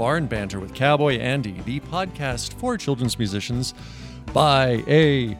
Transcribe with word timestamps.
Barn 0.00 0.24
Banter 0.24 0.58
with 0.58 0.72
Cowboy 0.72 1.18
Andy, 1.18 1.60
the 1.66 1.78
podcast 1.78 2.54
for 2.54 2.78
children's 2.78 3.18
musicians 3.18 3.74
by 4.32 4.82
a 4.88 5.36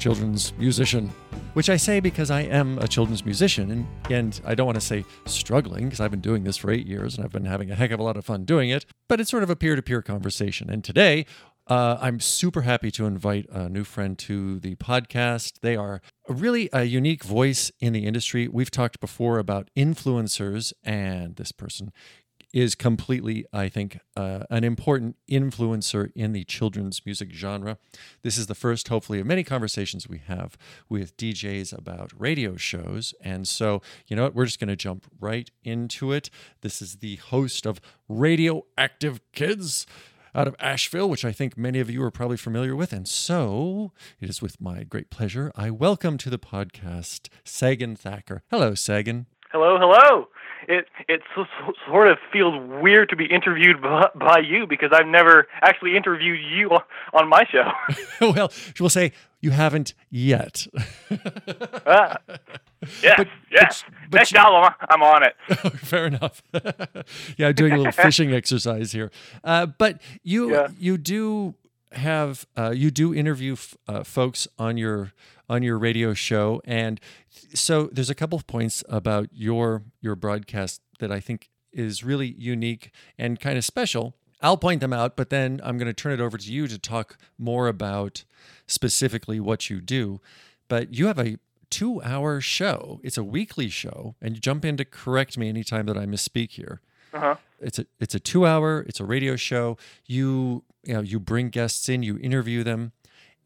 children's 0.00 0.52
musician. 0.54 1.08
Which 1.52 1.70
I 1.70 1.76
say 1.76 2.00
because 2.00 2.28
I 2.28 2.40
am 2.40 2.78
a 2.78 2.88
children's 2.88 3.24
musician, 3.24 3.70
and, 3.70 3.86
and 4.10 4.40
I 4.44 4.56
don't 4.56 4.66
want 4.66 4.74
to 4.74 4.84
say 4.84 5.04
struggling, 5.26 5.84
because 5.84 6.00
I've 6.00 6.10
been 6.10 6.20
doing 6.20 6.42
this 6.42 6.56
for 6.56 6.72
eight 6.72 6.84
years 6.84 7.14
and 7.14 7.24
I've 7.24 7.30
been 7.30 7.44
having 7.44 7.70
a 7.70 7.76
heck 7.76 7.92
of 7.92 8.00
a 8.00 8.02
lot 8.02 8.16
of 8.16 8.24
fun 8.24 8.44
doing 8.44 8.70
it, 8.70 8.84
but 9.08 9.20
it's 9.20 9.30
sort 9.30 9.44
of 9.44 9.50
a 9.50 9.56
peer 9.56 9.76
to 9.76 9.82
peer 9.82 10.02
conversation. 10.02 10.68
And 10.68 10.82
today, 10.82 11.24
uh, 11.68 11.96
I'm 12.00 12.18
super 12.18 12.62
happy 12.62 12.90
to 12.90 13.06
invite 13.06 13.46
a 13.50 13.68
new 13.68 13.84
friend 13.84 14.18
to 14.18 14.58
the 14.58 14.74
podcast. 14.74 15.60
They 15.62 15.76
are 15.76 16.00
really 16.28 16.68
a 16.72 16.82
unique 16.82 17.22
voice 17.22 17.70
in 17.78 17.92
the 17.92 18.04
industry. 18.04 18.48
We've 18.48 18.70
talked 18.70 18.98
before 18.98 19.38
about 19.38 19.70
influencers, 19.76 20.72
and 20.82 21.36
this 21.36 21.52
person 21.52 21.92
is 22.56 22.74
completely, 22.74 23.44
I 23.52 23.68
think, 23.68 23.98
uh, 24.16 24.44
an 24.48 24.64
important 24.64 25.16
influencer 25.30 26.10
in 26.14 26.32
the 26.32 26.42
children's 26.44 27.04
music 27.04 27.30
genre. 27.30 27.76
This 28.22 28.38
is 28.38 28.46
the 28.46 28.54
first, 28.54 28.88
hopefully, 28.88 29.20
of 29.20 29.26
many 29.26 29.44
conversations 29.44 30.08
we 30.08 30.22
have 30.26 30.56
with 30.88 31.18
DJs 31.18 31.76
about 31.76 32.12
radio 32.16 32.56
shows. 32.56 33.12
And 33.20 33.46
so, 33.46 33.82
you 34.06 34.16
know 34.16 34.22
what? 34.22 34.34
We're 34.34 34.46
just 34.46 34.58
going 34.58 34.68
to 34.68 34.76
jump 34.76 35.04
right 35.20 35.50
into 35.64 36.12
it. 36.12 36.30
This 36.62 36.80
is 36.80 36.96
the 36.96 37.16
host 37.16 37.66
of 37.66 37.78
Radioactive 38.08 39.20
Kids 39.32 39.86
out 40.34 40.48
of 40.48 40.56
Asheville, 40.58 41.10
which 41.10 41.26
I 41.26 41.32
think 41.32 41.58
many 41.58 41.78
of 41.78 41.90
you 41.90 42.02
are 42.04 42.10
probably 42.10 42.38
familiar 42.38 42.74
with. 42.74 42.90
And 42.90 43.06
so 43.06 43.92
it 44.18 44.30
is 44.30 44.40
with 44.40 44.62
my 44.62 44.82
great 44.82 45.10
pleasure 45.10 45.52
I 45.56 45.68
welcome 45.68 46.16
to 46.16 46.30
the 46.30 46.38
podcast 46.38 47.28
Sagan 47.44 47.96
Thacker. 47.96 48.44
Hello, 48.50 48.74
Sagan. 48.74 49.26
Hello, 49.52 49.76
hello 49.78 50.28
it 50.68 50.86
it 51.08 51.22
sort 51.86 52.08
of 52.08 52.18
feels 52.32 52.54
weird 52.82 53.08
to 53.10 53.16
be 53.16 53.26
interviewed 53.26 53.80
by, 53.80 54.08
by 54.14 54.38
you 54.38 54.66
because 54.66 54.90
I've 54.92 55.06
never 55.06 55.46
actually 55.62 55.96
interviewed 55.96 56.40
you 56.40 56.70
on 57.12 57.28
my 57.28 57.44
show. 57.44 57.70
well, 58.20 58.52
we'll 58.80 58.88
say 58.88 59.12
you 59.40 59.50
haven't 59.50 59.94
yet. 60.10 60.66
ah, 61.86 62.16
yes, 63.02 63.14
but, 63.16 63.28
yes. 63.50 63.84
But, 63.84 63.94
but 64.10 64.18
Next 64.18 64.32
you, 64.32 64.38
album, 64.38 64.74
I'm 64.88 65.02
on 65.02 65.22
it. 65.22 65.34
Fair 65.78 66.06
enough. 66.06 66.42
yeah, 67.36 67.52
doing 67.52 67.72
a 67.72 67.76
little 67.76 67.92
fishing 67.92 68.32
exercise 68.32 68.92
here. 68.92 69.10
Uh, 69.44 69.66
but 69.66 70.00
you 70.22 70.52
yeah. 70.52 70.68
you 70.78 70.98
do 70.98 71.54
have 71.92 72.46
uh, 72.56 72.70
you 72.70 72.90
do 72.90 73.14
interview 73.14 73.52
f- 73.52 73.76
uh, 73.88 74.02
folks 74.02 74.48
on 74.58 74.76
your 74.76 75.12
on 75.48 75.62
your 75.62 75.78
radio 75.78 76.14
show, 76.14 76.60
and 76.64 77.00
so 77.54 77.88
there's 77.92 78.10
a 78.10 78.14
couple 78.14 78.36
of 78.36 78.46
points 78.46 78.82
about 78.88 79.28
your 79.32 79.82
your 80.00 80.16
broadcast 80.16 80.80
that 80.98 81.12
I 81.12 81.20
think 81.20 81.50
is 81.72 82.02
really 82.02 82.34
unique 82.38 82.90
and 83.18 83.38
kind 83.38 83.58
of 83.58 83.64
special. 83.64 84.14
I'll 84.40 84.56
point 84.56 84.80
them 84.80 84.92
out, 84.92 85.16
but 85.16 85.30
then 85.30 85.60
I'm 85.64 85.78
going 85.78 85.86
to 85.86 85.94
turn 85.94 86.12
it 86.12 86.20
over 86.20 86.36
to 86.36 86.52
you 86.52 86.66
to 86.68 86.78
talk 86.78 87.16
more 87.38 87.68
about 87.68 88.24
specifically 88.66 89.40
what 89.40 89.70
you 89.70 89.80
do. 89.80 90.20
But 90.68 90.94
you 90.94 91.06
have 91.06 91.18
a 91.18 91.38
two 91.70 92.02
hour 92.02 92.40
show. 92.40 93.00
It's 93.02 93.16
a 93.16 93.24
weekly 93.24 93.68
show, 93.68 94.14
and 94.20 94.34
you 94.34 94.40
jump 94.40 94.64
in 94.64 94.76
to 94.76 94.84
correct 94.84 95.38
me 95.38 95.48
anytime 95.48 95.86
that 95.86 95.96
I 95.96 96.06
misspeak 96.06 96.52
here. 96.52 96.80
Uh-huh. 97.12 97.36
It's 97.60 97.78
a 97.78 97.86
it's 97.98 98.14
a 98.14 98.20
two 98.20 98.46
hour. 98.46 98.84
It's 98.86 99.00
a 99.00 99.04
radio 99.04 99.36
show. 99.36 99.78
You 100.06 100.64
you 100.84 100.94
know 100.94 101.00
you 101.00 101.18
bring 101.18 101.48
guests 101.48 101.88
in, 101.88 102.02
you 102.02 102.18
interview 102.18 102.62
them, 102.62 102.92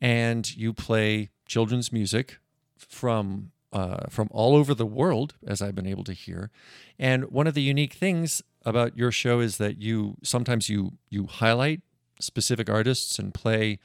and 0.01 0.55
you 0.57 0.73
play 0.73 1.31
children's 1.51 1.93
music 1.93 2.39
from 2.77 3.51
uh, 3.73 4.07
from 4.09 4.29
all 4.31 4.57
over 4.57 4.75
the 4.75 4.87
world, 4.87 5.35
as 5.47 5.61
I've 5.61 5.75
been 5.75 5.87
able 5.87 6.05
to 6.05 6.13
hear. 6.13 6.51
And 6.99 7.31
one 7.31 7.47
of 7.47 7.55
the 7.55 7.63
unique 7.63 7.95
things 7.95 8.43
about 8.65 8.97
your 8.97 9.13
show 9.13 9.41
is 9.41 9.57
that 9.59 9.81
you 9.81 10.17
sometimes 10.23 10.69
you 10.69 10.93
you 11.09 11.27
highlight 11.27 11.81
specific 12.21 12.71
artists 12.71 13.19
and 13.19 13.35
play 13.35 13.79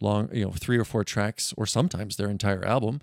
long, 0.00 0.28
you 0.32 0.44
know, 0.44 0.52
three 0.52 0.78
or 0.78 0.84
four 0.84 1.04
tracks, 1.04 1.54
or 1.56 1.66
sometimes 1.66 2.16
their 2.16 2.28
entire 2.28 2.64
album. 2.64 3.00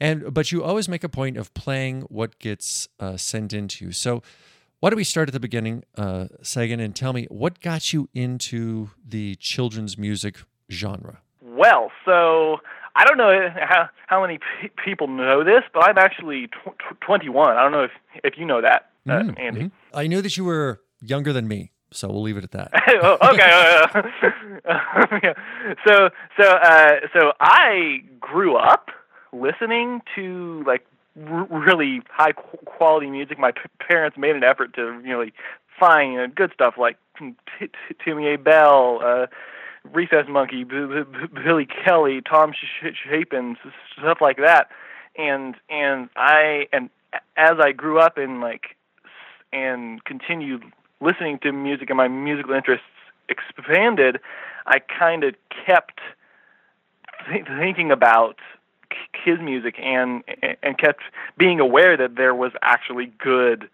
And 0.00 0.32
but 0.32 0.52
you 0.52 0.62
always 0.62 0.88
make 0.88 1.04
a 1.04 1.08
point 1.08 1.36
of 1.36 1.52
playing 1.54 2.02
what 2.02 2.38
gets 2.38 2.88
uh, 3.00 3.16
sent 3.16 3.52
into 3.52 3.86
you. 3.86 3.92
So. 3.92 4.22
Why 4.80 4.90
don't 4.90 4.96
we 4.96 5.02
start 5.02 5.28
at 5.28 5.32
the 5.32 5.40
beginning, 5.40 5.82
uh, 5.96 6.26
Sagan, 6.40 6.78
and 6.78 6.94
tell 6.94 7.12
me 7.12 7.26
what 7.30 7.60
got 7.60 7.92
you 7.92 8.08
into 8.14 8.90
the 9.04 9.34
children's 9.34 9.98
music 9.98 10.36
genre? 10.70 11.18
Well, 11.42 11.90
so 12.04 12.60
I 12.98 13.04
don't 13.04 13.16
know 13.16 13.48
how 13.56 13.88
how 14.08 14.20
many 14.20 14.38
p- 14.38 14.70
people 14.84 15.06
know 15.06 15.44
this, 15.44 15.62
but 15.72 15.84
I'm 15.84 15.98
actually 15.98 16.48
tw- 16.48 17.00
21. 17.00 17.56
I 17.56 17.62
don't 17.62 17.70
know 17.70 17.84
if 17.84 17.92
if 18.24 18.36
you 18.36 18.44
know 18.44 18.60
that, 18.60 18.90
uh, 19.08 19.12
mm-hmm. 19.12 19.38
Andy. 19.38 19.60
Mm-hmm. 19.60 19.96
I 19.96 20.08
knew 20.08 20.20
that 20.20 20.36
you 20.36 20.44
were 20.44 20.80
younger 21.00 21.32
than 21.32 21.46
me, 21.46 21.70
so 21.92 22.08
we'll 22.08 22.22
leave 22.22 22.36
it 22.36 22.44
at 22.44 22.50
that. 22.50 22.72
oh, 23.02 23.18
okay. 23.32 24.12
Uh, 24.68 25.34
so 25.86 26.10
so 26.36 26.44
uh, 26.44 26.96
so 27.12 27.32
I 27.38 28.02
grew 28.18 28.56
up 28.56 28.90
listening 29.32 30.00
to 30.16 30.64
like 30.66 30.84
r- 31.24 31.46
really 31.48 32.02
high 32.10 32.32
quality 32.32 33.08
music. 33.10 33.38
My 33.38 33.52
p- 33.52 33.60
parents 33.78 34.18
made 34.18 34.34
an 34.34 34.42
effort 34.42 34.74
to 34.74 35.00
you 35.04 35.10
know 35.10 35.20
like, 35.20 35.34
find 35.78 36.14
you 36.14 36.18
know, 36.18 36.26
good 36.26 36.50
stuff 36.52 36.74
like 36.76 36.96
T- 37.16 37.36
T- 37.60 37.70
Timmy 38.04 38.34
Abell. 38.34 39.00
Uh, 39.04 39.26
Recess 39.84 40.26
Monkey, 40.28 40.64
Billy 40.64 41.66
Kelly, 41.66 42.20
Tom 42.20 42.52
Chapin, 42.82 43.56
stuff 43.98 44.18
like 44.20 44.36
that. 44.38 44.68
And 45.16 45.56
and 45.68 46.08
I 46.16 46.68
and 46.72 46.90
as 47.36 47.54
I 47.60 47.72
grew 47.72 47.98
up 47.98 48.18
and 48.18 48.40
like 48.40 48.76
and 49.52 50.04
continued 50.04 50.62
listening 51.00 51.38
to 51.40 51.52
music 51.52 51.90
and 51.90 51.96
my 51.96 52.08
musical 52.08 52.54
interests 52.54 52.86
expanded, 53.28 54.18
I 54.66 54.78
kind 54.80 55.24
of 55.24 55.34
kept 55.66 56.00
th- 57.30 57.46
thinking 57.46 57.90
about 57.90 58.38
his 59.24 59.38
music 59.40 59.76
and 59.82 60.22
and 60.62 60.78
kept 60.78 61.02
being 61.36 61.60
aware 61.60 61.96
that 61.96 62.16
there 62.16 62.34
was 62.34 62.52
actually 62.62 63.12
good 63.18 63.68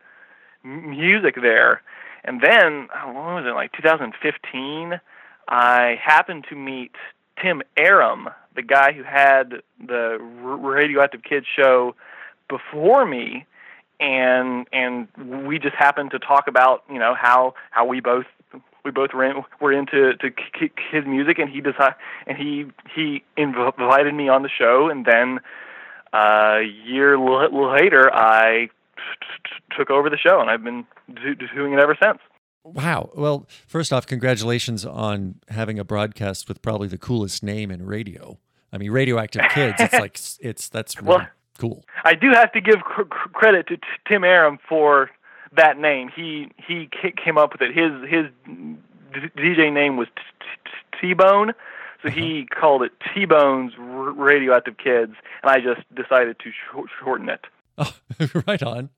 music 0.65 1.37
there. 1.41 1.83
And 2.25 2.41
then, 2.41 2.89
oh, 2.97 3.13
what 3.13 3.35
was 3.35 3.45
it 3.47 3.55
like 3.55 3.73
2015? 3.73 5.01
I 5.49 5.99
happened 6.03 6.47
to 6.49 6.57
meet 6.57 6.93
Tim 7.41 7.63
Aram, 7.77 8.29
the 8.55 8.63
guy 8.63 8.93
who 8.93 9.03
had 9.03 9.63
the 9.85 10.19
Radioactive 10.21 11.23
Kids 11.23 11.47
show 11.55 11.95
before 12.49 13.05
me, 13.07 13.47
and 14.01 14.67
and 14.73 15.09
we 15.47 15.59
just 15.59 15.75
happened 15.75 16.11
to 16.13 16.19
talk 16.19 16.49
about 16.49 16.85
you 16.91 16.99
know 16.99 17.15
how 17.15 17.55
how 17.71 17.85
we 17.85 18.01
both 18.01 18.27
we 18.85 18.91
both 18.91 19.13
were, 19.15 19.25
in, 19.25 19.43
were 19.61 19.73
into 19.73 20.15
to 20.17 20.31
his 20.91 21.05
music, 21.07 21.39
and 21.39 21.49
he 21.49 21.61
decided 21.61 21.95
and 22.27 22.37
he 22.39 22.67
he 22.95 23.25
invited 23.37 24.15
me 24.15 24.29
on 24.29 24.43
the 24.43 24.49
show, 24.49 24.89
and 24.89 25.07
then 25.07 25.41
uh, 26.13 26.59
a 26.59 26.73
year 26.87 27.19
later 27.19 28.13
I 28.15 28.69
took 29.77 29.91
over 29.91 30.09
the 30.09 30.19
show, 30.19 30.41
and 30.41 30.51
I've 30.51 30.63
been 30.63 30.87
do- 31.13 31.35
doing 31.35 31.73
it 31.73 31.81
ever 31.81 31.97
since. 32.01 32.19
Wow. 32.65 33.11
Well, 33.15 33.47
first 33.67 33.93
off, 33.93 34.07
congratulations 34.07 34.87
on 34.87 35.37
having 35.49 35.79
a 35.79 35.85
broadcast 35.85 36.49
with 36.49 36.63
probably 36.63 36.89
the 36.89 36.99
coolest 36.99 37.43
name 37.43 37.71
in 37.71 37.85
radio. 37.85 38.39
I 38.73 38.79
mean, 38.79 38.91
Radioactive 38.91 39.43
Kids. 39.51 39.77
It's 39.79 39.95
like 39.95 40.19
it's 40.41 40.69
that's 40.69 41.01
really 41.01 41.09
well, 41.09 41.29
cool. 41.59 41.85
I 42.05 42.15
do 42.15 42.31
have 42.33 42.51
to 42.53 42.61
give 42.61 42.81
cr- 42.81 43.03
credit 43.03 43.69
to 43.69 43.77
t- 43.77 43.83
Tim 44.09 44.25
Aram 44.25 44.59
for 44.69 45.11
that 45.57 45.79
name. 45.79 46.11
He 46.15 46.51
he 46.57 46.89
came 47.23 47.39
up 47.39 47.53
with 47.53 47.63
it. 47.63 47.75
His 47.75 47.93
his 48.09 48.27
DJ 49.37 49.73
name 49.73 49.97
was 49.97 50.09
T 51.01 51.13
Bone, 51.13 51.53
so 52.03 52.11
he 52.11 52.47
uh-huh. 52.51 52.61
called 52.61 52.83
it 52.83 52.93
T 53.15 53.27
Bone's 53.27 53.73
Radioactive 53.79 54.77
Kids, 54.79 55.15
and 55.43 55.51
I 55.51 55.61
just 55.61 55.83
decided 55.95 56.39
to 56.41 56.51
sh- 56.51 56.91
shorten 57.01 57.29
it. 57.29 57.47
Oh, 57.79 57.95
right 58.47 58.63
on. 58.63 58.91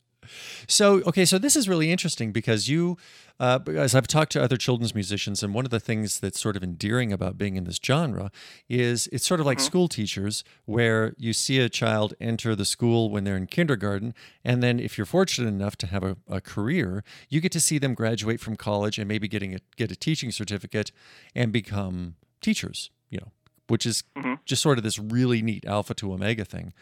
So, 0.66 1.00
okay, 1.02 1.24
so 1.24 1.38
this 1.38 1.56
is 1.56 1.68
really 1.68 1.90
interesting 1.90 2.32
because 2.32 2.68
you, 2.68 2.96
uh, 3.38 3.60
as 3.68 3.94
I've 3.94 4.06
talked 4.06 4.32
to 4.32 4.42
other 4.42 4.56
children's 4.56 4.94
musicians, 4.94 5.42
and 5.42 5.52
one 5.54 5.64
of 5.64 5.70
the 5.70 5.80
things 5.80 6.20
that's 6.20 6.40
sort 6.40 6.56
of 6.56 6.62
endearing 6.62 7.12
about 7.12 7.36
being 7.36 7.56
in 7.56 7.64
this 7.64 7.78
genre 7.84 8.30
is 8.68 9.08
it's 9.12 9.26
sort 9.26 9.40
of 9.40 9.46
like 9.46 9.58
mm-hmm. 9.58 9.66
school 9.66 9.88
teachers, 9.88 10.44
where 10.64 11.14
you 11.18 11.32
see 11.32 11.58
a 11.58 11.68
child 11.68 12.14
enter 12.20 12.54
the 12.54 12.64
school 12.64 13.10
when 13.10 13.24
they're 13.24 13.36
in 13.36 13.46
kindergarten, 13.46 14.14
and 14.44 14.62
then 14.62 14.80
if 14.80 14.96
you're 14.96 15.04
fortunate 15.04 15.48
enough 15.48 15.76
to 15.76 15.86
have 15.86 16.02
a, 16.02 16.16
a 16.28 16.40
career, 16.40 17.04
you 17.28 17.40
get 17.40 17.52
to 17.52 17.60
see 17.60 17.78
them 17.78 17.94
graduate 17.94 18.40
from 18.40 18.56
college 18.56 18.98
and 18.98 19.08
maybe 19.08 19.28
getting 19.28 19.54
a, 19.54 19.58
get 19.76 19.90
a 19.90 19.96
teaching 19.96 20.30
certificate 20.30 20.92
and 21.34 21.52
become 21.52 22.16
teachers, 22.40 22.90
you 23.10 23.18
know, 23.18 23.32
which 23.68 23.84
is 23.84 24.04
mm-hmm. 24.16 24.34
just 24.44 24.62
sort 24.62 24.78
of 24.78 24.84
this 24.84 24.98
really 24.98 25.42
neat 25.42 25.64
alpha 25.66 25.94
to 25.94 26.12
omega 26.12 26.44
thing. 26.44 26.72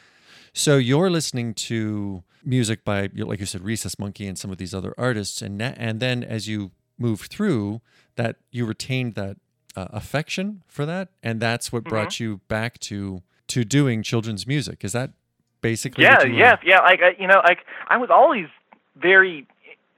So 0.56 0.76
you're 0.76 1.10
listening 1.10 1.52
to 1.54 2.22
music 2.44 2.84
by, 2.84 3.10
like 3.12 3.40
you 3.40 3.46
said, 3.46 3.62
Recess 3.62 3.98
Monkey 3.98 4.28
and 4.28 4.38
some 4.38 4.52
of 4.52 4.56
these 4.56 4.72
other 4.72 4.94
artists, 4.96 5.42
and 5.42 5.60
and 5.60 5.98
then 5.98 6.22
as 6.22 6.46
you 6.46 6.70
move 6.96 7.22
through 7.22 7.80
that, 8.14 8.36
you 8.52 8.64
retained 8.64 9.16
that 9.16 9.36
uh, 9.76 9.88
affection 9.90 10.62
for 10.68 10.86
that, 10.86 11.08
and 11.24 11.40
that's 11.40 11.72
what 11.72 11.82
mm-hmm. 11.82 11.90
brought 11.90 12.20
you 12.20 12.40
back 12.46 12.78
to 12.80 13.22
to 13.48 13.64
doing 13.64 14.04
children's 14.04 14.46
music. 14.46 14.84
Is 14.84 14.92
that 14.92 15.10
basically? 15.60 16.04
Yeah, 16.04 16.22
yes, 16.22 16.58
yeah. 16.64 16.78
Like 16.78 17.00
you 17.18 17.26
know, 17.26 17.40
like 17.44 17.58
I 17.88 17.96
was 17.96 18.10
always 18.10 18.46
very 18.94 19.48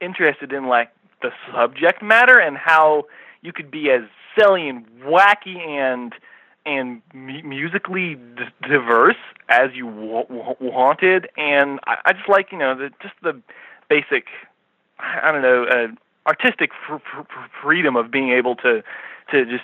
interested 0.01 0.51
in 0.51 0.65
like 0.65 0.89
the 1.21 1.29
subject 1.53 2.01
matter 2.01 2.39
and 2.39 2.57
how 2.57 3.05
you 3.43 3.53
could 3.53 3.69
be 3.69 3.91
as 3.91 4.01
silly 4.35 4.67
and 4.67 4.87
wacky 5.01 5.59
and 5.59 6.13
and 6.67 7.01
m- 7.13 7.47
musically 7.49 8.15
d- 8.15 8.43
diverse 8.61 9.15
as 9.49 9.71
you 9.73 9.85
w- 9.85 10.27
w- 10.27 10.55
wanted. 10.59 11.29
And 11.37 11.79
I, 11.87 11.97
I 12.05 12.13
just 12.13 12.29
like 12.29 12.51
you 12.51 12.57
know 12.57 12.75
the 12.75 12.91
just 13.01 13.15
the 13.23 13.39
basic 13.89 14.25
I 14.99 15.31
don't 15.31 15.41
know 15.41 15.63
uh, 15.63 15.87
artistic 16.27 16.71
fr- 16.85 16.97
fr- 16.97 17.23
freedom 17.61 17.95
of 17.95 18.11
being 18.11 18.31
able 18.31 18.55
to 18.57 18.83
to 19.31 19.45
just 19.45 19.63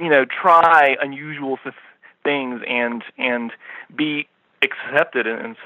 you 0.00 0.08
know 0.08 0.24
try 0.24 0.96
unusual 1.00 1.58
things 2.24 2.62
and 2.68 3.02
and 3.18 3.52
be 3.96 4.28
accepted 4.62 5.26
and 5.26 5.56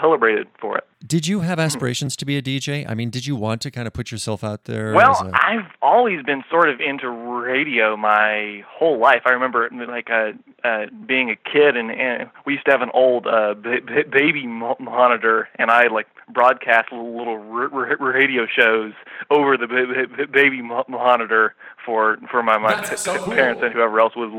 celebrated 0.00 0.48
for 0.60 0.78
it. 0.78 0.84
Did 1.06 1.26
you 1.26 1.40
have 1.40 1.58
aspirations 1.58 2.14
to 2.16 2.26
be 2.26 2.36
a 2.36 2.42
DJ? 2.42 2.88
I 2.88 2.94
mean, 2.94 3.10
did 3.10 3.26
you 3.26 3.34
want 3.34 3.62
to 3.62 3.70
kind 3.70 3.86
of 3.86 3.92
put 3.92 4.12
yourself 4.12 4.44
out 4.44 4.64
there? 4.64 4.92
Well, 4.92 5.12
a... 5.12 5.30
I've 5.32 5.70
always 5.80 6.22
been 6.24 6.44
sort 6.50 6.68
of 6.68 6.80
into 6.80 7.08
radio 7.08 7.96
my 7.96 8.62
whole 8.68 8.98
life. 8.98 9.22
I 9.24 9.30
remember 9.30 9.68
like 9.88 10.08
uh, 10.10 10.32
uh, 10.62 10.86
being 11.06 11.30
a 11.30 11.36
kid, 11.36 11.76
and, 11.76 11.90
and 11.90 12.30
we 12.44 12.54
used 12.54 12.66
to 12.66 12.70
have 12.70 12.82
an 12.82 12.90
old 12.92 13.26
uh, 13.26 13.54
b- 13.54 13.80
b- 13.80 14.02
baby 14.10 14.46
monitor, 14.46 15.48
and 15.56 15.70
I 15.70 15.86
like 15.86 16.06
broadcast 16.32 16.92
little, 16.92 17.16
little 17.16 17.40
r- 17.50 17.70
r- 17.72 18.12
radio 18.12 18.46
shows 18.46 18.92
over 19.30 19.56
the 19.56 19.66
b- 19.66 20.24
baby 20.26 20.60
monitor 20.60 21.54
for 21.84 22.18
for 22.30 22.42
my 22.42 22.58
my 22.58 22.84
so 22.84 23.24
parents 23.24 23.60
cool. 23.60 23.66
and 23.66 23.74
whoever 23.74 24.00
else 24.00 24.14
was 24.16 24.30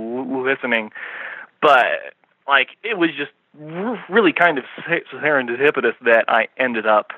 listening. 0.46 0.92
But 1.62 2.14
like 2.48 2.70
it 2.84 2.98
was 2.98 3.10
just 3.18 3.32
really 3.54 4.34
kind 4.34 4.58
of 4.58 4.64
serendipitous 4.86 5.96
that 6.02 6.26
I 6.28 6.48
ended 6.58 6.86
up 6.86 7.12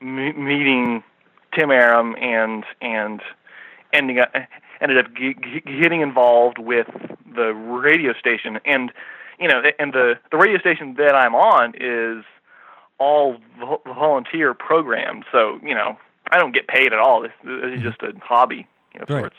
m- 0.00 0.44
meeting 0.44 1.02
Tim 1.56 1.70
Aram 1.70 2.16
and 2.20 2.64
and 2.80 3.22
ending 3.92 4.18
up 4.18 4.32
ended 4.80 4.98
up 4.98 5.14
g- 5.14 5.34
g- 5.34 5.80
getting 5.80 6.00
involved 6.00 6.58
with 6.58 6.88
the 7.34 7.52
radio 7.54 8.12
station 8.14 8.58
and 8.64 8.92
you 9.38 9.48
know 9.48 9.62
and 9.78 9.92
the 9.92 10.14
the 10.30 10.36
radio 10.36 10.58
station 10.58 10.94
that 10.98 11.14
I'm 11.14 11.34
on 11.34 11.74
is 11.76 12.24
all 12.98 13.36
vo- 13.58 13.82
volunteer 13.86 14.54
programmed 14.54 15.24
so 15.30 15.58
you 15.62 15.74
know 15.74 15.96
I 16.32 16.38
don't 16.38 16.52
get 16.52 16.68
paid 16.68 16.92
at 16.92 16.98
all 16.98 17.22
this, 17.22 17.32
this 17.44 17.52
is 17.52 17.60
mm-hmm. 17.62 17.82
just 17.82 18.02
a 18.02 18.12
hobby 18.20 18.66
you 18.94 19.00
know, 19.00 19.06
right. 19.08 19.22
sorts. 19.22 19.36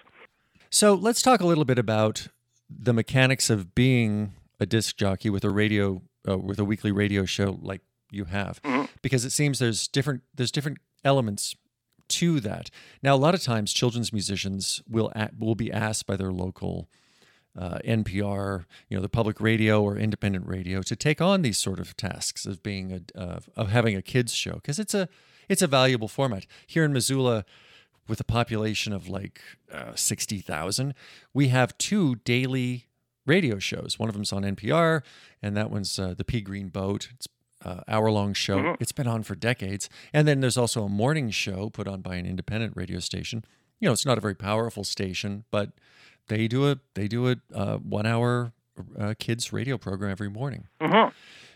So 0.70 0.94
let's 0.94 1.22
talk 1.22 1.42
a 1.42 1.46
little 1.46 1.66
bit 1.66 1.78
about 1.78 2.28
the 2.70 2.94
mechanics 2.94 3.50
of 3.50 3.76
being 3.76 4.34
a 4.60 4.66
disc 4.66 4.96
jockey 4.96 5.30
with 5.30 5.44
a 5.44 5.50
radio 5.50 6.02
uh, 6.28 6.38
with 6.38 6.60
a 6.60 6.66
weekly 6.66 6.92
radio 6.92 7.26
show 7.26 7.58
like 7.62 7.82
you 8.12 8.26
have, 8.26 8.62
mm-hmm. 8.64 8.86
because 9.02 9.26
it 9.26 9.32
seems 9.32 9.60
there's 9.60 9.88
different 9.88 10.22
there's 10.36 10.52
different 10.52 10.78
elements 11.04 11.56
to 12.12 12.40
that. 12.42 12.70
Now, 13.02 13.16
a 13.16 13.18
lot 13.18 13.34
of 13.34 13.42
times, 13.42 13.74
children's 13.74 14.12
musicians 14.12 14.82
will 14.88 15.12
at, 15.16 15.40
will 15.40 15.56
be 15.56 15.72
asked 15.72 16.06
by 16.06 16.18
their 16.18 16.32
local 16.32 16.90
uh, 17.58 17.80
NPR, 17.86 18.66
you 18.90 18.98
know, 18.98 19.02
the 19.02 19.10
public 19.10 19.42
radio 19.42 19.82
or 19.82 19.98
independent 19.98 20.48
radio, 20.48 20.82
to 20.84 20.96
take 20.96 21.22
on 21.22 21.42
these 21.42 21.58
sort 21.58 21.80
of 21.80 21.96
tasks 21.98 22.46
of 22.46 22.62
being 22.62 22.92
a 22.92 23.20
uh, 23.20 23.40
of 23.56 23.70
having 23.70 23.96
a 23.96 24.02
kids 24.02 24.34
show 24.34 24.54
because 24.54 24.80
it's 24.80 24.94
a 24.94 25.08
it's 25.50 25.62
a 25.62 25.68
valuable 25.68 26.08
format 26.08 26.46
here 26.68 26.84
in 26.86 26.94
Missoula. 26.94 27.46
With 28.08 28.20
a 28.20 28.26
population 28.26 28.92
of 28.92 29.08
like 29.08 29.40
uh, 29.72 29.96
sixty 29.96 30.40
thousand, 30.40 30.96
we 31.34 31.48
have 31.48 31.78
two 31.78 32.16
daily 32.16 32.88
radio 33.26 33.60
shows. 33.60 34.00
One 34.00 34.10
of 34.10 34.14
them's 34.14 34.34
on 34.34 34.44
NPR, 34.44 35.02
and 35.42 35.56
that 35.56 35.70
one's 35.70 35.98
uh, 36.00 36.14
the 36.18 36.24
Pea 36.24 36.42
Green 36.42 36.70
Boat. 36.70 37.10
It's 37.16 37.28
uh, 37.64 37.82
hour 37.88 38.12
long 38.12 38.34
show. 38.34 38.58
Mm-hmm. 38.58 38.82
It's 38.82 38.92
been 38.92 39.08
on 39.08 39.24
for 39.24 39.36
decades. 39.36 39.90
And 40.14 40.28
then 40.28 40.40
there's 40.42 40.58
also 40.58 40.84
a 40.84 40.90
morning 40.90 41.30
show 41.30 41.70
put 41.70 41.88
on 41.88 42.02
by 42.02 42.16
an 42.16 42.26
independent 42.26 42.74
radio 42.76 43.00
station. 43.00 43.46
You 43.80 43.88
know, 43.88 43.94
it's 43.94 44.06
not 44.06 44.18
a 44.18 44.22
very 44.22 44.36
powerful 44.36 44.84
station, 44.84 45.46
but 45.52 45.72
they 46.28 46.48
do 46.48 46.70
a 46.70 46.78
they 46.94 47.08
do 47.08 47.30
a 47.30 47.36
uh, 47.54 47.78
one 47.78 48.06
hour 48.06 48.54
uh, 48.98 49.14
kids 49.20 49.52
radio 49.52 49.78
program 49.78 50.12
every 50.12 50.30
morning. 50.30 50.68
Mm-hmm. 50.80 51.10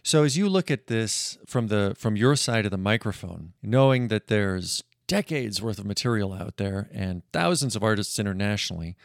So 0.03 0.23
as 0.23 0.37
you 0.37 0.49
look 0.49 0.69
at 0.69 0.87
this 0.87 1.37
from 1.45 1.67
the 1.67 1.95
from 1.97 2.15
your 2.15 2.35
side 2.35 2.65
of 2.65 2.71
the 2.71 2.77
microphone, 2.77 3.53
knowing 3.63 4.07
that 4.09 4.27
there's 4.27 4.83
decades 5.07 5.61
worth 5.61 5.77
of 5.77 5.85
material 5.85 6.33
out 6.33 6.57
there 6.57 6.89
and 6.91 7.21
thousands 7.31 7.75
of 7.75 7.83
artists 7.83 8.17
internationally, 8.17 8.95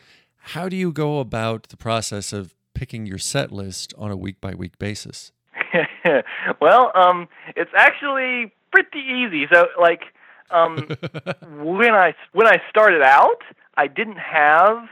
how 0.41 0.69
do 0.69 0.77
you 0.77 0.93
go 0.93 1.21
about 1.21 1.65
the 1.65 1.77
process 1.77 2.33
of 2.33 2.55
picking 2.75 3.07
your 3.07 3.19
set 3.19 3.53
list 3.53 3.95
on 3.99 4.11
a 4.11 4.17
week 4.17 4.41
by 4.41 4.55
week 4.55 4.79
basis? 4.79 5.33
well, 6.61 6.93
um, 6.95 7.29
it's 7.57 7.71
actually 7.77 8.53
pretty 8.73 9.01
easy. 9.01 9.47
So, 9.53 9.67
like, 9.81 10.03
um, 10.51 10.89
when 11.63 11.95
I 11.95 12.15
when 12.33 12.47
I 12.47 12.61
started 12.69 13.03
out, 13.03 13.43
I 13.77 13.87
didn't 13.87 14.19
have 14.19 14.89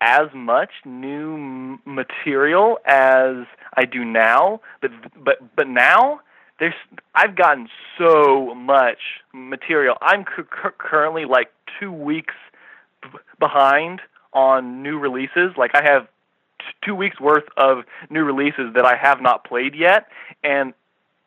as 0.00 0.28
much 0.34 0.70
new 0.84 1.78
material 1.84 2.78
as 2.86 3.46
I 3.76 3.84
do 3.84 4.04
now. 4.04 4.60
But 4.80 4.90
but 5.22 5.56
but 5.56 5.68
now 5.68 6.20
there's 6.58 6.74
I've 7.14 7.36
gotten 7.36 7.68
so 7.98 8.54
much 8.54 8.98
material. 9.32 9.96
I'm 10.00 10.24
cu- 10.24 10.44
currently 10.78 11.24
like 11.24 11.48
two 11.78 11.92
weeks 11.92 12.34
b- 13.02 13.18
behind 13.38 14.00
on 14.32 14.82
new 14.82 14.98
releases. 14.98 15.56
Like 15.56 15.72
I 15.74 15.82
have 15.84 16.08
two 16.84 16.94
weeks 16.94 17.20
worth 17.20 17.44
of 17.56 17.84
new 18.10 18.22
releases 18.22 18.74
that 18.74 18.84
I 18.84 18.96
have 18.96 19.20
not 19.20 19.44
played 19.44 19.74
yet, 19.74 20.06
and 20.42 20.74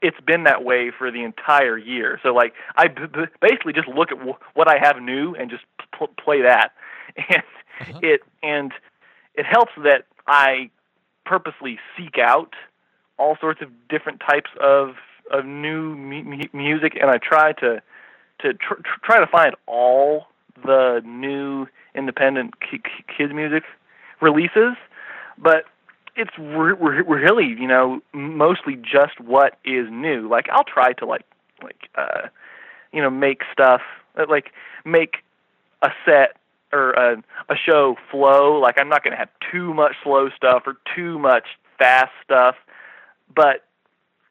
it's 0.01 0.19
been 0.21 0.43
that 0.43 0.63
way 0.63 0.91
for 0.95 1.12
the 1.12 1.24
entire 1.24 1.77
year. 1.77 2.19
So 2.24 2.33
like 2.33 2.53
I 2.75 2.88
b- 2.88 3.07
b- 3.12 3.25
basically 3.41 3.74
just 3.74 3.88
look 3.88 4.12
at 4.12 4.17
w- 4.17 4.38
what 4.53 4.67
I 4.67 4.77
have 4.79 5.01
new 5.01 5.33
and 5.35 5.50
just 5.50 5.63
pl- 5.97 6.09
play 6.24 6.41
that, 6.41 6.74
and 7.17 7.43
uh-huh. 7.81 8.00
it 8.01 8.21
and 8.43 8.71
it 9.35 9.45
helps 9.45 9.71
that 9.83 10.05
I 10.27 10.69
purposely 11.25 11.79
seek 11.97 12.17
out 12.17 12.53
all 13.17 13.38
sorts 13.39 13.62
of 13.62 13.69
different 13.89 14.19
types 14.19 14.50
of 14.62 14.95
of 15.31 15.45
new 15.45 15.95
mu- 15.95 16.50
music, 16.53 16.97
and 17.00 17.09
I 17.09 17.17
try 17.17 17.53
to 17.53 17.81
to 18.39 18.53
tr- 18.53 18.81
try 19.03 19.19
to 19.19 19.27
find 19.27 19.55
all 19.65 20.27
the 20.63 21.01
new 21.05 21.67
independent 21.93 22.55
kids 22.62 23.33
music 23.33 23.63
releases 24.21 24.75
but 25.38 25.65
it's 26.15 26.31
re- 26.38 26.74
re- 26.74 27.03
really 27.03 27.45
you 27.45 27.67
know 27.67 28.01
mostly 28.13 28.75
just 28.75 29.19
what 29.19 29.57
is 29.65 29.88
new. 29.91 30.27
Like 30.27 30.47
I'll 30.51 30.63
try 30.63 30.93
to 30.93 31.05
like 31.05 31.25
like 31.63 31.89
uh, 31.95 32.27
you 32.91 33.01
know 33.01 33.09
make 33.09 33.41
stuff 33.51 33.81
uh, 34.17 34.25
like 34.29 34.51
make 34.83 35.17
a 35.81 35.89
set 36.05 36.38
or 36.71 36.91
a, 36.91 37.24
a 37.50 37.55
show 37.55 37.95
flow. 38.09 38.59
Like 38.59 38.79
I'm 38.79 38.89
not 38.89 39.03
going 39.03 39.12
to 39.12 39.17
have 39.17 39.29
too 39.51 39.74
much 39.74 39.95
slow 40.03 40.29
stuff 40.29 40.63
or 40.65 40.77
too 40.95 41.19
much 41.19 41.47
fast 41.77 42.12
stuff, 42.24 42.55
but 43.33 43.65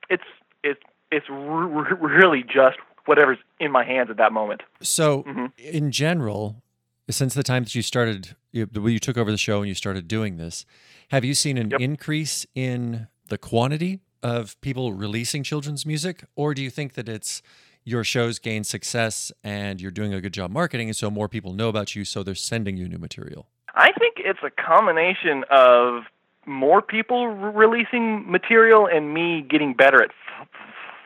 it's 0.09 0.25
it's 0.62 0.81
it's 1.11 1.28
re- 1.28 1.97
really 2.00 2.43
just 2.43 2.78
whatever's 3.07 3.39
in 3.61 3.71
my 3.71 3.85
hands 3.85 4.11
at 4.11 4.17
that 4.17 4.33
moment. 4.33 4.63
So, 4.81 5.23
mm-hmm. 5.25 5.47
in 5.59 5.91
general, 5.91 6.63
since 7.11 7.35
the 7.35 7.43
time 7.43 7.65
that 7.65 7.75
you 7.75 7.83
started, 7.83 8.35
you, 8.53 8.69
you 8.75 8.99
took 8.99 9.19
over 9.19 9.31
the 9.31 9.39
show 9.39 9.61
and 9.61 9.69
you 9.69 9.75
started 9.75 10.09
doing 10.09 10.37
this, 10.37 10.65
have 11.11 11.25
you 11.25 11.35
seen 11.35 11.59
an 11.59 11.71
yep. 11.71 11.81
increase 11.81 12.47
in 12.55 13.09
the 13.29 13.39
quantity 13.39 14.01
of 14.23 14.59
people 14.61 14.95
releasing 14.95 15.43
children's 15.43 15.85
music, 15.85 16.25
or 16.35 16.55
do 16.55 16.63
you 16.63 16.71
think 16.71 16.95
that 16.95 17.09
it's 17.09 17.43
your 17.85 18.03
shows 18.03 18.39
gain 18.39 18.65
success 18.65 19.31
and 19.43 19.81
you're 19.81 19.91
doing 19.91 20.15
a 20.15 20.21
good 20.21 20.33
job 20.33 20.51
marketing, 20.51 20.89
and 20.89 20.97
so 20.97 21.11
more 21.11 21.29
people 21.29 21.53
know 21.53 21.69
about 21.69 21.95
you, 21.95 22.05
so 22.05 22.23
they're 22.23 22.35
sending 22.35 22.77
you 22.77 22.89
new 22.89 22.99
material? 22.99 23.47
I 23.75 23.93
think 23.93 24.15
it's 24.19 24.41
a 24.43 24.51
combination 24.51 25.45
of 25.51 26.05
more 26.47 26.81
people 26.81 27.29
re- 27.29 27.67
releasing 27.67 28.31
material 28.31 28.87
and 28.87 29.13
me 29.13 29.43
getting 29.43 29.75
better 29.75 30.03
at 30.03 30.11
f- 30.41 30.49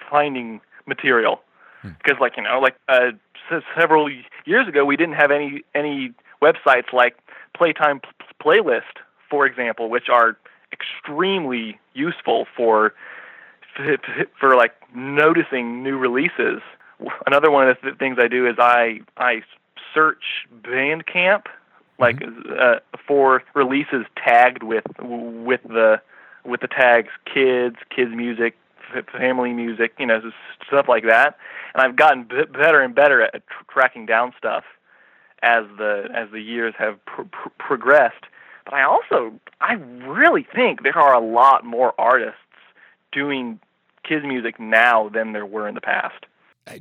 finding 0.08 0.60
material. 0.86 1.40
Because, 1.82 2.16
hmm. 2.16 2.22
like 2.22 2.36
you 2.36 2.42
know, 2.42 2.60
like 2.60 2.76
uh, 2.88 3.12
several 3.78 4.10
years 4.44 4.68
ago, 4.68 4.84
we 4.84 4.96
didn't 4.96 5.14
have 5.14 5.30
any 5.30 5.62
any 5.74 6.12
websites 6.42 6.92
like 6.92 7.16
Playtime 7.54 8.00
Playlist 8.42 8.82
for 9.30 9.46
example, 9.46 9.90
which 9.90 10.08
are 10.08 10.36
extremely 10.72 11.78
useful 11.94 12.46
for 12.56 12.94
for 14.40 14.56
like 14.56 14.74
noticing 14.94 15.82
new 15.82 15.96
releases. 15.96 16.60
Another 17.26 17.50
one 17.50 17.68
of 17.68 17.76
the 17.82 17.92
things 17.92 18.18
I 18.20 18.28
do 18.28 18.46
is 18.46 18.56
I 18.58 19.00
I 19.16 19.42
search 19.94 20.46
Bandcamp 20.62 21.44
like 21.98 22.16
mm-hmm. 22.16 22.52
uh, 22.58 22.78
for 23.06 23.42
releases 23.54 24.04
tagged 24.16 24.62
with 24.62 24.84
with 25.00 25.62
the 25.64 26.00
with 26.44 26.60
the 26.60 26.68
tags 26.68 27.10
kids, 27.32 27.76
kids 27.94 28.10
music, 28.14 28.56
family 29.16 29.52
music, 29.52 29.92
you 29.98 30.06
know, 30.06 30.20
stuff 30.66 30.86
like 30.88 31.04
that. 31.04 31.36
And 31.74 31.82
I've 31.82 31.96
gotten 31.96 32.24
b- 32.24 32.44
better 32.52 32.80
and 32.80 32.94
better 32.94 33.22
at 33.22 33.46
tr- 33.46 33.64
tracking 33.72 34.06
down 34.06 34.32
stuff 34.38 34.64
as 35.42 35.64
the 35.76 36.08
as 36.14 36.30
the 36.32 36.40
years 36.40 36.74
have 36.78 37.04
pr- 37.06 37.22
pr- 37.22 37.48
progressed. 37.58 38.24
But 38.64 38.74
I 38.74 38.82
also, 38.82 39.32
I 39.60 39.74
really 39.74 40.46
think 40.54 40.82
there 40.82 40.98
are 40.98 41.14
a 41.14 41.24
lot 41.24 41.64
more 41.64 41.94
artists 41.98 42.36
doing 43.12 43.60
kids 44.06 44.24
music 44.26 44.58
now 44.58 45.08
than 45.08 45.32
there 45.32 45.46
were 45.46 45.68
in 45.68 45.74
the 45.74 45.80
past. 45.80 46.26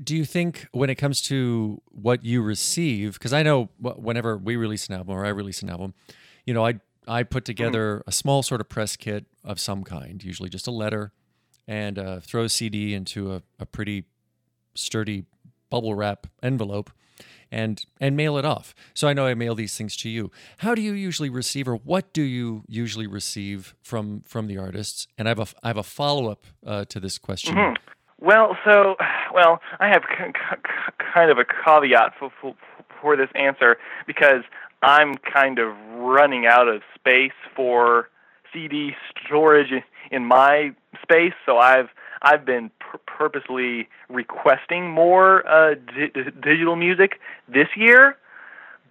do 0.04 0.16
you 0.16 0.26
think 0.26 0.68
when 0.72 0.90
it 0.90 0.96
comes 0.96 1.22
to 1.22 1.82
what 1.92 2.24
you 2.24 2.42
receive 2.42 3.14
because 3.14 3.32
i 3.32 3.42
know 3.42 3.70
whenever 3.80 4.38
we 4.38 4.58
release 4.58 4.88
an 4.88 4.96
album 4.96 5.16
or 5.16 5.26
i 5.26 5.30
release 5.30 5.62
an 5.62 5.70
album 5.70 5.94
you 6.46 6.54
know 6.54 6.66
i 6.66 6.74
i 7.08 7.24
put 7.24 7.44
mm-hmm. 7.44 7.46
together 7.46 8.04
a 8.06 8.12
small 8.12 8.44
sort 8.44 8.60
of 8.60 8.68
press 8.68 8.98
kit 8.98 9.26
of 9.46 9.62
some 9.62 9.86
kind 9.86 10.26
usually 10.26 10.50
just 10.50 10.68
a 10.68 10.72
letter 10.72 11.14
and 11.68 12.00
uh, 12.00 12.20
throw 12.20 12.44
a 12.44 12.50
cd 12.50 12.94
into 12.94 13.34
a, 13.34 13.42
a 13.60 13.66
pretty 13.66 14.06
sturdy 14.76 15.26
bubble 15.70 15.96
wrap 15.96 16.28
envelope 16.42 16.92
and 17.52 17.86
and 18.00 18.16
mail 18.16 18.38
it 18.38 18.46
off. 18.46 18.76
So 18.94 19.08
I 19.08 19.14
know 19.14 19.26
I 19.26 19.34
mail 19.34 19.56
these 19.56 19.78
things 19.78 19.96
to 19.98 20.10
you. 20.10 20.32
How 20.58 20.76
do 20.76 20.82
you 20.82 20.94
usually 20.94 21.30
receive, 21.30 21.68
or 21.68 21.76
what 21.76 22.14
do 22.14 22.22
you 22.22 22.64
usually 22.68 23.08
receive 23.08 23.76
from 23.82 24.22
from 24.22 24.48
the 24.48 24.58
artists? 24.58 25.08
And 25.18 25.28
I 25.28 25.32
have 25.32 25.40
a 25.40 25.48
I 25.64 25.68
have 25.70 25.78
a 25.78 25.84
follow 25.84 26.30
up 26.30 26.46
uh, 26.66 26.86
to 26.86 27.00
this 27.00 27.18
question. 27.18 27.56
Mm-hmm. 27.56 27.76
Well, 28.20 28.58
so 28.66 28.96
well, 29.34 29.60
I 29.80 29.88
have 29.88 30.04
c- 30.10 30.26
c- 30.26 31.06
kind 31.14 31.32
of 31.32 31.38
a 31.38 31.46
caveat 31.46 32.14
for, 32.20 32.32
for 32.42 32.56
for 33.02 33.16
this 33.16 33.30
answer 33.36 33.78
because 34.06 34.44
I'm 34.82 35.16
kind 35.18 35.60
of 35.60 35.76
running 35.96 36.46
out 36.46 36.68
of 36.68 36.82
space 36.96 37.32
for 37.56 38.10
CD 38.54 38.92
storage 39.26 39.72
in 40.12 40.26
my 40.26 40.72
space. 41.02 41.34
So 41.46 41.58
I've 41.58 41.90
I've 42.22 42.46
been 42.46 42.72
pur- 42.80 43.00
purposely 43.06 43.88
requesting 44.10 44.90
more 44.90 45.48
uh, 45.48 45.76
di- 45.76 46.32
digital 46.42 46.76
music 46.76 47.20
this 47.48 47.68
year, 47.76 48.18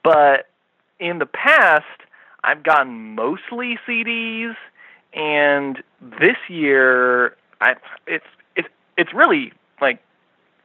but 0.02 0.49
in 0.99 1.18
the 1.18 1.26
past 1.26 1.85
I've 2.44 2.62
gotten 2.62 3.14
mostly 3.14 3.78
CDs, 3.87 4.54
and 5.12 5.82
this 6.00 6.37
year 6.49 7.37
I 7.61 7.75
it's 8.06 8.25
it's 8.54 8.68
it's 8.96 9.12
really 9.12 9.52
like 9.80 10.00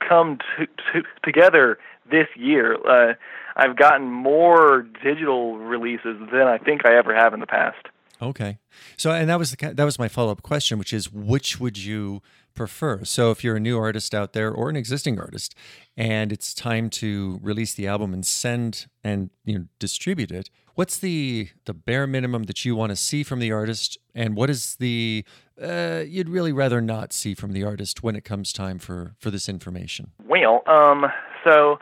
come 0.08 0.38
to, 0.58 0.66
to, 0.68 1.08
together 1.24 1.80
this 2.10 2.28
year. 2.36 2.78
Uh, 2.88 3.14
I've 3.56 3.76
gotten 3.76 4.12
more 4.12 4.86
digital 5.04 5.58
releases 5.58 6.18
than 6.32 6.48
I 6.48 6.58
think 6.58 6.86
I 6.86 6.96
ever 6.96 7.16
have 7.16 7.34
in 7.34 7.40
the 7.40 7.48
past. 7.48 7.88
Okay, 8.22 8.60
so 8.98 9.12
and 9.12 9.28
that 9.30 9.40
was 9.40 9.52
the 9.52 9.74
that 9.74 9.84
was 9.84 9.98
my 9.98 10.08
follow 10.08 10.32
up 10.32 10.44
question, 10.44 10.78
which 10.78 10.94
is 10.94 11.12
which 11.12 11.60
would 11.60 11.78
you 11.78 12.22
prefer. 12.54 13.04
So 13.04 13.32
if 13.32 13.44
you're 13.44 13.56
a 13.56 13.60
new 13.60 13.80
artist 13.80 14.14
out 14.14 14.34
there 14.34 14.52
or 14.52 14.70
an 14.70 14.76
existing 14.76 15.20
artist 15.20 15.56
and 15.98 16.32
it's 16.32 16.54
time 16.54 16.90
to 16.92 17.40
release 17.42 17.74
the 17.74 17.88
album 17.88 18.14
and 18.14 18.26
send 18.26 18.88
and 19.04 19.30
you 19.44 19.58
know 19.58 19.66
distribute 19.80 20.32
it, 20.32 20.50
what's 20.76 21.00
the 21.00 21.50
the 21.66 21.74
bare 21.74 22.06
minimum 22.06 22.44
that 22.44 22.64
you 22.64 22.76
want 22.76 22.92
to 22.92 22.96
see 22.96 23.24
from 23.24 23.40
the 23.40 23.52
artist 23.52 23.98
and 24.14 24.36
what 24.36 24.50
is 24.50 24.76
the 24.76 25.26
uh, 25.62 26.04
you'd 26.06 26.30
really 26.30 26.52
rather 26.52 26.82
not 26.82 27.14
see 27.14 27.34
from 27.34 27.54
the 27.54 27.64
artist 27.64 28.04
when 28.04 28.16
it 28.16 28.24
comes 28.24 28.54
time 28.54 28.78
for 28.78 29.16
for 29.18 29.32
this 29.32 29.50
information? 29.50 30.12
Well, 30.28 30.62
um 30.68 31.06
so 31.44 31.80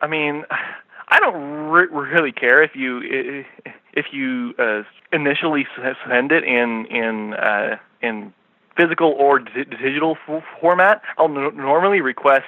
I 0.00 0.06
mean 0.06 0.44
I 1.08 1.18
don't 1.18 1.68
re- 1.68 1.88
really 1.90 2.32
care 2.32 2.62
if 2.62 2.74
you 2.74 3.44
if 3.92 4.06
you 4.12 4.54
uh, 4.58 4.82
initially 5.12 5.66
send 6.08 6.32
it 6.32 6.44
in 6.44 6.86
in 6.86 7.34
uh, 7.34 7.76
in 8.00 8.32
physical 8.76 9.10
or 9.10 9.38
digital 9.38 10.16
f- 10.28 10.42
format, 10.60 11.02
I'll 11.18 11.26
n- 11.26 11.56
normally 11.56 12.00
request, 12.00 12.46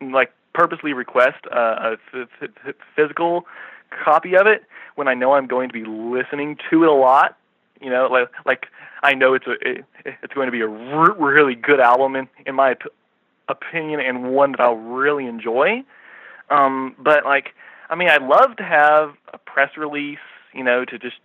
like 0.00 0.32
purposely 0.52 0.92
request 0.92 1.38
uh, 1.52 1.56
a 1.56 1.96
f- 2.14 2.28
f- 2.42 2.74
physical 2.94 3.46
copy 4.04 4.36
of 4.36 4.46
it 4.46 4.64
when 4.94 5.08
I 5.08 5.14
know 5.14 5.32
I'm 5.32 5.46
going 5.46 5.68
to 5.68 5.72
be 5.72 5.84
listening 5.84 6.56
to 6.70 6.84
it 6.84 6.88
a 6.88 6.92
lot. 6.92 7.36
You 7.80 7.90
know, 7.90 8.06
like 8.06 8.30
like 8.46 8.66
I 9.02 9.14
know 9.14 9.34
it's 9.34 9.46
a 9.46 9.52
it, 9.60 9.84
it's 10.22 10.32
going 10.34 10.46
to 10.46 10.52
be 10.52 10.60
a 10.60 10.68
r- 10.68 11.14
really 11.14 11.54
good 11.54 11.80
album 11.80 12.16
in 12.16 12.28
in 12.46 12.54
my 12.54 12.74
p- 12.74 12.88
opinion 13.48 14.00
and 14.00 14.32
one 14.32 14.52
that 14.52 14.60
I'll 14.60 14.76
really 14.76 15.26
enjoy. 15.26 15.82
Um, 16.50 16.94
but 16.98 17.24
like, 17.24 17.54
I 17.90 17.94
mean, 17.94 18.08
I'd 18.08 18.22
love 18.22 18.56
to 18.56 18.62
have 18.62 19.14
a 19.32 19.38
press 19.38 19.76
release, 19.76 20.18
you 20.54 20.64
know, 20.64 20.84
to 20.84 20.98
just 20.98 21.16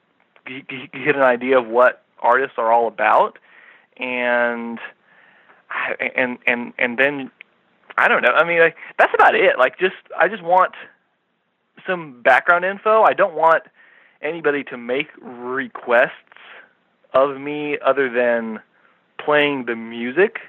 get 0.45 1.15
an 1.15 1.21
idea 1.21 1.57
of 1.57 1.67
what 1.67 2.03
artists 2.19 2.55
are 2.57 2.71
all 2.71 2.87
about 2.87 3.37
and 3.97 4.79
and 6.15 6.37
and 6.47 6.73
and 6.77 6.97
then 6.97 7.31
I 7.97 8.07
don't 8.07 8.21
know. 8.21 8.29
I 8.31 8.45
mean, 8.47 8.59
like, 8.59 8.77
that's 8.97 9.13
about 9.13 9.35
it. 9.35 9.57
Like, 9.57 9.77
just 9.77 9.95
I 10.17 10.29
just 10.29 10.41
want 10.41 10.73
some 11.85 12.21
background 12.21 12.65
info. 12.65 13.03
I 13.03 13.13
don't 13.13 13.35
want 13.35 13.63
anybody 14.21 14.63
to 14.65 14.77
make 14.77 15.07
requests 15.21 16.11
of 17.13 17.39
me 17.39 17.77
other 17.85 18.09
than 18.09 18.59
playing 19.17 19.65
the 19.65 19.75
music 19.75 20.39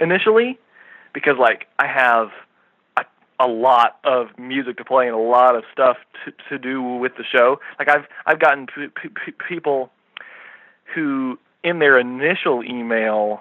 initially, 0.00 0.58
because 1.12 1.36
like 1.38 1.66
I 1.78 1.86
have 1.86 2.30
a, 3.40 3.46
lot 3.46 3.98
of 4.04 4.26
music 4.38 4.76
to 4.76 4.84
play 4.84 5.06
and 5.06 5.14
a 5.14 5.18
lot 5.18 5.56
of 5.56 5.64
stuff 5.72 5.96
to 6.24 6.32
to 6.48 6.58
do 6.58 6.82
with 6.82 7.12
the 7.16 7.24
show. 7.24 7.58
Like 7.78 7.88
I've 7.88 8.06
I've 8.26 8.38
gotten 8.38 8.66
p- 8.66 8.88
p- 8.88 9.32
people 9.48 9.90
who 10.94 11.38
in 11.62 11.78
their 11.78 11.98
initial 11.98 12.62
email, 12.64 13.40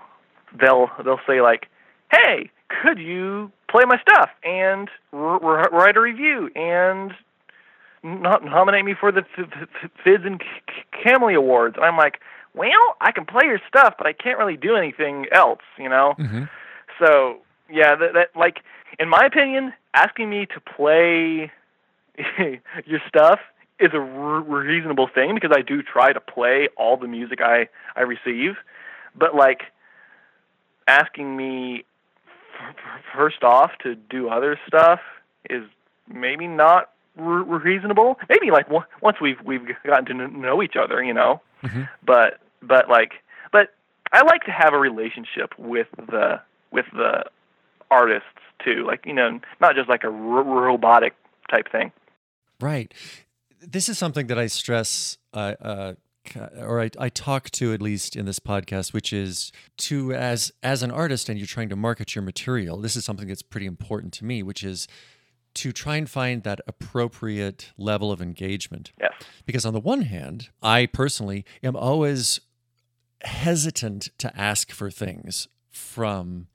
they'll 0.60 0.90
they'll 1.04 1.20
say 1.28 1.42
like, 1.42 1.68
"Hey, 2.12 2.50
could 2.70 3.00
you 3.00 3.52
play 3.70 3.84
my 3.86 4.00
stuff 4.00 4.30
and 4.44 4.90
r- 5.14 5.44
r- 5.44 5.70
write 5.72 5.98
a 5.98 6.02
review 6.02 6.50
and 6.56 7.14
not 8.04 8.44
nominate 8.44 8.86
me 8.86 8.96
for 9.00 9.12
the 9.12 9.24
Fids 10.04 10.26
and 10.26 10.42
Kamily 11.06 11.36
Awards?" 11.36 11.76
And 11.76 11.86
I'm 11.86 11.98
like, 11.98 12.20
"Well, 12.54 12.96
I 13.02 13.12
can 13.12 13.26
play 13.26 13.46
your 13.46 13.60
stuff, 13.68 13.96
but 13.98 14.08
I 14.08 14.14
can't 14.14 14.38
really 14.38 14.58
do 14.58 14.76
anything 14.76 15.26
else, 15.32 15.62
you 15.78 15.90
know." 15.90 16.16
Mm-hmm. 16.18 16.44
So 17.04 17.40
yeah, 17.70 17.96
that, 17.96 18.14
that 18.14 18.30
like 18.36 18.60
in 18.98 19.10
my 19.10 19.26
opinion, 19.26 19.74
asking 19.94 20.30
me 20.30 20.46
to 20.48 20.60
play 20.60 21.52
your 22.86 23.00
stuff 23.08 23.40
is 23.80 23.92
a 23.94 24.00
reasonable 24.00 25.08
thing 25.08 25.36
because 25.36 25.52
I 25.56 25.62
do 25.62 25.82
try 25.82 26.12
to 26.12 26.20
play 26.20 26.68
all 26.76 26.98
the 26.98 27.08
music 27.08 27.40
I 27.42 27.70
I 27.96 28.02
receive, 28.02 28.56
but 29.16 29.36
like 29.36 29.64
asking 30.88 31.38
me 31.38 31.86
f- 32.60 32.76
first 33.16 33.44
off 33.44 33.72
to 33.84 33.96
do 33.96 34.30
other 34.30 34.60
stuff 34.68 35.00
is 35.50 35.64
maybe 36.08 36.48
not 36.48 36.90
reasonable. 37.16 38.20
Maybe 38.28 38.52
like 38.52 38.66
w- 38.66 38.86
once 39.02 39.18
we've 39.22 39.42
we've 39.44 39.66
gotten 39.86 40.18
to 40.18 40.28
know 40.28 40.62
each 40.62 40.76
other, 40.76 41.02
you 41.02 41.14
know. 41.14 41.42
Mm-hmm. 41.64 41.84
But 42.06 42.40
but 42.62 42.90
like 42.90 43.14
but 43.52 43.74
I 44.12 44.24
like 44.24 44.44
to 44.44 44.52
have 44.52 44.74
a 44.74 44.80
relationship 44.80 45.54
with 45.58 45.88
the 45.96 46.42
with 46.72 46.86
the 46.94 47.26
artists 47.92 48.28
too, 48.64 48.86
like 48.86 49.06
you 49.06 49.14
know, 49.14 49.40
not 49.62 49.76
just 49.76 49.90
like 49.90 50.04
a 50.04 50.08
r- 50.08 50.14
robotic 50.14 51.14
type 51.50 51.72
thing. 51.72 51.92
Right 52.60 52.94
this 53.62 53.90
is 53.90 53.98
something 53.98 54.28
that 54.28 54.40
I 54.40 54.48
stress, 54.48 55.18
uh, 55.34 55.56
uh, 55.62 55.94
or 56.58 56.82
I, 56.82 56.90
I 56.98 57.10
talk 57.10 57.50
to 57.52 57.74
at 57.74 57.82
least 57.82 58.16
in 58.16 58.26
this 58.26 58.40
podcast, 58.40 58.94
which 58.94 59.12
is 59.12 59.52
to 59.78 60.14
as 60.14 60.52
as 60.62 60.84
an 60.84 60.92
artist 60.92 61.30
and 61.30 61.40
you're 61.40 61.48
trying 61.48 61.70
to 61.70 61.76
market 61.76 62.16
your 62.16 62.22
material. 62.22 62.78
This 62.78 62.96
is 62.96 63.06
something 63.06 63.28
that's 63.28 63.42
pretty 63.42 63.66
important 63.66 64.14
to 64.14 64.26
me, 64.26 64.44
which 64.44 64.64
is 64.64 64.88
to 65.56 65.72
try 65.72 65.96
and 65.96 66.10
find 66.10 66.44
that 66.44 66.62
appropriate 66.68 67.72
level 67.78 68.12
of 68.12 68.22
engagement. 68.22 68.92
Yes. 69.00 69.14
Because 69.46 69.66
on 69.66 69.74
the 69.74 69.80
one 69.80 70.04
hand, 70.04 70.50
I 70.62 70.86
personally 70.86 71.46
am 71.64 71.76
always 71.76 72.40
hesitant 73.24 74.10
to 74.20 74.36
ask 74.40 74.72
for 74.72 74.92
things 74.92 75.48
from 75.72 76.48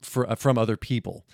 for, 0.00 0.36
from 0.36 0.58
other 0.58 0.76
people 0.76 1.26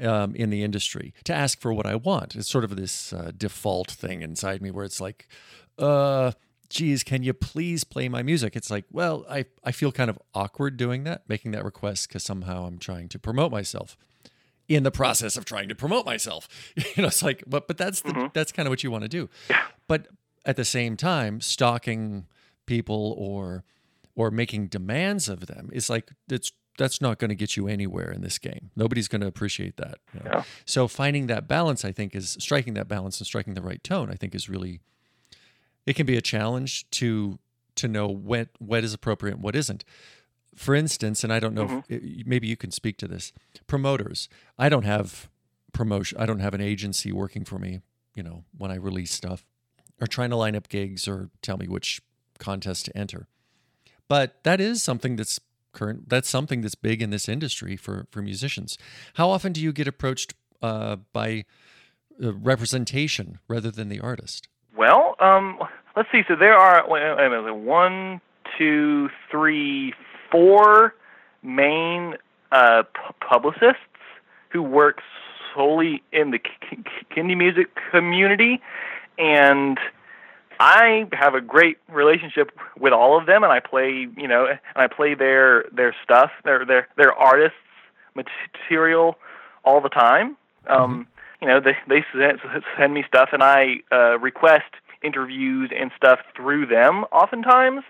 um, 0.00 0.34
in 0.34 0.50
the 0.50 0.62
industry 0.62 1.14
to 1.24 1.32
ask 1.32 1.60
for 1.60 1.72
what 1.72 1.86
I 1.86 1.96
want. 1.96 2.36
It's 2.36 2.48
sort 2.48 2.64
of 2.64 2.76
this 2.76 3.12
uh, 3.12 3.32
default 3.36 3.90
thing 3.90 4.22
inside 4.22 4.62
me 4.62 4.70
where 4.70 4.84
it's 4.84 5.00
like, 5.00 5.28
uh, 5.78 6.32
geez, 6.68 7.02
can 7.02 7.22
you 7.22 7.32
please 7.32 7.84
play 7.84 8.08
my 8.08 8.22
music? 8.22 8.56
It's 8.56 8.70
like, 8.70 8.84
well, 8.90 9.24
I, 9.30 9.46
I 9.64 9.72
feel 9.72 9.92
kind 9.92 10.10
of 10.10 10.18
awkward 10.34 10.76
doing 10.76 11.04
that, 11.04 11.22
making 11.28 11.52
that 11.52 11.64
request 11.64 12.08
because 12.08 12.22
somehow 12.22 12.66
I'm 12.66 12.78
trying 12.78 13.08
to 13.08 13.18
promote 13.18 13.50
myself 13.50 13.96
in 14.68 14.82
the 14.82 14.90
process 14.90 15.36
of 15.36 15.44
trying 15.44 15.68
to 15.68 15.74
promote 15.74 16.04
myself. 16.04 16.48
you 16.76 17.02
know, 17.02 17.08
it's 17.08 17.22
like, 17.22 17.44
but 17.46 17.68
but 17.68 17.78
that's 17.78 18.02
the, 18.02 18.10
mm-hmm. 18.10 18.26
that's 18.34 18.52
kind 18.52 18.66
of 18.66 18.70
what 18.70 18.82
you 18.82 18.90
want 18.90 19.02
to 19.02 19.08
do. 19.08 19.28
Yeah. 19.48 19.62
But 19.88 20.08
at 20.44 20.56
the 20.56 20.64
same 20.64 20.96
time, 20.96 21.40
stalking 21.40 22.26
people 22.66 23.14
or 23.18 23.64
or 24.14 24.30
making 24.30 24.66
demands 24.68 25.28
of 25.28 25.46
them 25.46 25.70
is 25.72 25.88
like 25.88 26.10
it's 26.28 26.52
that's 26.78 27.00
not 27.00 27.18
going 27.18 27.30
to 27.30 27.34
get 27.34 27.56
you 27.56 27.68
anywhere 27.68 28.10
in 28.10 28.22
this 28.22 28.38
game. 28.38 28.70
Nobody's 28.76 29.08
going 29.08 29.20
to 29.20 29.26
appreciate 29.26 29.76
that. 29.76 29.98
You 30.12 30.20
know? 30.20 30.30
yeah. 30.34 30.42
So 30.64 30.88
finding 30.88 31.26
that 31.28 31.48
balance, 31.48 31.84
I 31.84 31.92
think, 31.92 32.14
is 32.14 32.36
striking 32.40 32.74
that 32.74 32.88
balance 32.88 33.18
and 33.18 33.26
striking 33.26 33.54
the 33.54 33.62
right 33.62 33.82
tone. 33.82 34.10
I 34.10 34.14
think 34.14 34.34
is 34.34 34.48
really 34.48 34.80
it 35.86 35.94
can 35.94 36.06
be 36.06 36.16
a 36.16 36.22
challenge 36.22 36.88
to 36.90 37.38
to 37.76 37.88
know 37.88 38.08
what 38.08 38.48
what 38.58 38.84
is 38.84 38.92
appropriate 38.92 39.34
and 39.34 39.42
what 39.42 39.56
isn't. 39.56 39.84
For 40.54 40.74
instance, 40.74 41.22
and 41.22 41.32
I 41.32 41.38
don't 41.38 41.54
know, 41.54 41.66
mm-hmm. 41.66 42.20
if, 42.20 42.26
maybe 42.26 42.46
you 42.46 42.56
can 42.56 42.70
speak 42.70 42.96
to 42.98 43.08
this. 43.08 43.32
Promoters, 43.66 44.28
I 44.58 44.70
don't 44.70 44.84
have 44.84 45.28
promotion. 45.74 46.18
I 46.18 46.24
don't 46.24 46.38
have 46.38 46.54
an 46.54 46.62
agency 46.62 47.12
working 47.12 47.44
for 47.44 47.58
me. 47.58 47.80
You 48.14 48.22
know, 48.22 48.44
when 48.56 48.70
I 48.70 48.76
release 48.76 49.12
stuff, 49.12 49.44
or 50.00 50.06
trying 50.06 50.30
to 50.30 50.36
line 50.36 50.56
up 50.56 50.68
gigs 50.68 51.06
or 51.06 51.30
tell 51.42 51.56
me 51.56 51.68
which 51.68 52.00
contest 52.38 52.86
to 52.86 52.96
enter. 52.96 53.28
But 54.08 54.42
that 54.44 54.60
is 54.60 54.82
something 54.82 55.16
that's 55.16 55.40
current 55.76 56.08
that's 56.08 56.28
something 56.28 56.62
that's 56.62 56.74
big 56.74 57.02
in 57.02 57.10
this 57.10 57.28
industry 57.28 57.76
for 57.76 58.06
for 58.10 58.22
musicians. 58.22 58.78
How 59.14 59.28
often 59.30 59.52
do 59.52 59.60
you 59.60 59.72
get 59.72 59.86
approached 59.86 60.34
uh, 60.62 60.96
by 61.12 61.44
uh, 62.22 62.32
representation 62.34 63.38
rather 63.46 63.70
than 63.70 63.88
the 63.88 64.00
artist? 64.00 64.48
Well, 64.76 65.16
um, 65.20 65.58
let's 65.96 66.08
see. 66.10 66.22
So 66.26 66.34
there 66.36 66.56
are 66.56 66.82
one, 67.54 68.20
two, 68.58 69.08
three, 69.30 69.94
four 70.30 70.94
main 71.42 72.16
uh, 72.52 72.82
publicists 73.20 73.80
who 74.50 74.62
work 74.62 75.00
solely 75.54 76.02
in 76.12 76.30
the 76.30 76.40
indie 77.16 77.36
music 77.36 77.68
community, 77.90 78.60
and 79.18 79.78
I 80.58 81.06
have 81.12 81.34
a 81.34 81.40
great 81.40 81.78
relationship 81.88 82.50
with 82.78 82.92
all 82.92 83.18
of 83.18 83.26
them, 83.26 83.42
and 83.44 83.52
I 83.52 83.60
play, 83.60 84.06
you 84.16 84.28
know, 84.28 84.46
and 84.46 84.58
I 84.74 84.86
play 84.86 85.14
their 85.14 85.64
their 85.72 85.94
stuff, 86.02 86.30
their 86.44 86.64
their 86.64 86.88
their 86.96 87.12
artists' 87.12 87.56
material 88.14 89.18
all 89.64 89.80
the 89.80 89.88
time. 89.88 90.36
Um, 90.68 90.78
mm-hmm. 90.80 91.02
You 91.42 91.48
know, 91.48 91.60
they 91.60 91.76
they 91.88 92.04
send, 92.12 92.40
send 92.78 92.94
me 92.94 93.04
stuff, 93.06 93.30
and 93.32 93.42
I 93.42 93.76
uh, 93.92 94.18
request 94.18 94.72
interviews 95.02 95.70
and 95.78 95.90
stuff 95.96 96.20
through 96.34 96.66
them 96.66 97.04
oftentimes. 97.12 97.82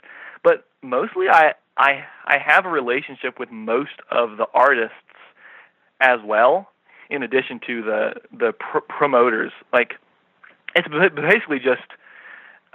But 0.42 0.66
mostly, 0.82 1.28
I 1.28 1.54
I 1.76 2.04
I 2.24 2.38
have 2.38 2.66
a 2.66 2.70
relationship 2.70 3.38
with 3.38 3.50
most 3.50 4.00
of 4.10 4.36
the 4.38 4.46
artists 4.54 4.94
as 6.00 6.18
well, 6.24 6.68
in 7.08 7.22
addition 7.22 7.60
to 7.66 7.82
the 7.82 8.14
the 8.32 8.52
pr- 8.52 8.80
promoters. 8.88 9.52
Like, 9.72 9.94
it's 10.74 10.88
basically 10.88 11.58
just 11.58 11.86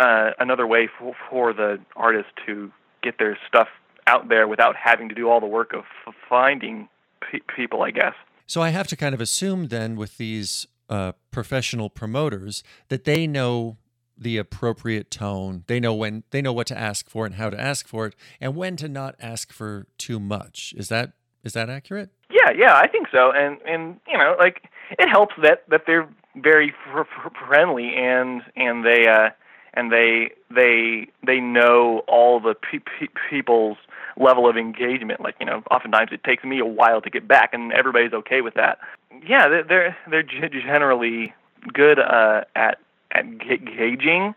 uh, 0.02 0.32
another 0.40 0.66
way 0.66 0.90
for, 0.98 1.14
for 1.30 1.54
the 1.54 1.78
artist 1.96 2.30
to 2.46 2.72
get 3.04 3.20
their 3.20 3.38
stuff 3.48 3.68
out 4.08 4.30
there 4.30 4.48
without 4.48 4.76
having 4.76 5.10
to 5.10 5.16
do 5.16 5.30
all 5.30 5.40
the 5.40 5.46
work 5.46 5.74
of 5.74 5.84
f- 6.08 6.14
finding 6.28 6.90
pe- 7.22 7.40
people, 7.56 7.84
I 7.84 7.92
guess. 7.92 8.16
So 8.48 8.62
I 8.62 8.70
have 8.70 8.88
to 8.88 8.96
kind 8.96 9.14
of 9.14 9.22
assume 9.22 9.68
then 9.68 9.96
with 9.96 10.18
these 10.18 10.66
uh, 10.90 11.14
professional 11.30 11.90
promoters 11.90 12.64
that 12.90 13.06
they 13.06 13.28
know 13.28 13.78
the 14.18 14.38
appropriate 14.38 15.10
tone. 15.10 15.64
They 15.68 15.80
know 15.80 15.94
when 15.94 16.24
they 16.32 16.42
know 16.42 16.54
what 16.54 16.68
to 16.68 16.78
ask 16.78 17.10
for 17.10 17.26
and 17.26 17.36
how 17.36 17.50
to 17.50 17.60
ask 17.60 17.88
for 17.88 18.08
it, 18.08 18.16
and 18.40 18.56
when 18.56 18.76
to 18.78 18.88
not 18.88 19.16
ask 19.20 19.54
for 19.54 19.88
too 19.98 20.20
much. 20.20 20.74
Is 20.78 20.90
that 20.90 21.14
is 21.44 21.54
that 21.54 21.70
accurate? 21.70 22.10
Yeah, 22.30 22.52
yeah, 22.56 22.76
I 22.76 22.88
think 22.88 23.08
so. 23.12 23.32
And 23.32 23.58
and 23.66 24.00
you 24.08 24.18
know, 24.18 24.36
like 24.38 24.64
it 25.00 25.10
helps 25.10 25.36
that 25.42 25.64
that 25.70 25.84
they're 25.88 26.08
very 26.36 26.74
fr- 26.84 27.04
fr- 27.04 27.46
friendly 27.48 27.94
and 27.96 28.42
and 28.56 28.86
they 28.86 29.08
uh 29.08 29.30
and 29.74 29.92
they 29.92 30.32
they 30.54 31.08
they 31.26 31.40
know 31.40 32.04
all 32.08 32.40
the 32.40 32.56
pe- 32.56 32.80
pe- 32.80 33.14
people's 33.30 33.78
level 34.18 34.50
of 34.50 34.58
engagement. 34.58 35.22
Like 35.22 35.36
you 35.40 35.46
know, 35.46 35.64
oftentimes 35.72 36.12
it 36.12 36.24
takes 36.24 36.44
me 36.44 36.60
a 36.60 36.66
while 36.66 37.02
to 37.02 37.10
get 37.10 37.28
back, 37.28 37.54
and 37.54 37.72
everybody's 37.72 38.14
okay 38.14 38.42
with 38.42 38.56
that. 38.56 38.80
Yeah, 39.26 39.48
they're 39.50 39.64
they're, 39.64 39.98
they're 40.10 40.24
generally 40.24 41.34
good 41.74 42.00
uh, 42.00 42.44
at 42.56 42.80
at 43.12 43.38
gauging, 43.38 44.34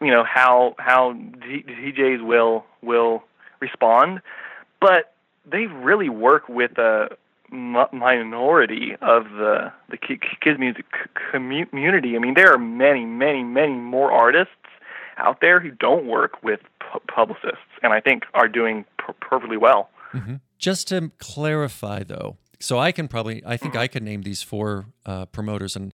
you 0.00 0.10
know, 0.10 0.24
how 0.24 0.74
how 0.78 1.12
DJs 1.12 2.24
will 2.24 2.64
will 2.82 3.22
respond, 3.60 4.20
but 4.80 5.14
they 5.46 5.66
really 5.66 6.08
work 6.08 6.48
with 6.48 6.78
a 6.78 7.16
minority 7.54 8.96
of 9.00 9.24
the 9.30 9.72
the 9.90 9.96
kids 9.96 10.58
music 10.58 10.86
community. 11.30 12.16
I 12.16 12.18
mean, 12.18 12.34
there 12.34 12.52
are 12.52 12.58
many, 12.58 13.04
many, 13.04 13.42
many 13.42 13.74
more 13.74 14.10
artists 14.12 14.52
out 15.16 15.40
there 15.40 15.60
who 15.60 15.70
don't 15.70 16.06
work 16.06 16.42
with 16.42 16.60
publicists, 17.06 17.58
and 17.82 17.92
I 17.92 18.00
think 18.00 18.24
are 18.34 18.48
doing 18.48 18.84
perfectly 19.20 19.56
well. 19.56 19.90
Mm-hmm. 20.12 20.36
Just 20.58 20.88
to 20.88 21.10
clarify, 21.18 22.02
though, 22.02 22.36
so 22.60 22.78
I 22.78 22.92
can 22.92 23.08
probably, 23.08 23.42
I 23.44 23.56
think 23.56 23.76
I 23.76 23.88
can 23.88 24.04
name 24.04 24.22
these 24.22 24.42
four 24.42 24.86
uh, 25.04 25.26
promoters, 25.26 25.76
and 25.76 25.92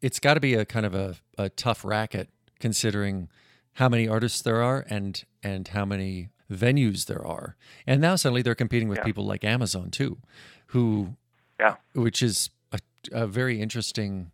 it's 0.00 0.18
got 0.18 0.34
to 0.34 0.40
be 0.40 0.54
a 0.54 0.64
kind 0.64 0.86
of 0.86 0.94
a, 0.94 1.16
a 1.38 1.48
tough 1.48 1.84
racket 1.84 2.28
considering 2.58 3.28
how 3.74 3.88
many 3.88 4.08
artists 4.08 4.42
there 4.42 4.62
are 4.62 4.84
and 4.88 5.24
and 5.42 5.68
how 5.68 5.84
many 5.84 6.28
venues 6.50 7.06
there 7.06 7.24
are. 7.24 7.56
And 7.86 8.00
now 8.00 8.16
suddenly 8.16 8.42
they're 8.42 8.54
competing 8.54 8.88
with 8.88 8.98
yeah. 8.98 9.04
people 9.04 9.24
like 9.24 9.44
Amazon 9.44 9.90
too, 9.90 10.18
who 10.66 11.16
yeah, 11.58 11.76
which 11.94 12.22
is 12.22 12.50
a, 12.72 12.78
a 13.12 13.26
very 13.26 13.60
interesting 13.60 14.30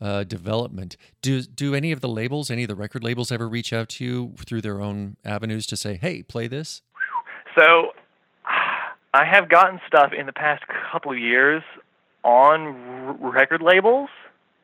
uh, 0.00 0.24
development. 0.24 0.96
Do 1.20 1.42
do 1.42 1.74
any 1.74 1.92
of 1.92 2.00
the 2.00 2.08
labels, 2.08 2.50
any 2.50 2.62
of 2.62 2.68
the 2.68 2.74
record 2.74 3.04
labels, 3.04 3.30
ever 3.32 3.48
reach 3.48 3.72
out 3.72 3.88
to 3.90 4.04
you 4.04 4.34
through 4.38 4.62
their 4.62 4.80
own 4.80 5.16
avenues 5.24 5.66
to 5.66 5.76
say, 5.76 5.96
"Hey, 5.96 6.22
play 6.22 6.46
this"? 6.48 6.82
So, 7.58 7.92
I 9.12 9.24
have 9.24 9.48
gotten 9.48 9.80
stuff 9.86 10.12
in 10.18 10.26
the 10.26 10.32
past 10.32 10.62
couple 10.90 11.12
of 11.12 11.18
years 11.18 11.62
on 12.24 13.18
r- 13.20 13.30
record 13.30 13.60
labels 13.60 14.08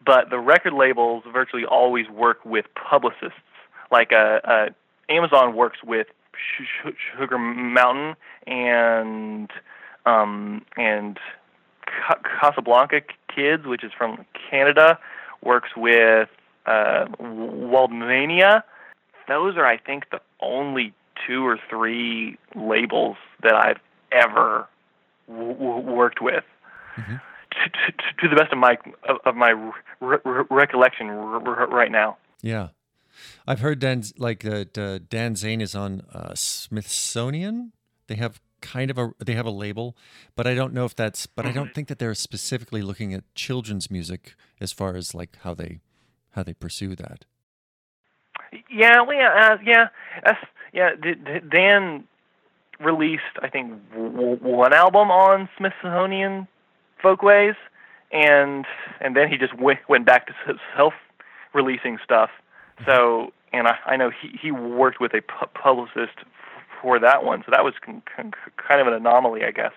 but 0.05 0.31
the 0.31 0.39
record 0.39 0.73
labels 0.73 1.25
virtually 1.33 1.65
always 1.65 2.09
work 2.09 2.45
with 2.45 2.67
publicists. 2.75 3.39
Like 3.91 4.13
uh, 4.13 4.41
uh, 4.45 4.69
Amazon 5.09 5.55
works 5.55 5.79
with 5.85 6.07
Sugar 7.17 7.39
Mountain 7.39 8.17
and 8.47 9.51
um, 10.07 10.65
and 10.77 11.19
Casablanca 12.41 13.03
Kids, 13.35 13.67
which 13.67 13.85
is 13.85 13.93
from 13.97 14.25
Canada, 14.51 14.99
works 15.43 15.71
with 15.77 16.29
uh, 16.67 17.07
Waldmania. 17.21 18.63
Those 19.27 19.57
are, 19.57 19.67
I 19.67 19.77
think, 19.77 20.11
the 20.11 20.21
only 20.41 20.95
two 21.27 21.47
or 21.47 21.59
three 21.69 22.39
labels 22.55 23.17
that 23.43 23.55
I've 23.55 23.81
ever 24.13 24.67
w- 25.29 25.53
w- 25.53 25.81
worked 25.81 26.23
with. 26.23 26.45
Mm-hmm 26.97 27.17
to, 27.51 27.93
to, 28.21 28.29
the 28.29 28.37
best 28.37 28.53
of 28.53 28.59
my 28.59 28.77
of, 29.09 29.17
of 29.25 29.35
my 29.35 29.51
re- 30.01 30.19
re- 30.25 30.45
recollection 30.51 31.09
r- 31.09 31.69
right 31.69 31.91
now. 31.91 32.17
Yeah, 32.43 32.69
I've 33.47 33.61
heard 33.61 33.79
Dan 33.79 34.03
like 34.17 34.45
uh, 34.45 34.65
Dan 34.73 35.35
Zanes 35.35 35.63
is 35.63 35.75
on 35.75 36.03
uh, 36.13 36.35
Smithsonian. 36.35 37.73
They 38.07 38.17
have 38.17 38.41
kind 38.61 38.91
of 38.91 38.99
a 38.99 39.13
they 39.25 39.35
have 39.35 39.47
a 39.47 39.51
label, 39.51 39.97
but 40.37 40.47
I 40.47 40.55
don't 40.55 40.73
know 40.73 40.85
if 40.85 40.95
that's. 40.95 41.27
But 41.27 41.43
mm-hmm. 41.43 41.51
I 41.51 41.55
don't 41.55 41.67
mm-hmm. 41.67 41.75
think 41.75 41.89
that 41.89 41.99
they're 41.99 42.15
specifically 42.15 42.83
looking 42.83 43.15
at 43.15 43.23
children's 43.35 43.91
music 43.91 44.35
as 44.61 44.73
far 44.73 44.97
as 44.97 45.15
like 45.15 45.39
how 45.43 45.55
they 45.55 45.81
how 46.31 46.43
they 46.43 46.55
pursue 46.55 46.95
that. 46.97 47.25
Yeah, 48.71 49.03
well, 49.03 49.17
yeah, 49.17 49.51
uh, 49.53 49.59
yeah, 49.65 49.89
that's, 50.25 50.39
yeah. 50.73 50.91
Dan 51.51 52.05
released, 52.81 53.23
I 53.43 53.49
think, 53.49 53.73
w- 53.93 54.39
one 54.41 54.73
album 54.73 55.11
on 55.11 55.49
Smithsonian 55.59 56.49
folkways, 57.01 57.55
and 58.13 58.65
and 59.01 59.17
then 59.17 59.29
he 59.29 59.37
just 59.37 59.55
went 59.59 59.81
went 59.89 60.07
back 60.07 60.27
to 60.27 60.35
self 60.77 60.95
releasing 61.55 61.99
stuff. 62.03 62.31
So 62.87 63.33
and 63.53 63.67
I, 63.67 63.77
I 63.87 63.97
know 63.97 64.11
he 64.11 64.39
he 64.41 64.51
worked 64.51 65.01
with 65.01 65.13
a 65.15 65.23
pu- 65.23 65.47
publicist 65.55 66.19
for 66.81 66.99
that 66.99 67.25
one, 67.25 67.43
so 67.45 67.51
that 67.51 67.65
was 67.65 67.75
con- 67.85 68.03
con- 68.15 68.33
kind 68.57 68.81
of 68.81 68.87
an 68.87 68.93
anomaly, 68.95 69.43
I 69.45 69.51
guess. 69.51 69.73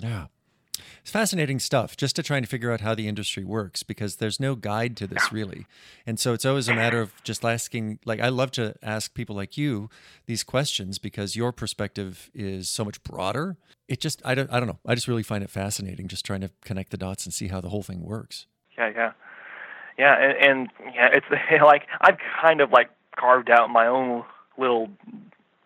Yeah. 0.00 0.26
It's 1.00 1.10
fascinating 1.10 1.58
stuff 1.58 1.96
just 1.96 2.16
to 2.16 2.22
trying 2.22 2.42
to 2.42 2.48
figure 2.48 2.72
out 2.72 2.80
how 2.80 2.94
the 2.94 3.06
industry 3.06 3.44
works 3.44 3.82
because 3.82 4.16
there's 4.16 4.40
no 4.40 4.54
guide 4.54 4.96
to 4.98 5.06
this 5.06 5.32
really. 5.32 5.66
And 6.06 6.18
so 6.18 6.32
it's 6.32 6.44
always 6.44 6.68
a 6.68 6.74
matter 6.74 7.00
of 7.00 7.12
just 7.22 7.44
asking 7.44 7.98
like 8.04 8.20
I 8.20 8.28
love 8.28 8.50
to 8.52 8.74
ask 8.82 9.14
people 9.14 9.36
like 9.36 9.56
you 9.56 9.88
these 10.26 10.42
questions 10.42 10.98
because 10.98 11.36
your 11.36 11.52
perspective 11.52 12.30
is 12.34 12.68
so 12.68 12.84
much 12.84 13.02
broader. 13.04 13.56
It 13.88 14.00
just 14.00 14.22
I 14.24 14.34
don't 14.34 14.50
I 14.52 14.58
don't 14.58 14.68
know. 14.68 14.78
I 14.86 14.94
just 14.94 15.08
really 15.08 15.22
find 15.22 15.44
it 15.44 15.50
fascinating 15.50 16.08
just 16.08 16.24
trying 16.24 16.40
to 16.40 16.50
connect 16.62 16.90
the 16.90 16.96
dots 16.96 17.24
and 17.26 17.32
see 17.32 17.48
how 17.48 17.60
the 17.60 17.68
whole 17.68 17.82
thing 17.82 18.02
works. 18.02 18.46
Yeah, 18.76 18.90
yeah. 18.94 19.12
yeah, 19.98 20.14
and, 20.18 20.36
and 20.46 20.94
yeah, 20.94 21.08
it's 21.12 21.26
like 21.62 21.86
I've 22.00 22.18
kind 22.40 22.60
of 22.60 22.72
like 22.72 22.90
carved 23.16 23.50
out 23.50 23.70
my 23.70 23.86
own 23.86 24.24
little 24.58 24.88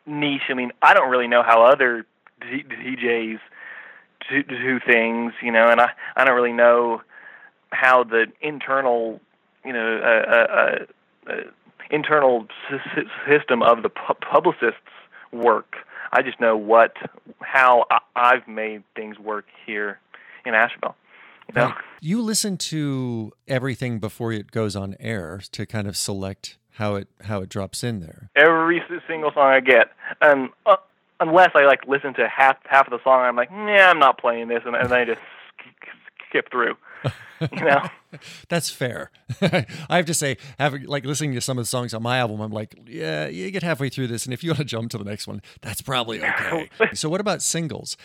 niche. 0.06 0.42
I 0.48 0.54
mean, 0.54 0.72
I 0.82 0.94
don't 0.94 1.10
really 1.10 1.28
know 1.28 1.42
how 1.42 1.62
other 1.62 2.06
D- 2.40 2.64
DJs 2.64 3.38
do, 4.28 4.42
do 4.42 4.80
things, 4.80 5.32
you 5.42 5.52
know, 5.52 5.68
and 5.68 5.80
I 5.80 5.90
I 6.16 6.24
don't 6.24 6.34
really 6.34 6.52
know 6.52 7.02
how 7.70 8.04
the 8.04 8.26
internal, 8.40 9.20
you 9.64 9.72
know, 9.72 10.00
uh, 10.02 10.30
uh, 10.30 11.32
uh, 11.32 11.34
internal 11.90 12.46
system 13.26 13.62
of 13.62 13.82
the 13.82 13.88
pu- 13.88 14.14
publicists 14.14 14.80
work. 15.32 15.76
I 16.12 16.22
just 16.22 16.40
know 16.40 16.56
what 16.56 16.96
how 17.40 17.84
I- 17.90 17.98
I've 18.16 18.48
made 18.48 18.82
things 18.94 19.18
work 19.18 19.46
here 19.66 19.98
in 20.44 20.54
Asheville. 20.54 20.96
You, 21.48 21.54
know? 21.54 21.74
you 22.00 22.22
listen 22.22 22.58
to 22.58 23.32
everything 23.46 23.98
before 23.98 24.32
it 24.32 24.50
goes 24.50 24.76
on 24.76 24.96
air 25.00 25.40
to 25.52 25.64
kind 25.66 25.86
of 25.86 25.96
select 25.96 26.58
how 26.72 26.94
it 26.94 27.08
how 27.24 27.40
it 27.40 27.48
drops 27.48 27.82
in 27.82 28.00
there. 28.00 28.30
Every 28.36 28.82
single 29.06 29.32
song 29.32 29.50
I 29.52 29.60
get, 29.60 29.90
and 30.20 30.50
uh, 30.66 30.76
unless 31.20 31.50
I 31.54 31.64
like 31.64 31.86
listen 31.86 32.14
to 32.14 32.28
half 32.28 32.56
half 32.64 32.86
of 32.86 32.90
the 32.90 33.02
song, 33.02 33.20
I'm 33.20 33.36
like, 33.36 33.50
yeah, 33.50 33.90
I'm 33.90 33.98
not 33.98 34.18
playing 34.18 34.48
this, 34.48 34.62
and, 34.64 34.74
and 34.74 34.90
then 34.90 35.00
I 35.00 35.04
just 35.04 35.20
skip 36.28 36.50
through. 36.50 36.76
you 37.52 37.64
know, 37.64 37.88
that's 38.48 38.70
fair. 38.70 39.10
I 39.40 39.96
have 39.96 40.06
to 40.06 40.14
say, 40.14 40.36
having 40.58 40.84
like 40.84 41.04
listening 41.04 41.34
to 41.34 41.40
some 41.40 41.58
of 41.58 41.62
the 41.62 41.68
songs 41.68 41.94
on 41.94 42.02
my 42.02 42.18
album, 42.18 42.40
I'm 42.40 42.52
like, 42.52 42.74
yeah, 42.86 43.28
you 43.28 43.50
get 43.50 43.62
halfway 43.62 43.88
through 43.88 44.08
this, 44.08 44.24
and 44.24 44.34
if 44.34 44.42
you 44.42 44.50
want 44.50 44.58
to 44.58 44.64
jump 44.64 44.90
to 44.90 44.98
the 44.98 45.04
next 45.04 45.26
one, 45.26 45.42
that's 45.60 45.80
probably 45.80 46.22
okay. 46.24 46.68
so, 46.94 47.08
what 47.08 47.20
about 47.20 47.42
singles? 47.42 47.96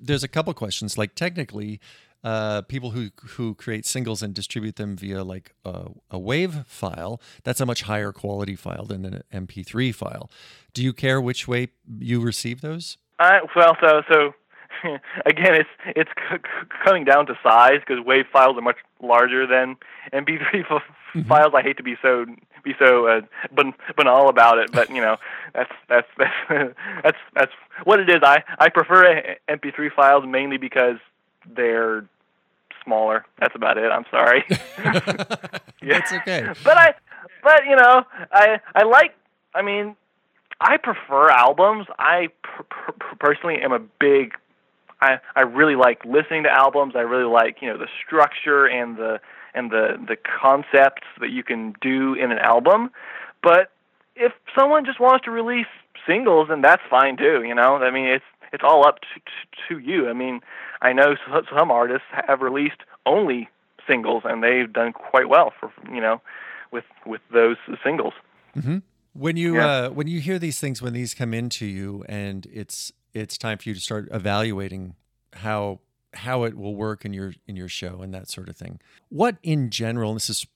There's 0.00 0.24
a 0.24 0.28
couple 0.28 0.52
questions. 0.54 0.96
Like, 0.96 1.14
technically, 1.14 1.80
uh, 2.24 2.62
people 2.62 2.90
who 2.90 3.10
who 3.36 3.54
create 3.54 3.86
singles 3.86 4.22
and 4.22 4.34
distribute 4.34 4.76
them 4.76 4.96
via 4.96 5.22
like 5.22 5.54
a, 5.64 5.90
a 6.10 6.18
wave 6.18 6.66
file, 6.66 7.20
that's 7.44 7.60
a 7.60 7.66
much 7.66 7.82
higher 7.82 8.12
quality 8.12 8.56
file 8.56 8.84
than 8.84 9.04
an 9.04 9.22
MP3 9.32 9.94
file. 9.94 10.30
Do 10.72 10.82
you 10.82 10.92
care 10.92 11.20
which 11.20 11.46
way 11.46 11.68
you 11.98 12.20
receive 12.20 12.60
those? 12.60 12.98
Uh, 13.18 13.40
well, 13.54 13.76
so 13.80 14.02
so 14.10 14.34
again, 15.26 15.54
it's 15.54 15.68
it's 15.86 16.10
c- 16.30 16.36
c- 16.36 16.68
coming 16.84 17.04
down 17.04 17.26
to 17.26 17.38
size 17.42 17.80
because 17.86 18.04
WAV 18.04 18.28
files 18.32 18.56
are 18.56 18.62
much 18.62 18.78
larger 19.00 19.46
than 19.46 19.76
MP3 20.12 20.40
f- 20.70 20.82
mm-hmm. 21.14 21.22
files. 21.22 21.52
I 21.54 21.62
hate 21.62 21.76
to 21.78 21.82
be 21.82 21.96
so 22.02 22.26
be 22.64 22.74
so 22.78 23.06
uh, 23.06 23.20
ban- 23.54 23.74
banal 23.96 24.28
about 24.28 24.58
it, 24.58 24.72
but 24.72 24.90
you 24.90 25.00
know 25.00 25.16
that's 25.54 25.72
that's 25.88 26.08
that's 26.18 26.34
that's 27.02 27.18
that's 27.34 27.52
what 27.84 28.00
it 28.00 28.08
is. 28.08 28.22
I 28.22 28.42
I 28.58 28.68
prefer 28.68 29.36
MP3 29.48 29.92
files 29.94 30.24
mainly 30.26 30.56
because 30.58 30.96
they're 31.54 32.04
smaller. 32.84 33.24
That's 33.38 33.54
about 33.54 33.78
it. 33.78 33.90
I'm 33.90 34.04
sorry. 34.10 34.44
yeah. 35.82 36.00
That's 36.00 36.12
okay. 36.12 36.48
But 36.64 36.76
I 36.76 36.94
but 37.42 37.64
you 37.68 37.76
know 37.76 38.04
I 38.32 38.60
I 38.74 38.84
like 38.84 39.14
I 39.54 39.62
mean 39.62 39.96
I 40.60 40.76
prefer 40.76 41.30
albums. 41.30 41.86
I 41.98 42.28
per- 42.42 42.64
per- 42.64 43.16
personally 43.18 43.60
am 43.62 43.72
a 43.72 43.78
big 43.78 44.34
I 45.00 45.18
I 45.36 45.42
really 45.42 45.76
like 45.76 46.04
listening 46.04 46.44
to 46.44 46.50
albums. 46.50 46.94
I 46.96 47.00
really 47.00 47.30
like 47.30 47.58
you 47.60 47.68
know 47.68 47.78
the 47.78 47.88
structure 48.04 48.66
and 48.66 48.96
the 48.96 49.20
and 49.54 49.70
the 49.70 49.98
the 50.06 50.16
concepts 50.16 51.06
that 51.20 51.30
you 51.30 51.42
can 51.42 51.74
do 51.80 52.14
in 52.14 52.32
an 52.32 52.38
album. 52.38 52.90
But 53.42 53.70
if 54.16 54.32
someone 54.58 54.84
just 54.84 55.00
wants 55.00 55.24
to 55.24 55.30
release 55.30 55.66
singles, 56.06 56.48
then 56.48 56.60
that's 56.60 56.82
fine 56.90 57.16
too. 57.16 57.44
You 57.44 57.54
know, 57.54 57.76
I 57.76 57.90
mean, 57.90 58.06
it's 58.06 58.24
it's 58.52 58.64
all 58.64 58.86
up 58.86 59.00
to, 59.00 59.20
to 59.68 59.78
you. 59.78 60.08
I 60.08 60.12
mean, 60.12 60.40
I 60.80 60.92
know 60.92 61.16
some 61.56 61.70
artists 61.70 62.06
have 62.10 62.40
released 62.40 62.80
only 63.06 63.48
singles, 63.86 64.22
and 64.24 64.42
they've 64.42 64.72
done 64.72 64.92
quite 64.92 65.28
well 65.28 65.52
for 65.58 65.72
you 65.92 66.00
know 66.00 66.20
with 66.70 66.84
with 67.06 67.20
those 67.32 67.56
singles. 67.82 68.14
Mm-hmm. 68.56 68.78
When 69.14 69.36
you 69.36 69.56
yeah. 69.56 69.66
uh, 69.66 69.90
when 69.90 70.06
you 70.06 70.20
hear 70.20 70.38
these 70.38 70.60
things, 70.60 70.80
when 70.80 70.92
these 70.92 71.14
come 71.14 71.34
into 71.34 71.66
you, 71.66 72.04
and 72.08 72.46
it's 72.52 72.92
it's 73.14 73.38
time 73.38 73.58
for 73.58 73.68
you 73.68 73.74
to 73.74 73.80
start 73.80 74.08
evaluating 74.12 74.94
how 75.34 75.80
how 76.14 76.44
it 76.44 76.56
will 76.56 76.74
work 76.74 77.04
in 77.04 77.12
your 77.12 77.34
in 77.46 77.56
your 77.56 77.68
show 77.68 78.00
and 78.00 78.14
that 78.14 78.30
sort 78.30 78.48
of 78.48 78.56
thing. 78.56 78.80
What 79.08 79.36
in 79.42 79.70
general, 79.70 80.14
this 80.14 80.30
is 80.30 80.46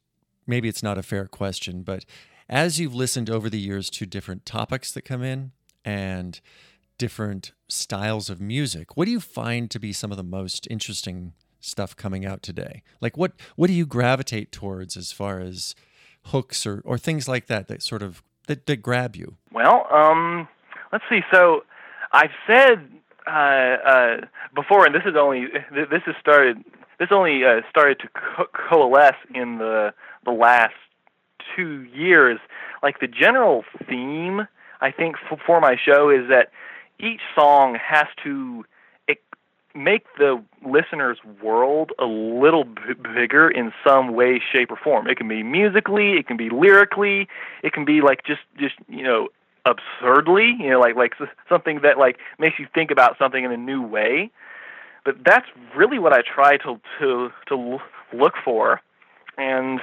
maybe 0.46 0.68
it's 0.68 0.82
not 0.82 0.98
a 0.98 1.02
fair 1.02 1.26
question, 1.26 1.82
but 1.82 2.04
as 2.48 2.78
you've 2.78 2.94
listened 2.94 3.30
over 3.30 3.48
the 3.48 3.58
years 3.58 3.88
to 3.90 4.06
different 4.06 4.44
topics 4.44 4.92
that 4.92 5.02
come 5.02 5.22
in 5.22 5.52
and 5.84 6.40
different 6.98 7.52
styles 7.68 8.30
of 8.30 8.40
music, 8.40 8.96
what 8.96 9.06
do 9.06 9.10
you 9.10 9.20
find 9.20 9.70
to 9.70 9.78
be 9.78 9.92
some 9.92 10.10
of 10.10 10.16
the 10.16 10.22
most 10.22 10.66
interesting 10.70 11.32
stuff 11.60 11.96
coming 11.96 12.24
out 12.26 12.42
today? 12.42 12.82
Like 13.00 13.16
what 13.16 13.32
what 13.56 13.68
do 13.68 13.72
you 13.72 13.86
gravitate 13.86 14.52
towards 14.52 14.96
as 14.96 15.12
far 15.12 15.40
as 15.40 15.74
hooks 16.26 16.66
or, 16.66 16.82
or 16.84 16.98
things 16.98 17.28
like 17.28 17.46
that 17.46 17.68
that 17.68 17.82
sort 17.82 18.02
of 18.02 18.22
that, 18.48 18.66
that 18.66 18.82
grab 18.82 19.16
you? 19.16 19.36
Well, 19.52 19.86
um, 19.92 20.48
let's 20.92 21.04
see. 21.08 21.20
So 21.32 21.64
I've 22.12 22.30
said 22.46 22.88
uh, 23.26 23.30
uh, 23.30 24.16
before, 24.54 24.84
and 24.84 24.94
this 24.94 25.04
is 25.06 25.14
only 25.18 25.46
this 25.72 26.02
has 26.06 26.14
started. 26.20 26.64
This 26.98 27.08
only 27.10 27.44
uh, 27.44 27.62
started 27.68 27.98
to 28.00 28.08
co- 28.08 28.46
coalesce 28.52 29.16
in 29.34 29.58
the 29.58 29.92
the 30.24 30.30
last 30.30 30.74
two 31.56 31.82
years. 31.94 32.38
Like 32.82 33.00
the 33.00 33.08
general 33.08 33.64
theme, 33.88 34.46
I 34.80 34.90
think 34.90 35.16
f- 35.30 35.38
for 35.44 35.60
my 35.60 35.76
show 35.82 36.10
is 36.10 36.28
that 36.28 36.50
each 37.02 37.20
song 37.34 37.74
has 37.74 38.06
to 38.24 38.64
make 39.74 40.04
the 40.18 40.42
listener's 40.64 41.18
world 41.42 41.92
a 41.98 42.04
little 42.04 42.64
b- 42.64 42.94
bigger 43.14 43.50
in 43.50 43.72
some 43.86 44.14
way, 44.14 44.40
shape, 44.52 44.70
or 44.70 44.76
form. 44.76 45.06
It 45.06 45.16
can 45.16 45.28
be 45.28 45.42
musically, 45.42 46.14
it 46.18 46.26
can 46.26 46.36
be 46.36 46.50
lyrically, 46.50 47.28
it 47.62 47.72
can 47.72 47.84
be 47.84 48.00
like 48.00 48.24
just 48.24 48.42
just 48.58 48.74
you 48.88 49.02
know 49.02 49.28
absurdly, 49.64 50.56
you 50.58 50.70
know, 50.70 50.80
like 50.80 50.96
like 50.96 51.14
something 51.48 51.80
that 51.82 51.98
like 51.98 52.18
makes 52.38 52.58
you 52.58 52.66
think 52.74 52.90
about 52.90 53.16
something 53.18 53.44
in 53.44 53.52
a 53.52 53.56
new 53.56 53.82
way. 53.82 54.30
But 55.04 55.16
that's 55.24 55.46
really 55.74 55.98
what 55.98 56.12
I 56.12 56.22
try 56.22 56.56
to 56.58 56.80
to 57.00 57.30
to 57.48 57.78
look 58.12 58.34
for, 58.44 58.80
and 59.38 59.80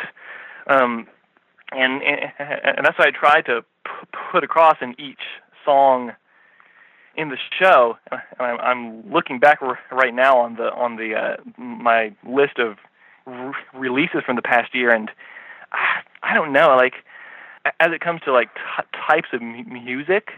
um, 0.68 1.08
and 1.72 2.02
and 2.04 2.86
that's 2.86 2.98
what 2.98 3.08
I 3.08 3.12
try 3.12 3.42
to 3.42 3.64
put 4.32 4.44
across 4.44 4.78
in 4.82 5.00
each 5.00 5.22
song 5.66 6.14
in 7.16 7.30
the 7.30 7.38
show. 7.60 7.98
And 8.40 8.62
I'm, 8.62 9.12
looking 9.12 9.40
back 9.40 9.60
right 9.92 10.14
now 10.14 10.38
on 10.38 10.56
the 10.56 10.72
on 10.74 10.96
the 10.96 11.16
uh, 11.16 11.62
my 11.62 12.16
list 12.28 12.60
of 12.60 12.78
re- 13.26 13.54
releases 13.74 14.22
from 14.26 14.36
the 14.36 14.42
past 14.42 14.74
year, 14.74 14.90
and 14.94 15.10
I, 15.72 16.02
I 16.32 16.34
don't 16.34 16.54
know, 16.54 16.76
like 16.76 16.94
as 17.80 17.92
it 17.92 18.02
comes 18.02 18.22
to 18.26 18.32
like 18.32 18.50
t- 18.54 19.00
types 19.08 19.30
of 19.34 19.42
m- 19.42 19.72
music, 19.72 20.30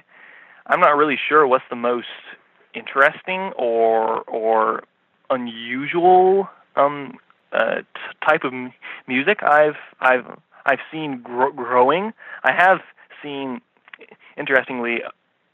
I'm 0.68 0.80
not 0.80 0.96
really 0.98 1.18
sure 1.30 1.46
what's 1.48 1.66
the 1.70 1.76
most 1.76 2.08
interesting 2.74 3.52
or 3.58 4.22
or 4.22 4.84
unusual 5.30 6.50
um, 6.76 7.18
uh, 7.52 7.76
t- 7.78 7.84
type 8.26 8.44
of 8.44 8.54
m- 8.54 8.74
music 9.08 9.44
I've 9.44 9.78
I've 10.00 10.26
I've 10.66 10.80
seen 10.92 11.22
gro- 11.24 11.52
growing. 11.52 12.14
I 12.44 12.52
have 12.54 12.80
seen, 13.22 13.62
interestingly, 14.38 15.00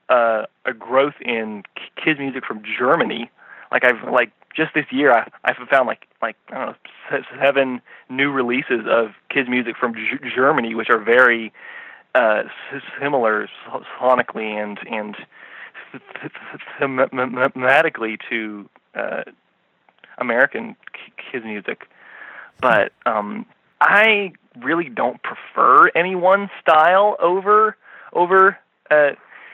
uh, 0.09 0.45
a 0.65 0.73
growth 0.73 1.15
in 1.21 1.63
kids 2.03 2.19
music 2.19 2.45
from 2.45 2.61
Germany. 2.63 3.29
Like 3.71 3.83
I've 3.83 4.11
like 4.11 4.31
just 4.55 4.73
this 4.73 4.85
year, 4.91 5.13
I, 5.13 5.29
I've 5.43 5.55
found 5.69 5.87
like 5.87 6.07
like 6.21 6.35
I 6.49 6.65
don't 6.65 6.77
know 7.11 7.21
seven 7.39 7.81
new 8.09 8.31
releases 8.31 8.85
of 8.87 9.11
kids 9.29 9.49
music 9.49 9.77
from 9.77 9.93
G- 9.93 10.29
Germany, 10.35 10.75
which 10.75 10.89
are 10.89 10.99
very 10.99 11.53
uh, 12.15 12.43
similar 12.99 13.47
sonically 13.99 14.61
and 14.61 14.79
and 14.89 15.15
thematically 16.79 18.17
to 18.29 18.69
uh, 18.95 19.23
American 20.17 20.75
kids 21.31 21.45
music. 21.45 21.87
But 22.59 22.91
um, 23.05 23.45
I 23.79 24.33
really 24.59 24.89
don't 24.89 25.21
prefer 25.21 25.89
any 25.89 26.15
one 26.15 26.49
style 26.61 27.15
over 27.19 27.77
over 28.13 28.57
uh, 28.89 29.11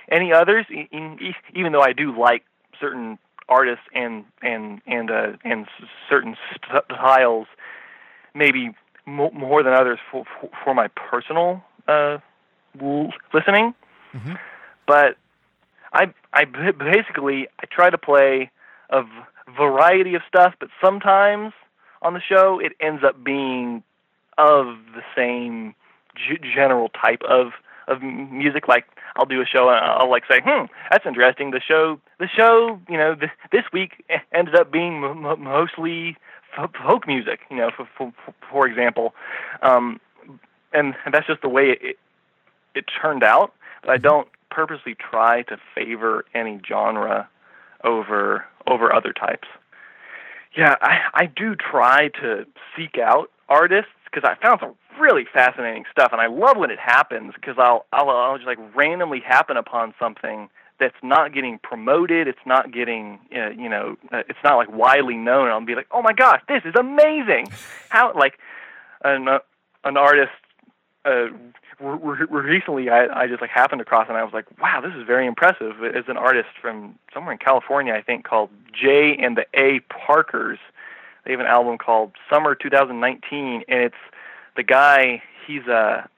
any 0.09 0.33
others. 0.33 0.65
Even 0.69 1.71
though 1.71 1.81
I 1.81 1.93
do 1.93 2.17
like 2.17 2.43
certain 2.79 3.17
artists 3.49 3.85
and 3.93 4.25
and 4.41 4.81
and 4.85 5.11
uh, 5.11 5.33
and 5.43 5.67
certain 6.09 6.35
styles, 6.87 7.47
maybe 8.33 8.71
more 9.05 9.63
than 9.63 9.73
others 9.73 9.99
for 10.11 10.25
for 10.63 10.73
my 10.73 10.87
personal 10.89 11.63
uh, 11.87 12.17
listening. 13.33 13.73
Mm-hmm. 14.13 14.33
But 14.87 15.17
I 15.91 16.13
I 16.33 16.45
basically 16.45 17.47
I 17.59 17.65
try 17.69 17.89
to 17.89 17.97
play 17.97 18.49
a 18.89 19.03
variety 19.57 20.15
of 20.15 20.21
stuff, 20.27 20.53
but 20.59 20.69
sometimes 20.83 21.53
on 22.01 22.13
the 22.13 22.21
show 22.21 22.59
it 22.59 22.73
ends 22.79 23.03
up 23.03 23.23
being 23.23 23.83
of 24.37 24.77
the 24.95 25.03
same 25.15 25.75
g- 26.15 26.39
general 26.55 26.89
type 26.89 27.21
of 27.27 27.51
of 27.87 28.01
music. 28.01 28.67
Like 28.67 28.85
I'll 29.15 29.25
do 29.25 29.41
a 29.41 29.45
show 29.45 29.69
and 29.69 29.77
I'll 29.77 30.09
like 30.09 30.23
say, 30.29 30.41
"Hmm, 30.43 30.65
that's 30.91 31.05
interesting." 31.05 31.51
The 31.51 31.61
show, 31.61 31.99
the 32.19 32.27
show, 32.27 32.79
you 32.89 32.97
know, 32.97 33.15
th- 33.15 33.31
this 33.51 33.63
week 33.71 34.03
ended 34.31 34.55
up 34.55 34.71
being 34.71 35.03
m- 35.03 35.43
mostly 35.43 36.17
folk 36.55 37.07
music, 37.07 37.41
you 37.49 37.57
know, 37.57 37.71
for 37.75 37.87
for, 37.97 38.13
for 38.49 38.67
example, 38.67 39.13
um, 39.61 39.99
and, 40.71 40.95
and 41.05 41.13
that's 41.13 41.27
just 41.27 41.41
the 41.41 41.49
way 41.49 41.71
it 41.81 41.97
it 42.75 42.85
turned 43.01 43.23
out. 43.23 43.53
But 43.81 43.91
I 43.91 43.97
don't 43.97 44.27
purposely 44.49 44.95
try 44.95 45.41
to 45.43 45.57
favor 45.75 46.25
any 46.33 46.61
genre 46.67 47.27
over 47.83 48.45
over 48.67 48.93
other 48.93 49.13
types. 49.13 49.47
Yeah, 50.55 50.75
I 50.81 50.99
I 51.13 51.25
do 51.25 51.55
try 51.55 52.09
to 52.21 52.45
seek 52.75 52.97
out 52.97 53.29
artists 53.49 53.91
because 54.05 54.27
I 54.29 54.41
found 54.41 54.59
some 54.59 54.75
really 54.99 55.25
fascinating 55.31 55.85
stuff, 55.91 56.11
and 56.11 56.21
I 56.21 56.27
love 56.27 56.57
when 56.57 56.71
it 56.71 56.79
happens 56.79 57.33
because 57.35 57.55
I'll, 57.57 57.85
I'll 57.91 58.09
I'll 58.09 58.37
just 58.37 58.47
like 58.47 58.59
randomly 58.75 59.19
happen 59.19 59.57
upon 59.57 59.93
something 59.99 60.49
that's 60.79 60.95
not 61.03 61.33
getting 61.33 61.59
promoted. 61.59 62.27
It's 62.27 62.45
not 62.45 62.71
getting 62.71 63.19
uh, 63.35 63.49
you 63.49 63.69
know 63.69 63.97
uh, 64.11 64.23
it's 64.29 64.39
not 64.43 64.57
like 64.57 64.71
widely 64.71 65.15
known. 65.15 65.45
And 65.45 65.51
I'll 65.51 65.65
be 65.65 65.75
like, 65.75 65.87
oh 65.91 66.01
my 66.01 66.13
gosh, 66.13 66.41
this 66.47 66.63
is 66.65 66.73
amazing! 66.77 67.47
How 67.89 68.13
like 68.15 68.39
an 69.03 69.27
uh, 69.27 69.39
an 69.83 69.97
artist. 69.97 70.31
Uh, 71.05 71.27
re- 71.81 72.25
recently, 72.29 72.89
I, 72.89 73.23
I 73.23 73.27
just 73.27 73.41
like 73.41 73.49
happened 73.49 73.81
across, 73.81 74.07
and 74.07 74.17
I 74.17 74.23
was 74.23 74.33
like, 74.33 74.45
"Wow, 74.59 74.81
this 74.81 74.93
is 74.95 75.05
very 75.05 75.27
impressive." 75.27 75.83
As 75.83 76.05
an 76.07 76.17
artist 76.17 76.49
from 76.61 76.97
somewhere 77.13 77.33
in 77.33 77.39
California, 77.39 77.93
I 77.93 78.01
think 78.01 78.23
called 78.25 78.49
J 78.71 79.17
and 79.21 79.37
the 79.37 79.45
A 79.53 79.81
Parkers, 79.89 80.59
they 81.25 81.31
have 81.31 81.39
an 81.39 81.45
album 81.45 81.77
called 81.77 82.13
Summer 82.31 82.55
2019, 82.55 83.63
and 83.67 83.79
it's 83.81 83.95
the 84.55 84.63
guy. 84.63 85.21
He's 85.47 85.67
a 85.67 86.09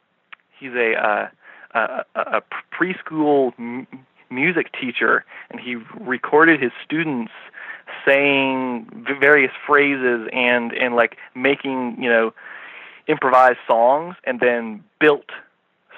he's 0.59 0.73
a 0.73 0.93
uh, 0.93 1.29
a, 1.73 2.05
a 2.15 2.43
preschool 2.73 3.53
m- 3.57 3.87
music 4.29 4.71
teacher, 4.79 5.25
and 5.49 5.59
he 5.59 5.75
recorded 5.99 6.61
his 6.61 6.71
students 6.83 7.31
saying 8.05 9.05
various 9.19 9.51
phrases 9.65 10.27
and 10.33 10.73
and 10.73 10.95
like 10.95 11.17
making 11.35 11.97
you 12.01 12.09
know 12.09 12.33
improvised 13.07 13.59
songs, 13.67 14.15
and 14.23 14.39
then 14.39 14.83
built 14.99 15.29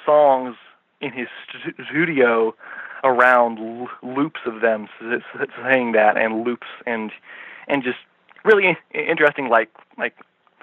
songs 0.05 0.55
in 1.01 1.11
his 1.11 1.27
studio 1.89 2.55
around 3.03 3.87
loops 4.01 4.39
of 4.45 4.61
them 4.61 4.87
saying 5.63 5.91
that 5.91 6.17
and 6.17 6.43
loops 6.43 6.67
and 6.85 7.11
and 7.67 7.83
just 7.83 7.99
really 8.43 8.77
interesting 8.93 9.49
like 9.49 9.69
like 9.97 10.15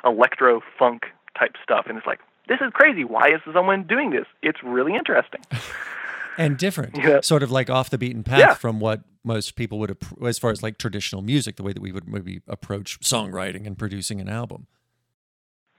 electro 0.04 0.60
funk 0.78 1.06
type 1.38 1.54
stuff 1.62 1.86
and 1.88 1.96
it's 1.98 2.06
like 2.06 2.20
this 2.48 2.58
is 2.60 2.70
crazy 2.72 3.04
why 3.04 3.28
is 3.28 3.40
someone 3.52 3.84
doing 3.84 4.10
this 4.10 4.26
it's 4.42 4.62
really 4.62 4.94
interesting 4.94 5.40
and 6.38 6.56
different 6.58 6.96
yeah. 6.96 7.20
sort 7.20 7.42
of 7.42 7.50
like 7.50 7.70
off 7.70 7.90
the 7.90 7.98
beaten 7.98 8.22
path 8.22 8.38
yeah. 8.38 8.54
from 8.54 8.80
what 8.80 9.02
most 9.22 9.56
people 9.56 9.78
would 9.78 9.96
as 10.24 10.38
far 10.38 10.50
as 10.50 10.62
like 10.62 10.78
traditional 10.78 11.22
music 11.22 11.56
the 11.56 11.62
way 11.62 11.72
that 11.72 11.82
we 11.82 11.92
would 11.92 12.08
maybe 12.08 12.40
approach 12.48 13.00
songwriting 13.00 13.66
and 13.66 13.78
producing 13.78 14.20
an 14.20 14.28
album 14.28 14.66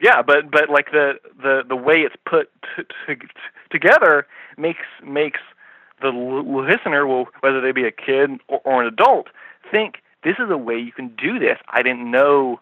yeah 0.01 0.21
but 0.21 0.49
but 0.51 0.69
like 0.69 0.91
the 0.91 1.13
the 1.41 1.63
the 1.67 1.75
way 1.75 1.97
it's 1.97 2.15
put 2.25 2.49
t- 2.75 2.83
t- 3.07 3.15
t- 3.15 3.27
together 3.71 4.27
makes 4.57 4.85
makes 5.03 5.39
the 6.01 6.09
listener 6.09 7.07
will 7.07 7.27
whether 7.39 7.61
they 7.61 7.71
be 7.71 7.85
a 7.85 7.91
kid 7.91 8.31
or, 8.47 8.59
or 8.65 8.81
an 8.81 8.87
adult 8.87 9.27
think 9.71 9.95
this 10.25 10.35
is 10.39 10.49
a 10.49 10.57
way 10.57 10.77
you 10.77 10.91
can 10.91 11.15
do 11.15 11.39
this. 11.39 11.59
I 11.69 11.83
didn't 11.83 12.09
know 12.09 12.59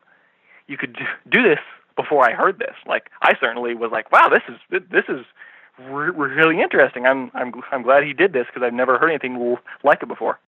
you 0.67 0.77
could 0.77 0.97
do 1.29 1.41
this 1.41 1.59
before 1.95 2.27
I 2.27 2.33
heard 2.33 2.59
this. 2.59 2.75
Like 2.87 3.09
I 3.21 3.33
certainly 3.39 3.75
was 3.75 3.91
like, 3.91 4.11
wow, 4.11 4.29
this 4.29 4.43
is 4.49 4.81
this 4.91 5.05
is 5.09 5.25
re- 5.79 6.11
really 6.11 6.61
interesting. 6.61 7.05
I'm 7.05 7.31
I'm 7.33 7.53
I'm 7.71 7.83
glad 7.83 8.03
he 8.03 8.13
did 8.13 8.33
this 8.33 8.45
because 8.47 8.65
I've 8.65 8.73
never 8.73 8.97
heard 8.97 9.09
anything 9.09 9.57
like 9.83 10.01
it 10.01 10.07
before. 10.07 10.39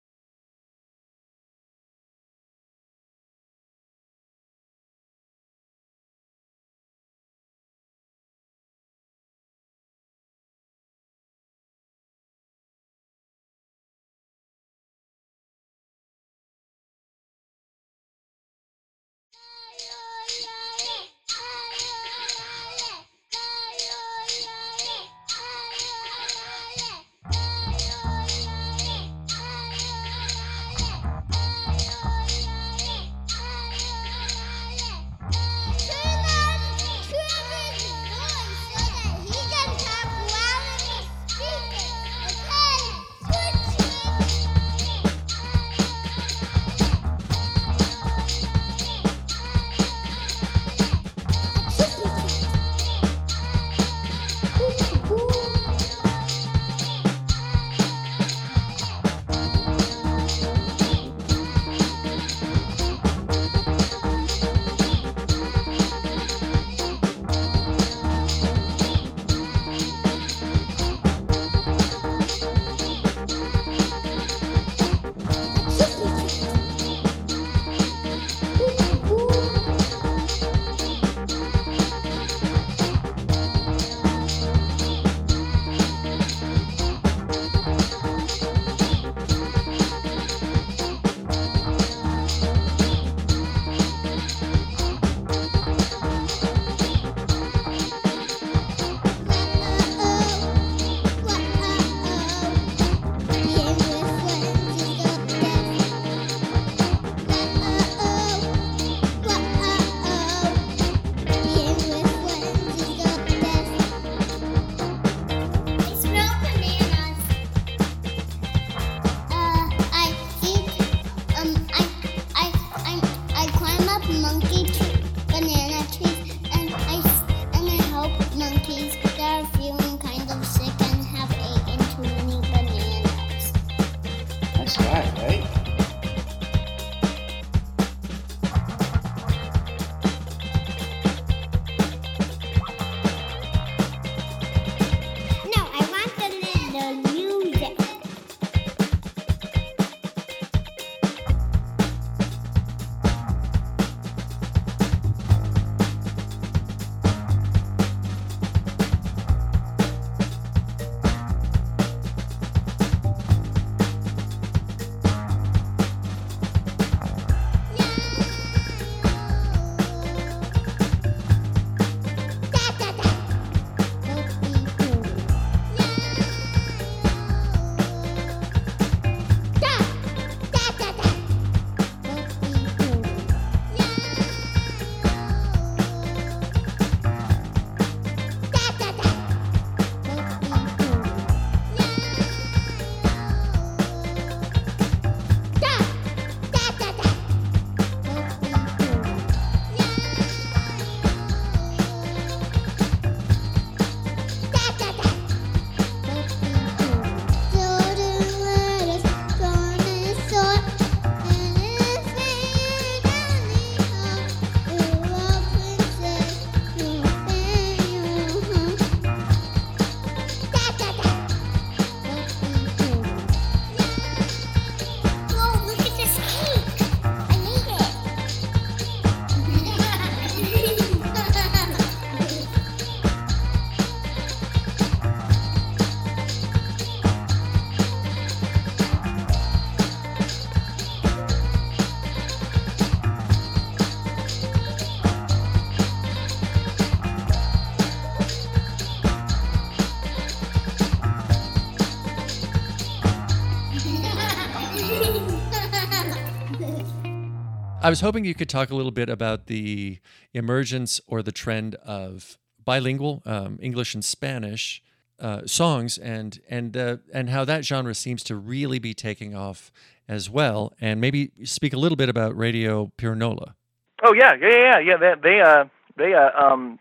I 257.85 257.89
was 257.89 258.01
hoping 258.01 258.25
you 258.25 258.33
could 258.33 258.49
talk 258.49 258.71
a 258.71 258.75
little 258.75 258.91
bit 258.91 259.09
about 259.09 259.45
the 259.45 259.99
emergence 260.33 260.99
or 261.05 261.21
the 261.21 261.31
trend 261.31 261.75
of 261.75 262.39
bilingual 262.65 263.21
um, 263.27 263.59
English 263.61 263.93
and 263.93 264.03
Spanish 264.03 264.81
uh, 265.19 265.41
songs, 265.45 265.99
and 265.99 266.39
and 266.49 266.75
uh, 266.75 266.97
and 267.13 267.29
how 267.29 267.45
that 267.45 267.63
genre 267.63 267.93
seems 267.93 268.23
to 268.23 268.35
really 268.35 268.79
be 268.79 268.95
taking 268.95 269.35
off 269.35 269.71
as 270.07 270.31
well. 270.31 270.73
And 270.81 270.99
maybe 270.99 271.29
speak 271.43 271.73
a 271.73 271.77
little 271.77 271.95
bit 271.95 272.09
about 272.09 272.35
Radio 272.35 272.91
Pirinola. 272.97 273.53
Oh 274.01 274.13
yeah, 274.13 274.33
yeah, 274.33 274.49
yeah, 274.49 274.79
yeah. 274.79 274.97
They, 274.97 275.13
they 275.21 275.41
uh, 275.41 275.65
they 275.95 276.15
uh, 276.15 276.31
um, 276.43 276.79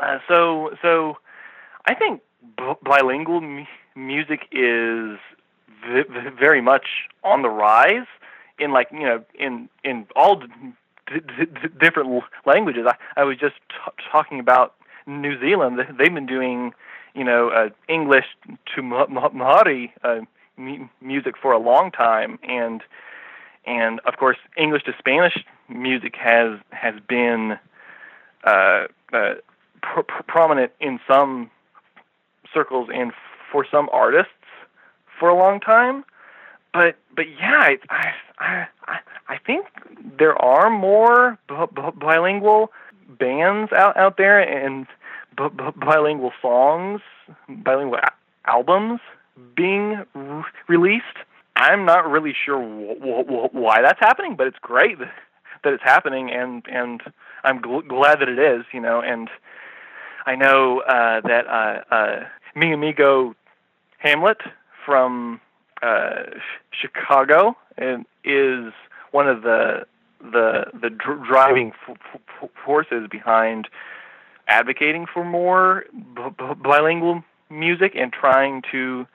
uh, 0.00 0.18
so 0.28 0.76
so, 0.82 1.16
I 1.86 1.94
think 1.94 2.20
bilingual 2.82 3.40
music 3.94 4.40
is 4.52 5.16
very 6.38 6.60
much 6.60 7.08
on 7.24 7.40
the 7.40 7.48
rise 7.48 8.06
in 8.58 8.72
like 8.72 8.88
you 8.92 9.00
know 9.00 9.24
in 9.38 9.68
in 9.84 10.06
all 10.16 10.36
d- 10.36 10.46
d- 11.08 11.68
different 11.80 12.22
languages. 12.44 12.86
I, 12.86 13.20
I 13.20 13.24
was 13.24 13.36
just 13.38 13.54
t- 13.68 14.02
talking 14.10 14.40
about 14.40 14.74
New 15.06 15.38
Zealand. 15.40 15.78
They've 15.98 16.12
been 16.14 16.26
doing 16.26 16.72
you 17.14 17.24
know 17.24 17.48
uh, 17.48 17.68
English 17.88 18.26
to 18.74 18.82
Maori 18.82 19.92
uh, 20.04 20.20
m- 20.58 20.90
music 21.00 21.34
for 21.40 21.52
a 21.52 21.58
long 21.58 21.90
time, 21.90 22.38
and 22.42 22.82
and 23.66 24.00
of 24.00 24.16
course 24.16 24.38
English 24.56 24.84
to 24.84 24.94
Spanish 24.98 25.44
music 25.68 26.14
has 26.16 26.58
has 26.70 26.94
been 27.08 27.58
uh, 28.44 28.86
uh, 29.12 29.34
pr- 29.82 30.22
prominent 30.26 30.72
in 30.80 31.00
some 31.08 31.50
circles 32.52 32.88
and 32.92 33.12
for 33.50 33.66
some 33.70 33.88
artists 33.92 34.30
for 35.18 35.28
a 35.28 35.34
long 35.36 35.60
time. 35.60 36.04
But 36.72 36.96
but 37.14 37.26
yeah, 37.28 37.76
I 37.90 38.12
I, 38.38 38.66
I 39.28 39.38
think 39.38 39.66
there 40.18 40.36
are 40.40 40.70
more 40.70 41.38
b- 41.48 41.54
b- 41.74 41.82
bilingual 41.96 42.72
bands 43.08 43.72
out 43.72 43.96
out 43.96 44.16
there 44.16 44.40
and 44.40 44.86
b- 45.36 45.48
bilingual 45.76 46.32
songs, 46.42 47.00
bilingual 47.48 48.00
albums 48.44 49.00
being 49.54 50.04
re- 50.14 50.44
released. 50.68 51.04
I'm 51.56 51.84
not 51.86 52.08
really 52.10 52.34
sure 52.34 52.60
wh- 52.60 53.26
wh- 53.26 53.54
why 53.54 53.82
that's 53.82 54.00
happening, 54.00 54.36
but 54.36 54.46
it's 54.46 54.58
great 54.60 54.98
that 54.98 55.72
it's 55.72 55.82
happening, 55.82 56.30
and 56.30 56.64
and 56.70 57.02
I'm 57.44 57.60
gl- 57.60 57.86
glad 57.86 58.20
that 58.20 58.28
it 58.28 58.38
is. 58.38 58.64
You 58.72 58.80
know, 58.80 59.00
and 59.00 59.28
I 60.26 60.34
know 60.36 60.80
uh, 60.80 61.20
that 61.22 61.46
uh, 61.46 61.94
uh, 61.94 62.24
Mi 62.54 62.72
Amigo 62.72 63.34
Hamlet 63.98 64.38
from 64.84 65.40
uh, 65.86 66.24
Chicago 66.72 67.56
and 67.78 68.04
is 68.24 68.72
one 69.12 69.28
of 69.28 69.42
the 69.42 69.86
the 70.20 70.64
the 70.82 70.90
dr- 70.90 71.24
driving 71.26 71.72
f- 71.88 71.96
f- 72.42 72.50
forces 72.64 73.06
behind 73.10 73.68
advocating 74.48 75.06
for 75.06 75.24
more 75.24 75.84
b- 75.92 76.22
b- 76.38 76.54
bilingual 76.62 77.22
music 77.50 77.92
and 77.94 78.12
trying 78.12 78.62
to 78.72 79.06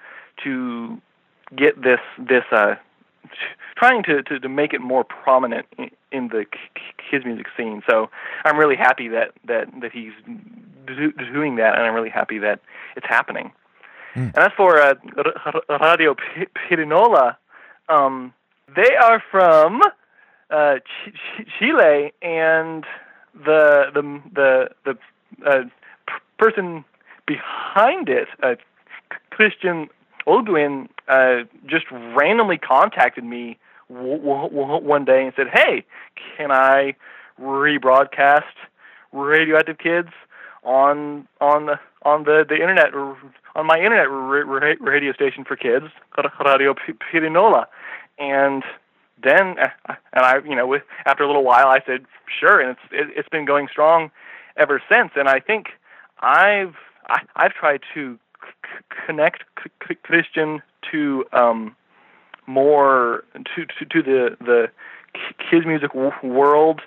to 0.43 1.01
get 1.55 1.81
this 1.81 1.99
this 2.17 2.43
uh 2.51 2.75
trying 3.75 4.03
to, 4.03 4.23
to 4.23 4.39
to 4.39 4.49
make 4.49 4.73
it 4.73 4.81
more 4.81 5.03
prominent 5.03 5.65
in, 5.77 5.89
in 6.11 6.27
the 6.29 6.45
kids 7.09 7.25
music 7.25 7.47
scene. 7.57 7.81
So 7.89 8.09
I'm 8.45 8.57
really 8.57 8.75
happy 8.77 9.07
that 9.09 9.31
that 9.45 9.67
that 9.81 9.91
he's 9.91 10.13
do, 10.87 11.11
doing 11.33 11.55
that, 11.57 11.75
and 11.75 11.83
I'm 11.83 11.93
really 11.93 12.09
happy 12.09 12.37
that 12.39 12.61
it's 12.95 13.07
happening. 13.07 13.51
Mm. 14.15 14.33
And 14.35 14.37
as 14.37 14.51
for 14.57 14.81
uh, 14.81 14.95
Radio 15.69 16.15
Pirinola, 16.69 17.37
um, 17.89 18.33
they 18.75 18.95
are 18.95 19.21
from 19.31 19.81
uh, 20.49 20.75
Ch- 20.79 21.47
Chile, 21.57 22.11
and 22.21 22.85
the 23.33 23.85
the 23.93 24.21
the 24.33 24.69
the 24.85 25.49
uh, 25.49 25.63
person 26.37 26.83
behind 27.25 28.09
it, 28.09 28.27
uh, 28.43 28.55
Christian 29.29 29.87
Olguin, 30.27 30.89
uh, 31.07 31.43
just 31.65 31.85
randomly 31.91 32.57
contacted 32.57 33.23
me 33.23 33.57
one 33.87 35.05
day 35.05 35.23
and 35.23 35.33
said, 35.35 35.47
"Hey, 35.53 35.85
can 36.37 36.51
I 36.51 36.95
rebroadcast 37.39 38.43
Radioactive 39.11 39.77
Kids 39.77 40.09
on 40.63 41.27
on 41.39 41.65
the 41.65 41.79
on 42.03 42.23
the 42.23 42.45
the 42.47 42.55
internet 42.55 42.93
on 42.93 43.65
my 43.65 43.77
internet 43.77 44.09
radio 44.81 45.13
station 45.13 45.43
for 45.43 45.55
kids, 45.55 45.85
Radio 46.45 46.73
Pirinola?" 46.73 47.65
And 48.19 48.63
then, 49.23 49.57
uh, 49.59 49.95
and 50.13 50.25
I, 50.25 50.39
you 50.39 50.55
know, 50.55 50.67
with 50.67 50.83
after 51.05 51.23
a 51.23 51.27
little 51.27 51.43
while, 51.43 51.67
I 51.67 51.81
said, 51.85 52.05
"Sure," 52.27 52.59
and 52.59 52.71
it's 52.71 52.79
it, 52.91 53.17
it's 53.17 53.29
been 53.29 53.45
going 53.45 53.67
strong 53.69 54.11
ever 54.57 54.81
since. 54.89 55.11
And 55.15 55.27
I 55.27 55.39
think 55.39 55.69
I've 56.21 56.75
I, 57.07 57.21
I've 57.35 57.53
tried 57.53 57.81
to 57.93 58.17
c- 58.41 58.95
connect 59.05 59.43
c- 59.87 59.95
Christian 59.95 60.61
to 60.91 61.25
um, 61.33 61.75
more 62.47 63.23
to, 63.33 63.65
to 63.65 63.85
to 63.85 64.01
the 64.01 64.37
the 64.39 64.69
kids 65.49 65.65
music 65.65 65.91
world 66.23 66.81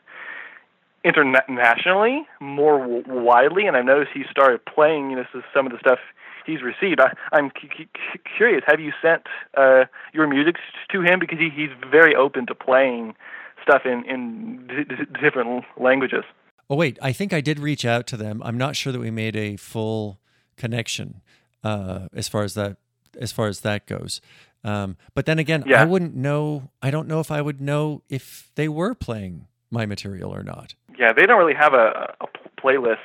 internationally 1.04 2.26
more 2.40 2.78
w- 2.78 3.04
widely 3.06 3.66
and 3.66 3.76
I've 3.76 3.84
noticed 3.84 4.10
he 4.14 4.24
started 4.30 4.64
playing 4.64 5.10
you 5.10 5.16
know 5.16 5.24
some 5.54 5.66
of 5.66 5.72
the 5.72 5.78
stuff 5.78 5.98
he's 6.46 6.62
received 6.62 7.00
I, 7.00 7.12
I'm 7.32 7.50
c- 7.60 7.68
c- 7.76 8.20
curious 8.36 8.62
have 8.66 8.80
you 8.80 8.92
sent 9.02 9.22
uh, 9.56 9.84
your 10.12 10.26
music 10.26 10.56
to 10.92 11.02
him 11.02 11.18
because 11.20 11.38
he, 11.38 11.50
he's 11.54 11.70
very 11.90 12.14
open 12.14 12.46
to 12.46 12.54
playing 12.54 13.14
stuff 13.62 13.82
in 13.84 14.04
in 14.06 14.66
d- 14.66 14.84
d- 14.84 15.20
different 15.22 15.64
languages 15.78 16.24
oh 16.70 16.76
wait 16.76 16.98
I 17.02 17.12
think 17.12 17.32
I 17.32 17.40
did 17.40 17.58
reach 17.58 17.84
out 17.84 18.06
to 18.08 18.16
them 18.16 18.42
I'm 18.44 18.58
not 18.58 18.76
sure 18.76 18.92
that 18.92 19.00
we 19.00 19.10
made 19.10 19.36
a 19.36 19.56
full 19.56 20.18
connection 20.56 21.20
uh, 21.62 22.08
as 22.12 22.28
far 22.28 22.44
as 22.44 22.54
that 22.54 22.76
as 23.18 23.32
far 23.32 23.46
as 23.46 23.60
that 23.60 23.86
goes. 23.86 24.20
Um, 24.62 24.96
but 25.14 25.26
then 25.26 25.38
again, 25.38 25.64
yeah. 25.66 25.82
I 25.82 25.84
wouldn't 25.84 26.14
know. 26.14 26.70
I 26.82 26.90
don't 26.90 27.08
know 27.08 27.20
if 27.20 27.30
I 27.30 27.40
would 27.40 27.60
know 27.60 28.02
if 28.08 28.50
they 28.54 28.68
were 28.68 28.94
playing 28.94 29.46
my 29.70 29.86
material 29.86 30.34
or 30.34 30.42
not. 30.42 30.74
Yeah, 30.98 31.12
they 31.12 31.26
don't 31.26 31.38
really 31.38 31.54
have 31.54 31.74
a, 31.74 32.14
a 32.20 32.26
playlist 32.60 32.98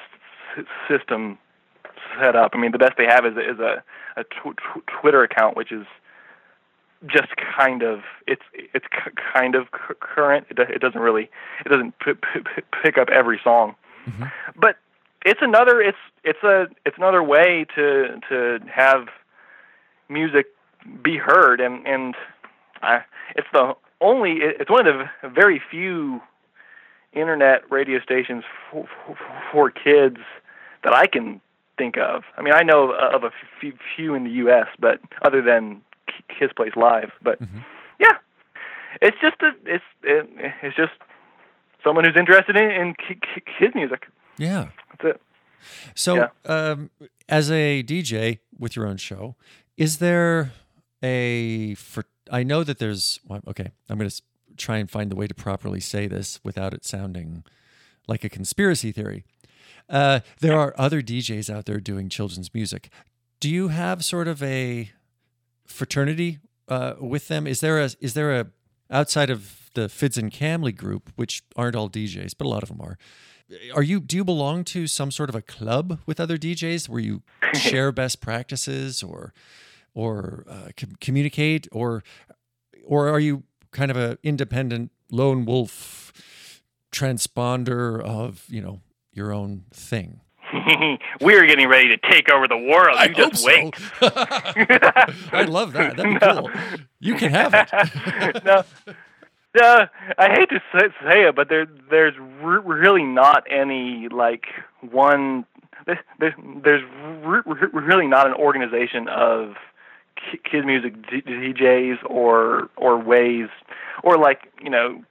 system 0.87 1.37
set 2.19 2.35
up. 2.35 2.51
I 2.53 2.57
mean, 2.57 2.71
the 2.71 2.77
best 2.77 2.93
they 2.97 3.05
have 3.05 3.25
is 3.25 3.35
a, 3.37 3.51
is 3.51 3.59
a, 3.59 3.83
a 4.17 4.23
tw- 4.23 4.57
tw- 4.57 4.85
Twitter 5.01 5.23
account, 5.23 5.55
which 5.55 5.71
is 5.71 5.85
just 7.07 7.29
kind 7.57 7.81
of 7.81 8.01
it's 8.27 8.41
it's 8.53 8.85
c- 8.85 9.11
kind 9.33 9.55
of 9.55 9.67
c- 9.73 9.93
current. 9.99 10.47
It, 10.49 10.59
it 10.59 10.81
doesn't 10.81 10.99
really 10.99 11.29
it 11.65 11.69
doesn't 11.69 11.97
p- 11.99 12.13
p- 12.13 12.61
pick 12.83 12.97
up 12.97 13.09
every 13.09 13.39
song, 13.43 13.75
mm-hmm. 14.05 14.25
but 14.59 14.77
it's 15.25 15.39
another 15.41 15.81
it's 15.81 15.97
it's 16.23 16.43
a 16.43 16.67
it's 16.85 16.97
another 16.97 17.23
way 17.23 17.65
to 17.75 18.19
to 18.29 18.59
have 18.73 19.07
music 20.09 20.47
be 21.03 21.17
heard 21.17 21.61
and 21.61 21.85
and 21.87 22.15
I, 22.81 23.01
it's 23.35 23.47
the 23.53 23.75
only 24.01 24.39
it's 24.41 24.69
one 24.69 24.87
of 24.87 25.07
the 25.21 25.29
very 25.29 25.61
few 25.71 26.21
internet 27.13 27.69
radio 27.71 27.99
stations 27.99 28.43
for, 28.71 28.87
for, 29.05 29.17
for 29.51 29.71
kids 29.71 30.17
that 30.83 30.93
I 30.93 31.07
can 31.07 31.41
think 31.77 31.97
of. 31.97 32.23
I 32.37 32.41
mean, 32.41 32.53
I 32.53 32.63
know 32.63 32.91
of 32.91 33.23
a 33.23 33.31
few, 33.59 33.73
few 33.95 34.13
in 34.13 34.23
the 34.23 34.31
U.S., 34.31 34.67
but 34.79 34.99
other 35.23 35.41
than 35.41 35.81
Kids 36.27 36.53
Place 36.55 36.73
Live, 36.75 37.11
but 37.21 37.41
mm-hmm. 37.41 37.59
yeah, 37.99 38.17
it's 39.01 39.17
just 39.21 39.41
a, 39.41 39.51
it's 39.65 39.83
it, 40.03 40.29
it's 40.61 40.75
just 40.75 40.91
someone 41.83 42.05
who's 42.05 42.17
interested 42.17 42.55
in, 42.55 42.69
in 42.71 42.95
kids 43.59 43.75
music. 43.75 44.07
Yeah, 44.37 44.69
that's 44.91 45.15
it. 45.15 45.21
So, 45.95 46.15
yeah. 46.15 46.27
um, 46.45 46.89
as 47.27 47.51
a 47.51 47.83
DJ 47.83 48.39
with 48.57 48.75
your 48.75 48.87
own 48.87 48.97
show, 48.97 49.35
is 49.77 49.97
there 49.97 50.51
a 51.03 51.75
for? 51.75 52.05
I 52.31 52.43
know 52.43 52.63
that 52.63 52.79
there's. 52.79 53.19
Okay, 53.47 53.71
I'm 53.89 53.97
going 53.97 54.09
to 54.09 54.21
try 54.59 54.77
and 54.77 54.89
find 54.89 55.11
the 55.11 55.15
way 55.15 55.27
to 55.27 55.33
properly 55.33 55.79
say 55.79 56.07
this 56.07 56.39
without 56.43 56.73
it 56.73 56.85
sounding 56.85 57.43
like 58.07 58.23
a 58.23 58.29
conspiracy 58.29 58.91
theory. 58.91 59.23
Uh, 59.89 60.19
there 60.39 60.57
are 60.57 60.73
other 60.77 61.01
DJs 61.01 61.49
out 61.49 61.65
there 61.65 61.79
doing 61.79 62.09
children's 62.09 62.53
music. 62.53 62.89
Do 63.39 63.49
you 63.49 63.69
have 63.69 64.05
sort 64.05 64.27
of 64.27 64.43
a 64.43 64.91
fraternity 65.65 66.39
uh, 66.67 66.93
with 66.99 67.27
them? 67.27 67.47
Is 67.47 67.61
there 67.61 67.79
a 67.79 67.89
is 67.99 68.13
there 68.13 68.39
a 68.39 68.47
outside 68.91 69.29
of 69.29 69.71
the 69.73 69.87
Fids 69.87 70.17
and 70.17 70.31
Kamily 70.31 70.75
group, 70.75 71.11
which 71.15 71.43
aren't 71.55 71.75
all 71.75 71.89
DJs, 71.89 72.33
but 72.37 72.45
a 72.45 72.49
lot 72.49 72.63
of 72.63 72.69
them 72.69 72.81
are? 72.81 72.97
are 73.73 73.83
you 73.83 73.99
do 73.99 74.15
you 74.15 74.23
belong 74.23 74.63
to 74.63 74.87
some 74.87 75.11
sort 75.11 75.29
of 75.29 75.35
a 75.35 75.41
club 75.41 75.99
with 76.05 76.19
other 76.19 76.37
DJs 76.37 76.87
where 76.87 76.99
you 77.01 77.23
share 77.53 77.91
best 77.91 78.21
practices 78.21 79.01
or 79.01 79.33
or 79.93 80.45
uh, 80.49 80.69
com- 80.77 80.95
communicate 81.01 81.67
or 81.71 82.03
or 82.85 83.09
are 83.09 83.19
you 83.19 83.43
kind 83.71 83.91
of 83.91 83.97
a 83.97 84.17
independent 84.23 84.91
lone 85.11 85.45
wolf 85.45 86.61
transponder 86.91 88.01
of 88.01 88.45
you 88.49 88.61
know 88.61 88.81
your 89.13 89.31
own 89.33 89.65
thing? 89.71 90.21
We're 91.21 91.45
getting 91.45 91.67
ready 91.69 91.89
to 91.89 91.97
take 92.09 92.31
over 92.31 92.47
the 92.47 92.57
world. 92.57 92.97
You 92.97 93.03
I 93.03 93.07
just 93.09 93.45
wait. 93.45 93.75
So. 93.99 94.09
I 95.31 95.43
love 95.43 95.73
that. 95.73 95.95
That'd 95.97 96.19
be 96.19 96.25
no. 96.25 96.41
cool. 96.41 96.51
You 96.99 97.15
can 97.15 97.29
have 97.31 97.53
it. 97.53 98.43
no, 98.43 98.63
uh, 99.61 99.85
I 100.17 100.29
hate 100.29 100.49
to 100.49 100.61
say, 100.73 101.23
it, 101.27 101.35
but 101.35 101.49
there 101.49 101.67
there's 101.89 102.13
re- 102.41 102.61
really 102.63 103.03
not 103.03 103.43
any 103.49 104.07
like 104.09 104.45
one. 104.81 105.45
There's 105.85 106.33
there's 106.63 106.83
re- 107.23 107.41
really 107.73 108.07
not 108.07 108.27
an 108.27 108.33
organization 108.33 109.07
of 109.07 109.55
kids 110.43 110.65
music 110.65 110.95
DJs 111.01 111.97
or 112.05 112.69
or 112.77 112.97
ways 112.97 113.49
or 114.03 114.17
like 114.17 114.51
you 114.61 114.69
know 114.69 115.03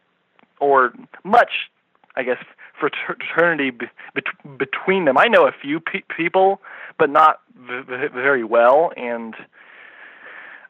or 0.61 0.93
much 1.25 1.71
I 2.17 2.23
guess 2.23 2.39
fraternity 2.79 3.71
be, 3.71 3.87
between 4.57 5.05
them. 5.05 5.19
I 5.19 5.27
know 5.27 5.47
a 5.47 5.53
few 5.53 5.81
pe- 5.81 6.03
people, 6.17 6.61
but 6.99 7.11
not 7.11 7.41
v- 7.57 7.83
very 8.13 8.45
well, 8.45 8.93
and 8.97 9.35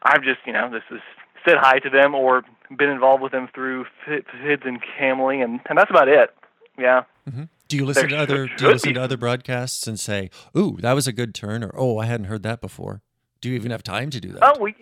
I've 0.03 0.23
just 0.23 0.41
you 0.47 0.53
know 0.53 0.71
this 0.71 0.83
is 0.91 1.01
said 1.47 1.57
hi 1.59 1.79
to 1.79 1.91
them 1.91 2.15
or 2.15 2.43
been 2.77 2.91
involved 2.91 3.23
with 3.23 3.33
them 3.33 3.49
through 3.55 3.87
Fids 4.07 4.65
and 4.65 4.81
Kamily, 4.83 5.43
and 5.43 5.61
and 5.69 5.79
that's 5.79 5.91
about 5.91 6.09
it. 6.09 6.35
Yeah. 6.79 7.05
Mm-hmm. 7.29 7.45
Do 7.69 7.77
you 7.77 7.85
listen 7.85 8.09
to 8.09 8.17
other 8.17 8.47
Do 8.47 8.65
you 8.65 8.73
listen 8.73 8.95
to 8.95 9.03
other 9.03 9.17
broadcasts 9.17 9.87
and 9.87 9.99
say, 9.99 10.31
"Ooh, 10.57 10.79
that 10.81 10.93
was 10.93 11.07
a 11.07 11.13
good 11.13 11.35
turn," 11.35 11.63
or 11.63 11.71
"Oh, 11.75 11.99
I 11.99 12.07
hadn't 12.07 12.27
heard 12.27 12.43
that 12.45 12.61
before"? 12.61 13.03
Do 13.41 13.49
you 13.49 13.55
even 13.55 13.71
have 13.71 13.83
time 13.83 14.11
to 14.11 14.21
do 14.21 14.33
that? 14.33 14.43
Oh, 14.43 14.61
we. 14.61 14.75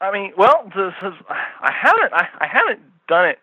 I 0.00 0.12
mean, 0.12 0.32
well, 0.36 0.64
this 0.74 0.92
is, 1.02 1.14
I 1.28 1.72
haven't. 1.72 2.12
I, 2.12 2.28
I 2.38 2.46
haven't 2.46 2.80
done 3.08 3.26
it 3.26 3.38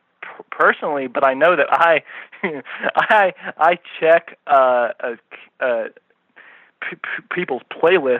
personally, 0.51 1.07
but 1.07 1.23
I 1.23 1.33
know 1.33 1.55
that 1.55 1.67
I, 1.71 2.03
I, 2.95 3.33
I 3.57 3.79
check 3.99 4.37
uh, 4.47 4.89
uh, 5.03 5.15
uh, 5.59 5.83
p- 6.81 6.95
p- 6.95 7.23
people's 7.31 7.63
playlists 7.71 8.19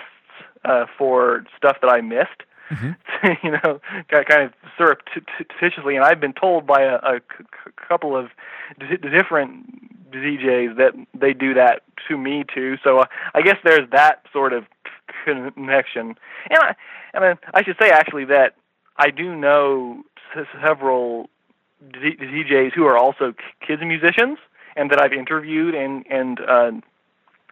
uh, 0.65 0.85
for 0.97 1.45
stuff 1.55 1.77
that 1.81 1.89
I 1.89 2.01
missed. 2.01 2.41
Mm-hmm. 2.71 3.27
you 3.43 3.51
know, 3.51 3.79
kind 4.09 4.43
of 4.43 4.53
surreptitiously, 4.77 5.95
and 5.95 6.03
I've 6.03 6.19
been 6.19 6.33
told 6.33 6.65
by 6.65 6.81
a, 6.81 6.95
a 6.95 7.19
c- 7.37 7.45
couple 7.87 8.15
of 8.17 8.29
d- 8.79 8.97
different 8.97 10.11
DJs 10.11 10.77
that 10.77 10.93
they 11.13 11.33
do 11.33 11.53
that 11.53 11.83
to 12.07 12.17
me 12.17 12.45
too. 12.53 12.77
So 12.83 12.99
uh, 12.99 13.05
I 13.33 13.41
guess 13.41 13.57
there's 13.63 13.89
that 13.91 14.23
sort 14.31 14.53
of 14.53 14.63
connection. 15.25 16.15
And 16.49 16.59
I, 16.59 16.75
and 17.13 17.37
I 17.53 17.63
should 17.63 17.77
say 17.81 17.89
actually 17.89 18.25
that 18.25 18.55
I 18.97 19.09
do 19.09 19.35
know 19.35 20.03
several 20.61 21.29
D- 21.91 22.15
DJs 22.19 22.73
who 22.73 22.85
are 22.85 22.97
also 22.97 23.33
kids 23.65 23.81
musicians, 23.83 24.37
and 24.75 24.89
that 24.91 25.01
I've 25.01 25.13
interviewed 25.13 25.75
and 25.75 26.05
and 26.09 26.39
uh, 26.39 26.71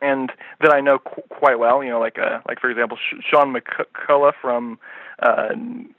and 0.02 0.32
that 0.62 0.74
I 0.74 0.82
know 0.82 1.00
qu- 1.00 1.24
quite 1.30 1.60
well. 1.60 1.84
You 1.84 1.92
know, 1.92 2.00
like 2.00 2.18
uh, 2.18 2.40
like 2.48 2.60
for 2.60 2.70
example, 2.70 2.98
Sh- 2.98 3.24
Sean 3.30 3.54
McCullough 3.54 4.34
from 4.42 4.80
uh, 5.20 5.50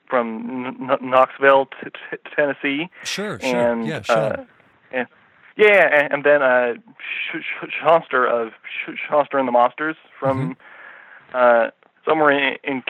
from 0.09 0.67
N- 0.91 1.11
Knoxville, 1.11 1.67
t- 1.67 1.91
t- 1.91 2.17
Tennessee. 2.35 2.91
Sure, 3.05 3.39
sure, 3.39 3.73
and, 3.73 3.87
yeah, 3.87 4.03
Sean. 4.03 4.17
Uh, 4.19 4.45
and, 4.93 5.07
yeah, 5.57 5.89
and, 5.93 6.13
and 6.15 6.25
then 6.25 6.43
uh, 6.43 6.75
Sh- 6.99 7.39
Sh- 7.41 7.83
Shonster 7.83 8.27
of 8.29 8.53
Sh- 8.65 8.99
Shonster 9.09 9.39
and 9.39 9.47
the 9.47 9.53
Monsters 9.53 9.97
from 10.19 10.39
mm-hmm. 10.39 10.53
Uh, 11.35 11.71
somewhere 12.07 12.31
in, 12.31 12.57
in 12.65 12.83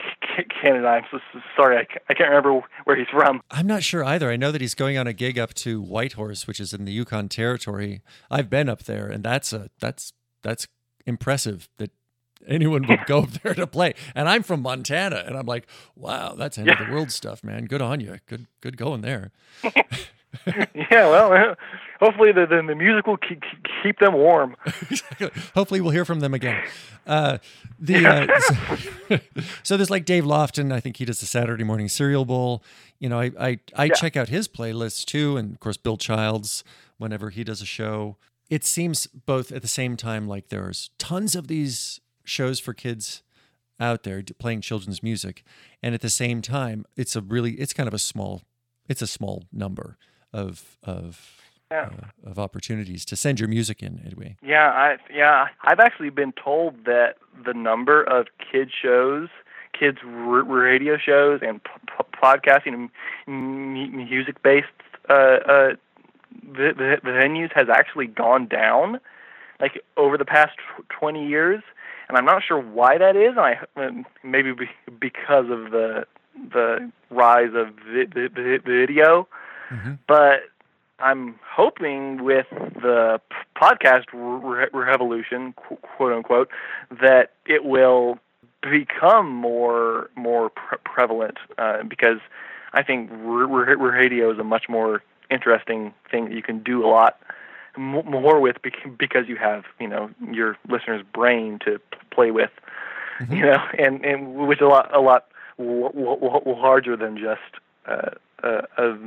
Canada. 0.61 0.87
I'm 0.87 1.03
so, 1.11 1.19
so 1.31 1.39
sorry, 1.55 1.77
I, 1.77 1.87
I 2.09 2.13
can't 2.13 2.29
remember 2.29 2.61
where 2.85 2.95
he's 2.95 3.07
from. 3.11 3.41
I'm 3.51 3.67
not 3.67 3.83
sure 3.83 4.03
either. 4.03 4.31
I 4.31 4.35
know 4.35 4.51
that 4.51 4.61
he's 4.61 4.75
going 4.75 4.97
on 4.97 5.07
a 5.07 5.13
gig 5.13 5.37
up 5.37 5.53
to 5.55 5.81
Whitehorse, 5.81 6.47
which 6.47 6.59
is 6.59 6.73
in 6.73 6.85
the 6.85 6.91
Yukon 6.91 7.29
Territory. 7.29 8.01
I've 8.29 8.49
been 8.49 8.69
up 8.69 8.83
there, 8.83 9.07
and 9.07 9.23
that's 9.23 9.53
a 9.53 9.69
that's 9.79 10.13
that's 10.41 10.67
impressive 11.05 11.69
that 11.77 11.91
anyone 12.47 12.87
would 12.87 13.01
go 13.05 13.19
up 13.19 13.31
there 13.43 13.53
to 13.53 13.67
play. 13.67 13.93
And 14.15 14.27
I'm 14.27 14.43
from 14.43 14.61
Montana, 14.61 15.23
and 15.25 15.37
I'm 15.37 15.45
like, 15.45 15.67
wow, 15.95 16.35
that's 16.35 16.57
end 16.57 16.67
yeah. 16.67 16.81
of 16.81 16.87
the 16.87 16.93
world 16.93 17.11
stuff, 17.11 17.43
man. 17.43 17.65
Good 17.65 17.81
on 17.81 17.99
you. 17.99 18.17
Good 18.27 18.47
good 18.61 18.77
going 18.77 19.01
there. 19.01 19.31
yeah, 20.45 21.07
well, 21.07 21.55
hopefully 22.03 22.31
the, 22.31 22.45
the, 22.45 22.61
the 22.67 22.75
music 22.75 23.07
will 23.07 23.17
keep, 23.17 23.41
keep 23.81 23.99
them 23.99 24.13
warm. 24.13 24.55
hopefully 25.55 25.79
we'll 25.79 25.91
hear 25.91 26.05
from 26.05 26.19
them 26.19 26.33
again. 26.33 26.61
Uh, 27.07 27.37
the 27.79 28.05
uh, 28.05 28.39
so, 28.39 29.19
so, 29.63 29.77
there's 29.77 29.89
like 29.89 30.05
Dave 30.05 30.25
Loftin. 30.25 30.71
I 30.71 30.79
think 30.79 30.97
he 30.97 31.05
does 31.05 31.19
the 31.19 31.25
Saturday 31.25 31.63
morning 31.63 31.87
cereal 31.89 32.25
bowl. 32.25 32.63
You 32.99 33.09
know, 33.09 33.19
I 33.19 33.31
I, 33.39 33.59
I 33.75 33.85
yeah. 33.85 33.93
check 33.93 34.15
out 34.15 34.29
his 34.29 34.47
playlists 34.47 35.05
too, 35.05 35.37
and 35.37 35.53
of 35.53 35.59
course 35.59 35.77
Bill 35.77 35.97
Childs 35.97 36.63
whenever 36.97 37.29
he 37.29 37.43
does 37.43 37.61
a 37.61 37.65
show. 37.65 38.17
It 38.49 38.63
seems 38.63 39.07
both 39.07 39.51
at 39.51 39.61
the 39.61 39.67
same 39.67 39.97
time 39.97 40.27
like 40.27 40.49
there's 40.49 40.91
tons 40.97 41.35
of 41.35 41.47
these 41.47 41.99
shows 42.23 42.59
for 42.59 42.73
kids 42.73 43.23
out 43.79 44.03
there 44.03 44.23
playing 44.37 44.61
children's 44.61 45.01
music, 45.01 45.43
and 45.81 45.95
at 45.95 46.01
the 46.01 46.09
same 46.09 46.41
time, 46.41 46.85
it's 46.95 47.15
a 47.15 47.21
really 47.21 47.53
it's 47.53 47.73
kind 47.73 47.87
of 47.87 47.93
a 47.93 47.99
small 47.99 48.41
it's 48.87 49.01
a 49.01 49.07
small 49.07 49.43
number 49.51 49.97
of 50.31 50.77
of 50.83 51.43
yeah. 51.73 51.89
uh, 52.25 52.29
of 52.31 52.39
opportunities 52.39 53.05
to 53.05 53.15
send 53.15 53.39
your 53.39 53.49
music 53.49 53.81
in 53.81 54.01
anyway. 54.05 54.37
Yeah, 54.41 54.69
I 54.69 54.97
yeah, 55.13 55.47
I've 55.63 55.79
actually 55.79 56.09
been 56.09 56.33
told 56.33 56.85
that 56.85 57.17
the 57.45 57.53
number 57.53 58.03
of 58.03 58.27
kid 58.51 58.69
shows, 58.71 59.29
kids 59.77 59.99
r- 60.05 60.43
radio 60.43 60.97
shows, 60.97 61.39
and 61.41 61.63
p- 61.63 61.71
p- 61.87 62.17
podcasting 62.21 62.73
and 62.73 62.89
m- 63.27 63.95
music 64.09 64.41
based 64.43 64.67
uh, 65.09 65.13
uh, 65.13 65.69
v- 66.57 66.71
v- 66.71 67.01
venues 67.03 67.51
has 67.53 67.67
actually 67.69 68.07
gone 68.07 68.47
down, 68.47 68.99
like 69.59 69.83
over 69.97 70.17
the 70.17 70.25
past 70.25 70.57
twenty 70.89 71.27
years. 71.27 71.61
And 72.09 72.17
I'm 72.17 72.25
not 72.25 72.43
sure 72.43 72.59
why 72.59 72.97
that 72.97 73.15
is. 73.15 73.33
And 73.37 73.39
I 73.39 74.05
maybe 74.23 74.53
be, 74.53 74.69
because 74.99 75.45
of 75.49 75.71
the 75.71 76.05
the 76.51 76.91
rise 77.09 77.53
of 77.55 77.67
vi- 77.91 78.05
vi- 78.05 78.57
video, 78.57 79.27
mm-hmm. 79.69 79.93
but 80.07 80.41
I'm 80.99 81.39
hoping 81.45 82.23
with 82.23 82.47
the 82.49 83.19
podcast 83.55 84.05
re- 84.13 84.67
revolution, 84.73 85.53
quote 85.53 86.13
unquote, 86.13 86.49
that 87.01 87.33
it 87.45 87.65
will 87.65 88.19
become 88.61 89.29
more 89.29 90.09
more 90.15 90.49
pre- 90.49 90.77
prevalent 90.85 91.37
uh, 91.57 91.83
because 91.83 92.19
I 92.73 92.83
think 92.83 93.11
r- 93.11 93.51
r- 93.51 93.77
radio 93.77 94.31
is 94.31 94.39
a 94.39 94.43
much 94.43 94.69
more 94.69 95.03
interesting 95.29 95.93
thing 96.09 96.25
that 96.25 96.33
you 96.33 96.43
can 96.43 96.63
do 96.63 96.85
a 96.85 96.87
lot 96.87 97.19
more 97.77 98.39
with 98.39 98.57
because 98.97 99.27
you 99.27 99.35
have 99.35 99.65
you 99.79 99.87
know 99.87 100.09
your 100.31 100.57
listener's 100.69 101.03
brain 101.13 101.59
to 101.65 101.79
play 102.11 102.31
with, 102.31 102.51
mm-hmm. 103.19 103.33
you 103.33 103.41
know, 103.43 103.63
and 103.77 104.05
and 104.05 104.35
which 104.47 104.59
is 104.59 104.63
a 104.63 104.67
lot 104.67 104.93
a 104.95 105.01
lot 105.01 105.25
larger 105.57 106.95
than 106.95 107.17
just 107.17 107.41
uh, 107.85 108.11
a, 108.43 108.63
a 108.77 108.97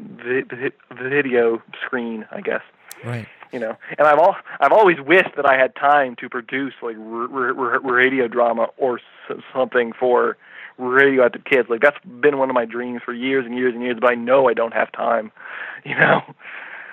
video 1.03 1.63
screen, 1.85 2.27
I 2.31 2.41
guess. 2.41 2.63
Right. 3.05 3.27
You 3.53 3.61
know, 3.61 3.77
and 3.97 4.07
I've 4.09 4.19
all 4.19 4.37
I've 4.61 4.73
always 4.73 4.97
wished 5.01 5.37
that 5.37 5.47
I 5.47 5.57
had 5.57 5.75
time 5.77 6.17
to 6.17 6.29
produce 6.29 6.75
like 6.83 6.97
r- 6.97 7.75
r- 7.75 7.81
radio 7.81 8.27
drama 8.29 8.69
or 8.77 8.99
s- 9.31 9.37
something 9.55 9.93
for 9.99 10.37
radioactive 10.79 11.45
kids. 11.45 11.69
Like 11.71 11.81
that's 11.81 11.97
been 12.05 12.39
one 12.39 12.51
of 12.51 12.55
my 12.55 12.65
dreams 12.65 13.03
for 13.05 13.15
years 13.15 13.47
and 13.47 13.57
years 13.57 13.73
and 13.73 13.83
years, 13.83 13.99
but 14.01 14.11
I 14.11 14.15
know 14.15 14.49
I 14.49 14.55
don't 14.55 14.75
have 14.75 14.91
time. 14.93 15.31
You 15.85 15.95
know. 15.95 16.23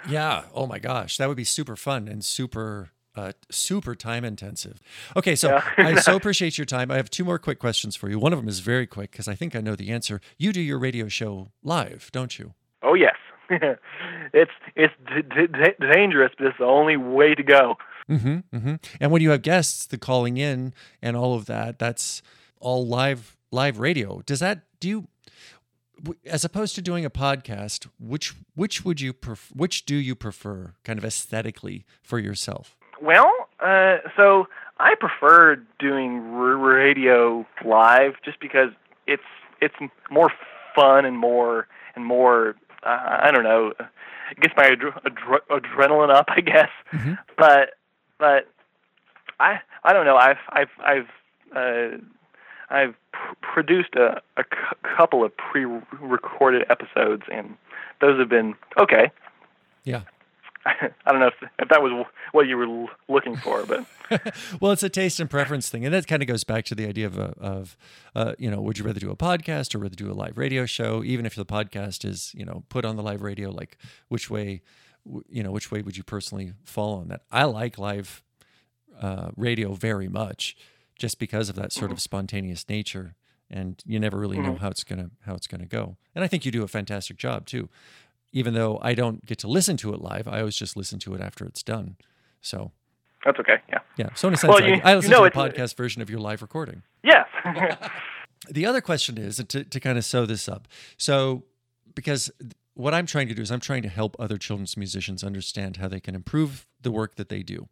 Yeah. 0.08 0.44
Oh 0.54 0.68
my 0.68 0.78
gosh, 0.78 1.18
that 1.18 1.28
would 1.28 1.38
be 1.38 1.44
super 1.44 1.76
fun 1.76 2.08
and 2.08 2.24
super 2.24 2.92
uh, 3.16 3.34
super 3.50 3.96
time 3.96 4.24
intensive. 4.26 4.80
Okay, 5.16 5.36
so 5.36 5.50
yeah. 5.50 5.64
I 5.78 5.96
so 5.96 6.16
appreciate 6.18 6.58
your 6.58 6.66
time. 6.66 6.92
I 6.92 6.98
have 6.98 7.10
two 7.10 7.24
more 7.24 7.40
quick 7.40 7.60
questions 7.60 7.96
for 7.96 8.10
you. 8.10 8.20
One 8.20 8.34
of 8.34 8.40
them 8.40 8.48
is 8.48 8.60
very 8.60 8.88
quick 8.88 9.12
because 9.12 9.28
I 9.28 9.36
think 9.36 9.56
I 9.56 9.62
know 9.62 9.76
the 9.76 9.92
answer. 9.92 10.22
You 10.38 10.52
do 10.54 10.62
your 10.62 10.80
radio 10.80 11.08
show 11.08 11.52
live, 11.64 12.10
don't 12.12 12.38
you? 12.40 12.54
Oh 12.82 12.94
yes, 12.96 13.16
it's 13.50 14.52
it's 14.76 14.94
d- 15.08 15.22
d- 15.48 15.86
dangerous, 15.94 16.32
but 16.38 16.48
it's 16.48 16.58
the 16.58 16.66
only 16.66 16.98
way 16.98 17.36
to 17.36 17.44
go. 17.44 17.76
Mm-hmm, 18.10 18.56
mm-hmm. 18.56 18.76
And 19.00 19.12
when 19.12 19.22
you 19.22 19.30
have 19.30 19.42
guests, 19.42 19.86
the 19.86 19.98
calling 19.98 20.38
in 20.38 20.74
and 21.02 21.16
all 21.16 21.36
of 21.36 21.46
that, 21.46 21.80
that's 21.80 22.22
all 22.60 22.86
live 22.86 23.38
live 23.52 23.80
radio. 23.80 24.22
Does 24.26 24.40
that 24.40 24.64
do 24.80 24.90
you? 24.90 25.08
as 26.26 26.44
opposed 26.44 26.76
to 26.76 26.82
doing 26.82 27.06
a 27.06 27.10
podcast, 27.10 27.88
which 28.00 28.34
which 28.56 28.84
would 28.84 29.00
you 29.00 29.14
pref- 29.14 29.52
which 29.56 29.86
do 29.86 29.96
you 29.96 30.16
prefer, 30.16 30.74
kind 30.84 31.00
of 31.00 31.06
aesthetically 31.06 31.86
for 32.02 32.20
yourself? 32.20 32.76
Well, 33.04 33.32
uh, 33.60 33.98
so 34.16 34.48
I 34.80 34.96
prefer 34.96 35.58
doing 35.78 36.20
r- 36.34 36.56
radio 36.56 37.46
live 37.66 38.14
just 38.24 38.40
because 38.40 38.70
it's 39.08 39.24
it's 39.62 39.76
more 40.10 40.32
fun 40.74 41.04
and 41.06 41.18
more 41.20 41.68
and 41.96 42.06
more 42.06 42.56
uh, 42.84 43.20
I 43.22 43.32
don't 43.32 43.44
know 43.44 43.74
gets 44.40 44.54
my 44.56 44.70
adre- 44.70 45.40
adrenaline 45.50 46.10
up, 46.14 46.26
I 46.30 46.42
guess. 46.42 46.70
Mm-hmm. 46.94 47.14
But 47.38 47.72
but 48.20 48.48
I 49.40 49.60
I 49.84 49.94
don't 49.94 50.06
know. 50.06 50.16
I've 50.16 50.38
I've 50.50 50.70
I've 50.84 51.08
uh, 51.56 51.98
I've 52.70 52.96
pr- 53.12 53.36
produced 53.42 53.96
a, 53.96 54.22
a 54.38 54.44
c- 54.44 54.78
couple 54.98 55.24
of 55.24 55.36
pre-recorded 55.36 56.66
episodes, 56.70 57.24
and 57.32 57.56
those 58.02 58.18
have 58.18 58.30
been 58.30 58.56
okay. 58.80 59.12
Yeah. 59.84 60.02
I 60.66 61.12
don't 61.12 61.20
know 61.20 61.28
if, 61.28 61.50
if 61.60 61.70
that 61.70 61.82
was 61.82 62.06
what 62.32 62.48
you 62.48 62.58
were 62.58 62.88
looking 63.10 63.36
for, 63.36 63.66
but 63.66 63.86
well, 64.62 64.72
it's 64.72 64.84
a 64.84 64.90
taste 64.90 65.20
and 65.20 65.30
preference 65.30 65.70
thing, 65.70 65.84
and 65.84 65.94
that 65.94 66.08
kind 66.08 66.22
of 66.22 66.28
goes 66.28 66.44
back 66.44 66.64
to 66.66 66.76
the 66.76 66.88
idea 66.88 67.06
of 67.06 67.18
a, 67.18 67.34
of 67.38 67.78
uh, 68.16 68.34
you 68.38 68.50
know, 68.50 68.62
would 68.62 68.78
you 68.78 68.86
rather 68.86 69.00
do 69.00 69.12
a 69.12 69.16
podcast 69.16 69.76
or 69.76 69.80
rather 69.80 69.96
do 69.96 70.10
a 70.10 70.14
live 70.14 70.38
radio 70.38 70.66
show? 70.66 71.04
Even 71.04 71.26
if 71.26 71.36
the 71.36 71.46
podcast 71.46 72.06
is 72.06 72.34
you 72.34 72.46
know 72.46 72.64
put 72.70 72.86
on 72.86 72.96
the 72.96 73.04
live 73.04 73.22
radio, 73.22 73.50
like 73.52 73.78
which 74.08 74.30
way, 74.30 74.62
you 75.28 75.44
know, 75.44 75.52
which 75.52 75.70
way 75.70 75.82
would 75.82 75.98
you 75.98 76.04
personally 76.04 76.54
fall 76.64 76.96
on 77.00 77.10
that? 77.10 77.24
I 77.30 77.44
like 77.44 77.78
live 77.78 78.24
uh, 79.02 79.32
radio 79.36 79.74
very 79.74 80.08
much, 80.08 80.56
just 80.98 81.20
because 81.20 81.50
of 81.50 81.56
that 81.56 81.74
sort 81.74 81.88
mm-hmm. 81.90 81.94
of 81.94 82.02
spontaneous 82.02 82.70
nature, 82.70 83.16
and 83.50 83.82
you 83.86 84.00
never 84.00 84.18
really 84.18 84.38
mm-hmm. 84.38 84.54
know 84.54 84.56
how 84.56 84.70
it's 84.70 84.86
gonna 84.86 85.10
how 85.26 85.36
it's 85.36 85.48
gonna 85.48 85.66
go. 85.66 85.98
And 86.16 86.24
I 86.24 86.28
think 86.28 86.46
you 86.46 86.52
do 86.52 86.64
a 86.64 86.70
fantastic 86.70 87.18
job 87.18 87.48
too 87.48 87.68
even 88.34 88.54
though 88.54 88.80
I 88.82 88.94
don't 88.94 89.26
get 89.26 89.38
to 89.40 89.48
listen 89.48 89.78
to 89.78 89.94
it 89.94 90.02
live, 90.02 90.28
I 90.28 90.40
always 90.40 90.56
just 90.56 90.76
listen 90.76 91.00
to 91.00 91.14
it 91.14 91.22
after 91.22 91.46
it's 91.46 91.64
done. 91.64 91.96
So 92.42 92.72
that's 93.24 93.40
okay. 93.40 93.62
Yeah. 93.70 93.80
Yeah. 93.96 94.10
So 94.16 94.28
in 94.28 94.34
a 94.34 94.38
sense, 94.38 94.52
well, 94.52 94.62
you, 94.62 94.82
I, 94.84 94.92
I 94.92 94.96
listen 94.96 95.12
you 95.12 95.18
know 95.18 95.24
to 95.24 95.34
the 95.34 95.40
uh, 95.40 95.50
podcast 95.50 95.78
version 95.78 96.02
of 96.02 96.10
your 96.10 96.20
live 96.20 96.42
recording. 96.42 96.82
Yes. 97.04 97.28
the 98.50 98.66
other 98.66 98.82
question 98.82 99.18
is 99.18 99.38
to, 99.38 99.64
to 99.64 99.80
kind 99.80 99.98
of 99.98 100.04
sew 100.04 100.26
this 100.26 100.50
up. 100.50 100.68
So 100.98 101.44
because 101.96 102.32
what 102.74 102.94
I'm 102.94 103.06
trying 103.06 103.28
to 103.28 103.34
do 103.34 103.42
is 103.42 103.52
I'm 103.52 103.60
trying 103.60 103.84
to 103.84 103.90
help 103.90 104.16
other 104.20 104.38
children's 104.38 104.76
musicians 104.76 105.24
understand 105.24 105.78
how 105.78 105.88
they 105.88 106.00
can 106.00 106.16
improve 106.16 106.68
the 106.82 106.92
work 106.92 107.16
that 107.16 107.30
they 107.30 107.44
do. 107.44 107.70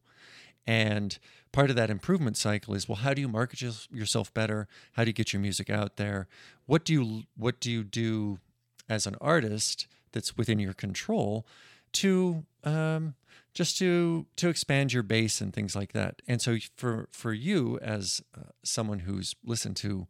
And 0.68 1.18
part 1.52 1.70
of 1.70 1.76
that 1.76 1.90
improvement 1.90 2.38
cycle 2.38 2.74
is 2.74 2.88
well 2.88 2.98
how 2.98 3.14
do 3.14 3.22
you 3.22 3.28
market 3.28 3.62
yourself 3.92 4.34
better 4.34 4.68
how 4.94 5.04
do 5.04 5.10
you 5.10 5.14
get 5.14 5.34
your 5.34 5.42
music 5.42 5.70
out 5.70 5.98
there 5.98 6.28
what 6.66 6.86
do 6.86 6.94
you 6.94 7.24
what 7.36 7.60
do 7.60 7.70
you 7.70 7.84
do 7.84 8.40
as 8.88 9.06
an 9.06 9.16
artist 9.20 9.88
that's 10.12 10.38
within 10.38 10.60
your 10.60 10.74
control 10.74 11.46
to 11.94 12.46
um, 12.64 13.16
just 13.54 13.78
to 13.80 14.26
to 14.38 14.50
expand 14.50 14.94
your 14.94 15.04
base 15.04 15.42
and 15.42 15.54
things 15.54 15.76
like 15.76 15.94
that. 15.94 16.22
And 16.28 16.42
so 16.42 16.58
for 16.76 17.08
for 17.12 17.34
you 17.34 17.80
as 17.82 18.22
uh, 18.38 18.52
someone 18.64 19.00
who's 19.00 19.36
listened 19.44 19.76
to 19.78 20.08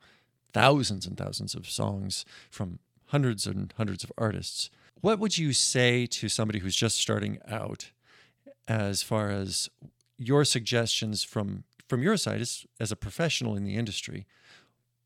thousands 0.54 1.06
and 1.06 1.18
thousands 1.18 1.56
of 1.56 1.70
songs 1.70 2.26
from 2.50 2.80
hundreds 3.08 3.48
and 3.48 3.74
hundreds 3.78 4.04
of 4.04 4.12
artists, 4.18 4.70
what 5.02 5.20
would 5.20 5.38
you 5.38 5.54
say 5.54 6.06
to 6.06 6.30
somebody 6.30 6.60
who's 6.60 6.76
just 6.76 6.98
starting 6.98 7.40
out 7.48 7.92
as 8.68 9.02
far 9.02 9.30
as 9.30 9.70
your 10.18 10.46
suggestions 10.46 11.24
from 11.24 11.64
from 11.88 12.04
your 12.04 12.16
side 12.16 12.42
as, 12.42 12.66
as 12.80 12.92
a 12.92 12.96
professional 12.96 13.56
in 13.56 13.64
the 13.64 13.76
industry 13.76 14.26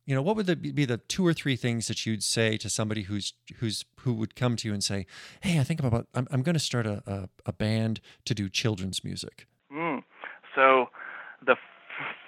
you 0.05 0.13
know 0.13 0.21
what 0.21 0.35
would 0.35 0.45
the, 0.45 0.55
be 0.55 0.85
the 0.85 0.97
two 0.97 1.25
or 1.25 1.33
three 1.33 1.55
things 1.55 1.87
that 1.87 2.05
you'd 2.05 2.23
say 2.23 2.57
to 2.57 2.69
somebody 2.69 3.03
who's 3.03 3.33
who's 3.57 3.85
who 4.01 4.13
would 4.13 4.35
come 4.35 4.55
to 4.55 4.67
you 4.67 4.73
and 4.73 4.83
say 4.83 5.05
hey 5.41 5.59
i 5.59 5.63
think 5.63 5.79
about 5.79 6.07
i'm, 6.13 6.27
I'm 6.31 6.43
going 6.43 6.53
to 6.53 6.59
start 6.59 6.85
a, 6.85 7.01
a, 7.07 7.29
a, 7.47 7.53
band 7.53 7.99
to 8.25 8.33
do 8.33 8.49
children's 8.49 9.03
music 9.03 9.47
mm. 9.71 10.03
so 10.53 10.89
the 11.45 11.53
f- 11.53 11.57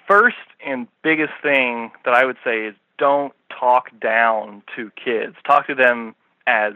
first 0.06 0.36
and 0.64 0.88
biggest 1.02 1.32
thing 1.42 1.90
that 2.04 2.14
i 2.14 2.24
would 2.24 2.38
say 2.44 2.66
is 2.66 2.74
don't 2.98 3.32
talk 3.48 3.88
down 4.00 4.62
to 4.76 4.90
kids 5.02 5.36
talk 5.46 5.66
to 5.66 5.74
them 5.74 6.14
as 6.46 6.72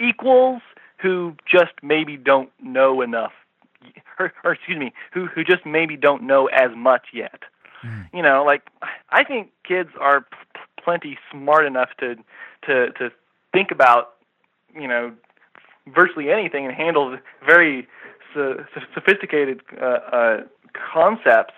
equals 0.00 0.62
who 0.98 1.34
just 1.50 1.72
maybe 1.82 2.16
don't 2.16 2.50
know 2.62 3.02
enough 3.02 3.32
or, 4.18 4.32
or 4.44 4.52
excuse 4.52 4.78
me 4.78 4.92
who 5.12 5.26
who 5.26 5.44
just 5.44 5.66
maybe 5.66 5.96
don't 5.96 6.22
know 6.22 6.46
as 6.46 6.70
much 6.74 7.08
yet 7.12 7.42
mm. 7.84 8.08
you 8.12 8.22
know 8.22 8.42
like 8.44 8.62
i 9.10 9.22
think 9.22 9.50
kids 9.66 9.90
are 10.00 10.26
plenty 10.86 11.18
smart 11.32 11.66
enough 11.66 11.90
to 11.98 12.14
to 12.66 12.92
to 12.92 13.10
think 13.52 13.70
about 13.72 14.14
you 14.74 14.86
know 14.86 15.12
virtually 15.94 16.30
anything 16.30 16.64
and 16.64 16.74
handle 16.74 17.18
very 17.44 17.88
so, 18.32 18.64
sophisticated 18.94 19.60
uh, 19.80 19.84
uh, 19.84 20.36
concepts. 20.92 21.54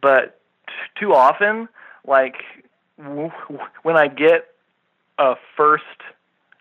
But 0.00 0.40
t- 0.66 0.72
too 0.98 1.12
often, 1.12 1.68
like 2.06 2.36
w- 2.98 3.30
when 3.82 3.96
I 3.96 4.08
get 4.08 4.48
a 5.18 5.34
first 5.56 5.84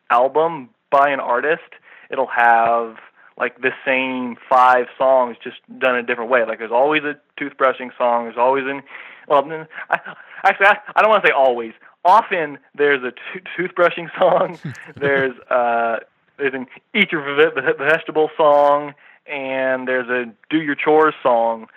album 0.09 0.69
by 0.91 1.09
an 1.09 1.19
artist, 1.19 1.71
it'll 2.09 2.27
have 2.27 2.97
like 3.37 3.61
the 3.61 3.71
same 3.85 4.37
five 4.49 4.87
songs 4.97 5.37
just 5.43 5.57
done 5.79 5.95
a 5.95 6.03
different 6.03 6.29
way. 6.29 6.45
Like 6.45 6.59
there's 6.59 6.71
always 6.71 7.03
a 7.03 7.15
toothbrushing 7.39 7.91
song. 7.97 8.25
There's 8.25 8.37
always 8.37 8.65
an 8.65 8.83
well, 9.27 9.67
I, 9.89 9.99
actually 10.45 10.67
I, 10.67 10.77
I 10.95 11.01
don't 11.01 11.09
want 11.09 11.23
to 11.23 11.29
say 11.29 11.33
always 11.33 11.73
often 12.05 12.59
there's 12.75 13.03
a 13.03 13.11
t- 13.11 13.43
toothbrushing 13.57 14.07
song, 14.17 14.59
there's 14.95 15.37
uh, 15.49 15.97
there's 16.37 16.53
an 16.53 16.67
eat 16.93 17.11
your 17.11 17.51
vegetable 17.77 18.29
song, 18.37 18.93
and 19.25 19.87
there's 19.87 20.07
a 20.07 20.31
do 20.49 20.61
your 20.61 20.75
chores 20.75 21.15
song, 21.21 21.67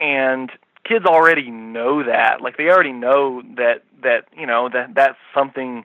and 0.00 0.50
kids 0.84 1.06
already 1.06 1.50
know 1.50 2.02
that. 2.02 2.40
Like 2.42 2.56
they 2.56 2.68
already 2.68 2.92
know 2.92 3.42
that 3.56 3.84
that 4.02 4.26
you 4.36 4.46
know 4.46 4.68
that 4.68 4.94
that's 4.94 5.18
something 5.32 5.84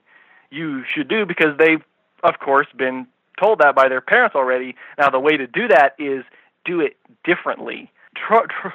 you 0.49 0.83
should 0.85 1.07
do 1.07 1.25
because 1.25 1.57
they've 1.57 1.83
of 2.23 2.39
course 2.39 2.67
been 2.75 3.07
told 3.39 3.59
that 3.59 3.75
by 3.75 3.87
their 3.87 4.01
parents 4.01 4.35
already. 4.35 4.75
Now 4.97 5.09
the 5.09 5.19
way 5.19 5.37
to 5.37 5.47
do 5.47 5.67
that 5.67 5.95
is 5.99 6.23
do 6.65 6.79
it 6.79 6.95
differently. 7.23 7.91
Try, 8.15 8.43
try, 8.45 8.71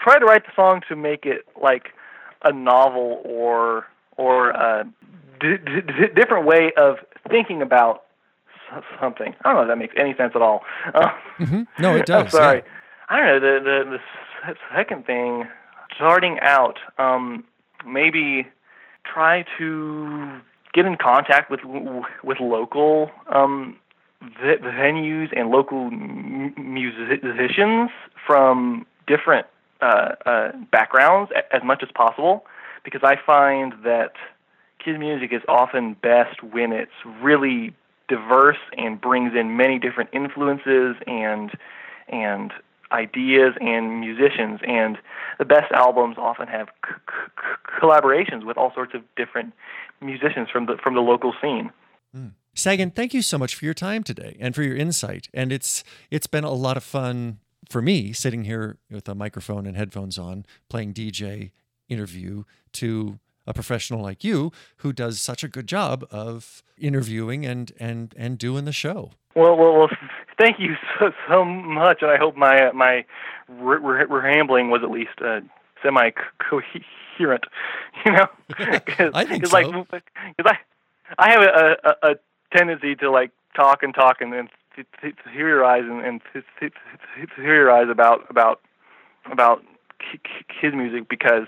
try 0.00 0.18
to 0.18 0.24
write 0.24 0.44
the 0.44 0.52
song 0.56 0.82
to 0.88 0.96
make 0.96 1.24
it 1.24 1.46
like 1.60 1.92
a 2.42 2.52
novel 2.52 3.20
or 3.24 3.86
or 4.16 4.50
a 4.50 4.84
d- 5.40 5.56
d- 5.56 6.08
different 6.14 6.46
way 6.46 6.72
of 6.76 6.98
thinking 7.28 7.62
about 7.62 8.04
something. 9.00 9.34
I 9.44 9.48
don't 9.48 9.56
know 9.56 9.62
if 9.62 9.68
that 9.68 9.78
makes 9.78 9.94
any 9.96 10.14
sense 10.14 10.32
at 10.34 10.42
all. 10.42 10.62
Uh, 10.94 11.08
mm-hmm. 11.38 11.62
No, 11.78 11.96
it 11.96 12.06
does. 12.06 12.24
I'm 12.24 12.30
sorry. 12.30 12.58
Yeah. 12.58 12.64
I 13.08 13.16
don't 13.16 13.26
know. 13.26 13.40
The, 13.40 13.64
the 13.64 13.98
the 14.46 14.54
second 14.74 15.06
thing, 15.06 15.48
starting 15.94 16.38
out, 16.40 16.78
um, 16.98 17.44
maybe 17.86 18.46
try 19.04 19.44
to 19.58 20.40
get 20.74 20.86
in 20.86 20.96
contact 20.96 21.50
with 21.50 21.60
with 22.22 22.40
local 22.40 23.10
um, 23.28 23.76
venues 24.22 25.28
and 25.36 25.50
local 25.50 25.90
musicians 25.90 27.90
from 28.26 28.86
different 29.06 29.46
uh, 29.80 30.14
uh, 30.26 30.52
backgrounds 30.70 31.30
as 31.52 31.62
much 31.64 31.82
as 31.82 31.88
possible 31.94 32.44
because 32.84 33.02
I 33.04 33.16
find 33.24 33.72
that 33.84 34.12
kids 34.84 34.98
music 34.98 35.32
is 35.32 35.42
often 35.48 35.94
best 35.94 36.42
when 36.42 36.72
it's 36.72 36.92
really 37.22 37.74
diverse 38.08 38.58
and 38.76 39.00
brings 39.00 39.32
in 39.34 39.56
many 39.56 39.78
different 39.78 40.10
influences 40.12 40.96
and 41.06 41.50
and 42.08 42.52
ideas 42.90 43.54
and 43.60 44.00
musicians 44.00 44.60
and 44.66 44.96
the 45.38 45.44
best 45.44 45.70
albums 45.72 46.16
often 46.18 46.48
have 46.48 46.68
c- 46.86 46.94
c- 47.10 47.80
collaborations 47.80 48.46
with 48.46 48.56
all 48.56 48.72
sorts 48.74 48.94
of 48.94 49.02
different 49.14 49.52
musicians 50.00 50.48
from 50.50 50.66
the 50.66 50.76
from 50.82 50.94
the 50.94 51.00
local 51.00 51.34
scene. 51.40 51.70
Mm. 52.16 52.32
Sagan, 52.54 52.90
thank 52.90 53.12
you 53.12 53.22
so 53.22 53.38
much 53.38 53.54
for 53.54 53.64
your 53.66 53.74
time 53.74 54.02
today 54.02 54.36
and 54.40 54.54
for 54.54 54.62
your 54.62 54.76
insight. 54.76 55.28
And 55.34 55.52
it's 55.52 55.84
it's 56.10 56.26
been 56.26 56.44
a 56.44 56.52
lot 56.52 56.76
of 56.76 56.82
fun 56.82 57.38
for 57.68 57.82
me 57.82 58.12
sitting 58.12 58.44
here 58.44 58.78
with 58.90 59.08
a 59.08 59.14
microphone 59.14 59.66
and 59.66 59.76
headphones 59.76 60.18
on, 60.18 60.46
playing 60.68 60.94
DJ 60.94 61.52
interview 61.88 62.44
to 62.72 63.18
a 63.46 63.54
professional 63.54 64.02
like 64.02 64.22
you 64.22 64.52
who 64.78 64.92
does 64.92 65.20
such 65.20 65.42
a 65.42 65.48
good 65.48 65.66
job 65.66 66.06
of 66.10 66.62
interviewing 66.76 67.46
and 67.46 67.72
and 67.80 68.14
and 68.16 68.38
doing 68.38 68.64
the 68.64 68.72
show. 68.72 69.12
Well, 69.34 69.56
well, 69.56 69.74
well 69.78 69.88
thank 70.38 70.58
you 70.58 70.76
so, 70.98 71.12
so 71.28 71.44
much, 71.44 72.02
and 72.02 72.10
I 72.10 72.16
hope 72.16 72.36
my 72.36 72.70
my 72.72 73.04
rambling 73.48 74.70
was 74.70 74.82
at 74.82 74.90
least 74.90 75.20
uh, 75.24 75.40
semi 75.82 76.10
coherent. 76.38 77.44
You 78.06 78.12
know, 78.12 78.26
Cause, 78.86 79.10
I 79.12 79.24
think 79.24 79.42
cause, 79.42 79.50
so. 79.50 79.86
Like, 79.90 80.04
because 80.36 80.52
I 80.52 80.56
I 81.18 81.30
have 81.30 81.42
a, 81.42 81.76
a, 81.84 82.10
a 82.10 82.14
tendency 82.56 82.94
to 82.96 83.10
like 83.10 83.32
talk 83.56 83.82
and 83.82 83.92
talk 83.92 84.20
and 84.20 84.32
then 84.32 84.48
theorize 85.34 85.84
and, 85.84 86.04
and 86.04 86.20
theorize 87.36 87.88
about 87.90 88.26
about 88.30 88.60
about 89.30 89.62
kids 90.60 90.74
music 90.74 91.08
because 91.08 91.46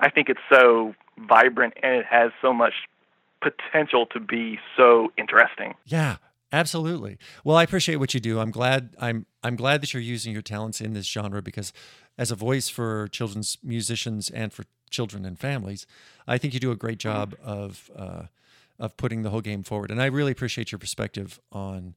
I 0.00 0.10
think 0.10 0.28
it's 0.28 0.40
so 0.50 0.94
vibrant 1.28 1.74
and 1.82 1.94
it 1.94 2.06
has 2.06 2.32
so 2.40 2.52
much 2.52 2.72
potential 3.40 4.06
to 4.06 4.20
be 4.20 4.58
so 4.76 5.12
interesting. 5.16 5.74
Yeah, 5.84 6.16
absolutely. 6.52 7.18
Well, 7.44 7.56
I 7.56 7.62
appreciate 7.62 7.96
what 7.96 8.14
you 8.14 8.20
do. 8.20 8.40
I'm 8.40 8.50
glad 8.50 8.94
I'm 8.98 9.26
I'm 9.42 9.56
glad 9.56 9.80
that 9.82 9.92
you're 9.94 10.02
using 10.02 10.32
your 10.32 10.42
talents 10.42 10.80
in 10.80 10.92
this 10.92 11.06
genre 11.06 11.42
because 11.42 11.72
as 12.18 12.30
a 12.30 12.36
voice 12.36 12.68
for 12.68 13.08
children's 13.08 13.58
musicians 13.62 14.30
and 14.30 14.52
for 14.52 14.64
children 14.90 15.24
and 15.24 15.38
families, 15.38 15.86
I 16.26 16.38
think 16.38 16.52
you 16.52 16.60
do 16.60 16.70
a 16.70 16.76
great 16.76 16.98
job 16.98 17.34
of 17.42 17.90
uh, 17.96 18.24
of 18.78 18.96
putting 18.96 19.22
the 19.22 19.30
whole 19.30 19.42
game 19.42 19.62
forward. 19.62 19.90
And 19.90 20.00
I 20.00 20.06
really 20.06 20.32
appreciate 20.32 20.72
your 20.72 20.78
perspective 20.78 21.40
on 21.52 21.94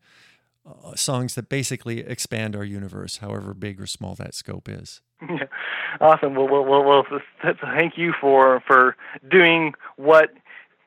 uh, 0.66 0.96
songs 0.96 1.36
that 1.36 1.50
basically 1.50 2.00
expand 2.00 2.56
our 2.56 2.64
universe, 2.64 3.18
however 3.18 3.54
big 3.54 3.82
or 3.82 3.88
small 3.88 4.16
that 4.16 4.34
scope 4.34 4.68
is. 4.70 5.02
Yeah. 5.22 5.46
Awesome. 6.02 6.34
Well, 6.34 6.48
well, 6.48 6.66
well, 6.66 6.84
well, 6.84 7.06
thank 7.62 8.00
you 8.00 8.14
for 8.20 8.64
for 8.66 8.96
doing 9.30 9.76
what 9.96 10.32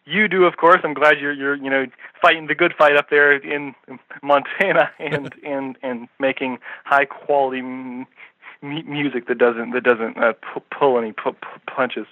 you 0.04 0.26
do, 0.26 0.44
of 0.44 0.56
course. 0.56 0.80
I'm 0.82 0.94
glad 0.94 1.20
you're 1.20 1.32
you're 1.32 1.54
you 1.54 1.70
know 1.70 1.86
fighting 2.20 2.48
the 2.48 2.56
good 2.56 2.74
fight 2.76 2.96
up 2.96 3.08
there 3.08 3.32
in 3.32 3.76
Montana 4.22 4.90
and 4.98 5.32
and 5.46 5.78
and 5.80 6.08
making 6.18 6.58
high 6.84 7.04
quality 7.04 7.60
m- 7.60 8.06
music 8.62 9.28
that 9.28 9.38
doesn't 9.38 9.70
that 9.70 9.84
doesn't 9.84 10.18
uh, 10.18 10.32
pull 10.76 10.98
any 10.98 11.12
p- 11.12 11.30
punches. 11.72 12.06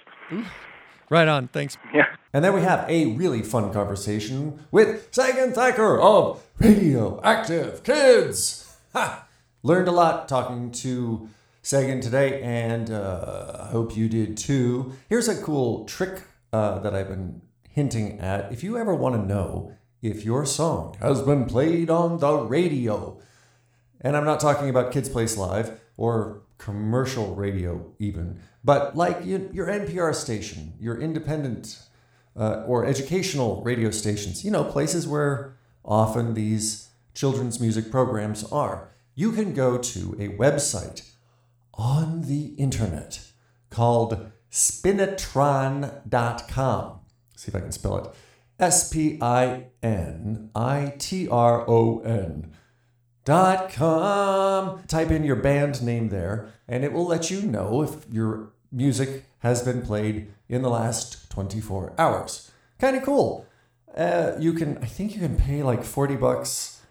Right 1.09 1.27
on. 1.27 1.47
Thanks. 1.49 1.77
Yeah. 1.93 2.07
And 2.33 2.43
then 2.43 2.53
we 2.53 2.61
have 2.61 2.89
a 2.89 3.07
really 3.13 3.41
fun 3.41 3.71
conversation 3.71 4.65
with 4.71 5.07
Sagan 5.11 5.53
Thacker 5.53 5.99
of 5.99 6.43
Radioactive 6.59 7.83
Kids. 7.83 8.77
Ha! 8.93 9.27
Learned 9.63 9.87
a 9.87 9.91
lot 9.91 10.27
talking 10.27 10.71
to 10.71 11.29
Sagan 11.61 12.01
today, 12.01 12.41
and 12.41 12.91
uh, 12.91 13.57
I 13.63 13.67
hope 13.67 13.95
you 13.97 14.07
did 14.07 14.37
too. 14.37 14.93
Here's 15.09 15.27
a 15.27 15.41
cool 15.41 15.85
trick 15.85 16.23
uh, 16.53 16.79
that 16.79 16.93
I've 16.93 17.07
been 17.07 17.41
hinting 17.69 18.19
at. 18.19 18.51
If 18.51 18.63
you 18.63 18.77
ever 18.77 18.93
want 18.93 19.15
to 19.15 19.21
know 19.21 19.73
if 20.01 20.23
your 20.23 20.45
song 20.45 20.95
has 20.99 21.21
been 21.21 21.45
played 21.45 21.89
on 21.89 22.19
the 22.19 22.37
radio, 22.37 23.19
and 24.01 24.15
I'm 24.15 24.25
not 24.25 24.39
talking 24.39 24.69
about 24.69 24.91
Kids 24.91 25.09
Place 25.09 25.37
Live 25.37 25.79
or 25.97 26.43
commercial 26.57 27.35
radio 27.35 27.93
even, 27.99 28.39
but 28.63 28.95
like 28.95 29.25
your 29.25 29.67
NPR 29.67 30.15
station, 30.15 30.73
your 30.79 30.99
independent 30.99 31.77
uh, 32.35 32.63
or 32.67 32.85
educational 32.85 33.61
radio 33.63 33.91
stations, 33.91 34.43
you 34.43 34.51
know, 34.51 34.63
places 34.63 35.07
where 35.07 35.55
often 35.83 36.33
these 36.33 36.89
children's 37.13 37.59
music 37.59 37.91
programs 37.91 38.43
are. 38.51 38.89
You 39.15 39.31
can 39.31 39.53
go 39.53 39.77
to 39.77 40.15
a 40.19 40.29
website 40.37 41.11
on 41.73 42.23
the 42.23 42.47
internet 42.55 43.21
called 43.69 44.31
spinitron.com. 44.51 46.99
See 47.35 47.49
if 47.49 47.55
I 47.55 47.59
can 47.59 47.71
spell 47.71 47.97
it. 47.97 48.07
S 48.59 48.91
P 48.91 49.19
I 49.21 49.67
N 49.83 50.49
I 50.55 50.95
T 50.97 51.27
R 51.27 51.69
O 51.69 51.99
N 51.99 52.51
dot 53.25 53.71
com. 53.71 54.83
Type 54.87 55.11
in 55.11 55.23
your 55.23 55.35
band 55.35 55.83
name 55.83 56.09
there, 56.09 56.53
and 56.67 56.83
it 56.83 56.93
will 56.93 57.05
let 57.05 57.29
you 57.29 57.41
know 57.41 57.81
if 57.81 58.05
your 58.11 58.49
music 58.71 59.25
has 59.39 59.61
been 59.61 59.81
played 59.81 60.31
in 60.47 60.61
the 60.61 60.69
last 60.69 61.29
24 61.31 61.93
hours. 61.97 62.51
Kind 62.79 62.95
of 62.95 63.03
cool. 63.03 63.45
Uh, 63.95 64.33
you 64.39 64.53
can, 64.53 64.77
I 64.79 64.85
think 64.85 65.13
you 65.13 65.19
can 65.19 65.37
pay 65.37 65.63
like 65.63 65.83
40 65.83 66.15
bucks 66.15 66.81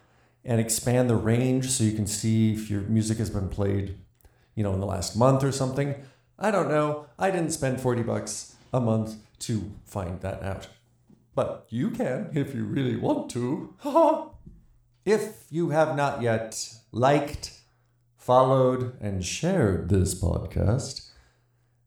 and 0.43 0.59
expand 0.59 1.09
the 1.09 1.15
range 1.15 1.69
so 1.69 1.83
you 1.83 1.91
can 1.91 2.07
see 2.07 2.53
if 2.53 2.69
your 2.69 2.81
music 2.81 3.17
has 3.17 3.29
been 3.29 3.49
played 3.49 3.97
you 4.55 4.63
know, 4.63 4.73
in 4.73 4.79
the 4.79 4.85
last 4.85 5.15
month 5.15 5.43
or 5.43 5.51
something. 5.51 5.95
I 6.39 6.49
don't 6.49 6.69
know. 6.69 7.05
I 7.19 7.29
didn't 7.29 7.51
spend 7.51 7.79
40 7.79 8.03
bucks 8.03 8.55
a 8.73 8.79
month 8.79 9.15
to 9.39 9.71
find 9.83 10.19
that 10.21 10.41
out. 10.41 10.67
But 11.35 11.65
you 11.69 11.91
can 11.91 12.31
if 12.33 12.55
you 12.55 12.63
really 12.63 12.95
want 12.95 13.29
to. 13.31 13.73
if 15.05 15.45
you 15.51 15.69
have 15.69 15.95
not 15.95 16.21
yet 16.21 16.73
liked, 16.91 17.51
followed, 18.17 18.97
and 18.99 19.23
shared 19.23 19.89
this 19.89 20.19
podcast, 20.19 21.11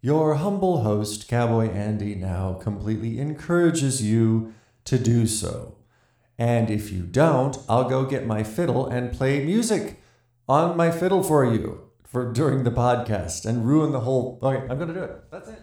your 0.00 0.34
humble 0.34 0.82
host, 0.82 1.26
Cowboy 1.26 1.70
Andy, 1.70 2.14
now 2.14 2.54
completely 2.54 3.18
encourages 3.18 4.00
you 4.00 4.54
to 4.84 4.98
do 4.98 5.26
so. 5.26 5.76
And 6.38 6.70
if 6.70 6.92
you 6.92 7.02
don't, 7.02 7.58
I'll 7.68 7.88
go 7.88 8.04
get 8.04 8.24
my 8.24 8.44
fiddle 8.44 8.86
and 8.86 9.12
play 9.12 9.44
music 9.44 10.00
on 10.48 10.76
my 10.76 10.92
fiddle 10.92 11.24
for 11.24 11.44
you 11.44 11.90
for 12.04 12.32
during 12.32 12.62
the 12.62 12.70
podcast 12.70 13.44
and 13.44 13.66
ruin 13.66 13.90
the 13.90 14.00
whole. 14.00 14.38
Okay, 14.40 14.64
I'm 14.70 14.78
gonna 14.78 14.94
do 14.94 15.02
it. 15.02 15.30
That's 15.32 15.48
it. 15.48 15.60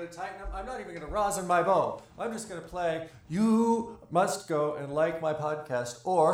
I'm 0.00 0.06
gonna 0.06 0.16
tighten 0.16 0.40
up. 0.40 0.54
I'm 0.54 0.64
not 0.64 0.80
even 0.80 0.94
gonna 0.94 1.12
rosin 1.12 1.46
my 1.46 1.62
bow. 1.62 2.00
I'm 2.18 2.32
just 2.32 2.48
gonna 2.48 2.62
play. 2.62 3.10
You 3.28 3.98
must 4.10 4.48
go 4.48 4.76
and 4.76 4.94
like 4.94 5.20
my 5.20 5.34
podcast 5.34 6.00
or. 6.04 6.32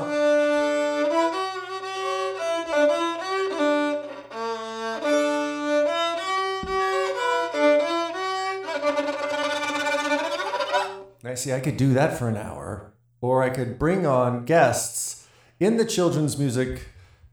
I 11.24 11.34
see 11.34 11.52
I 11.52 11.58
could 11.58 11.76
do 11.76 11.92
that 11.92 12.16
for 12.16 12.28
an 12.28 12.36
hour, 12.36 12.92
or 13.20 13.42
I 13.42 13.50
could 13.50 13.80
bring 13.80 14.06
on 14.06 14.44
guests 14.44 15.26
in 15.58 15.76
the 15.76 15.84
children's 15.84 16.38
music 16.38 16.82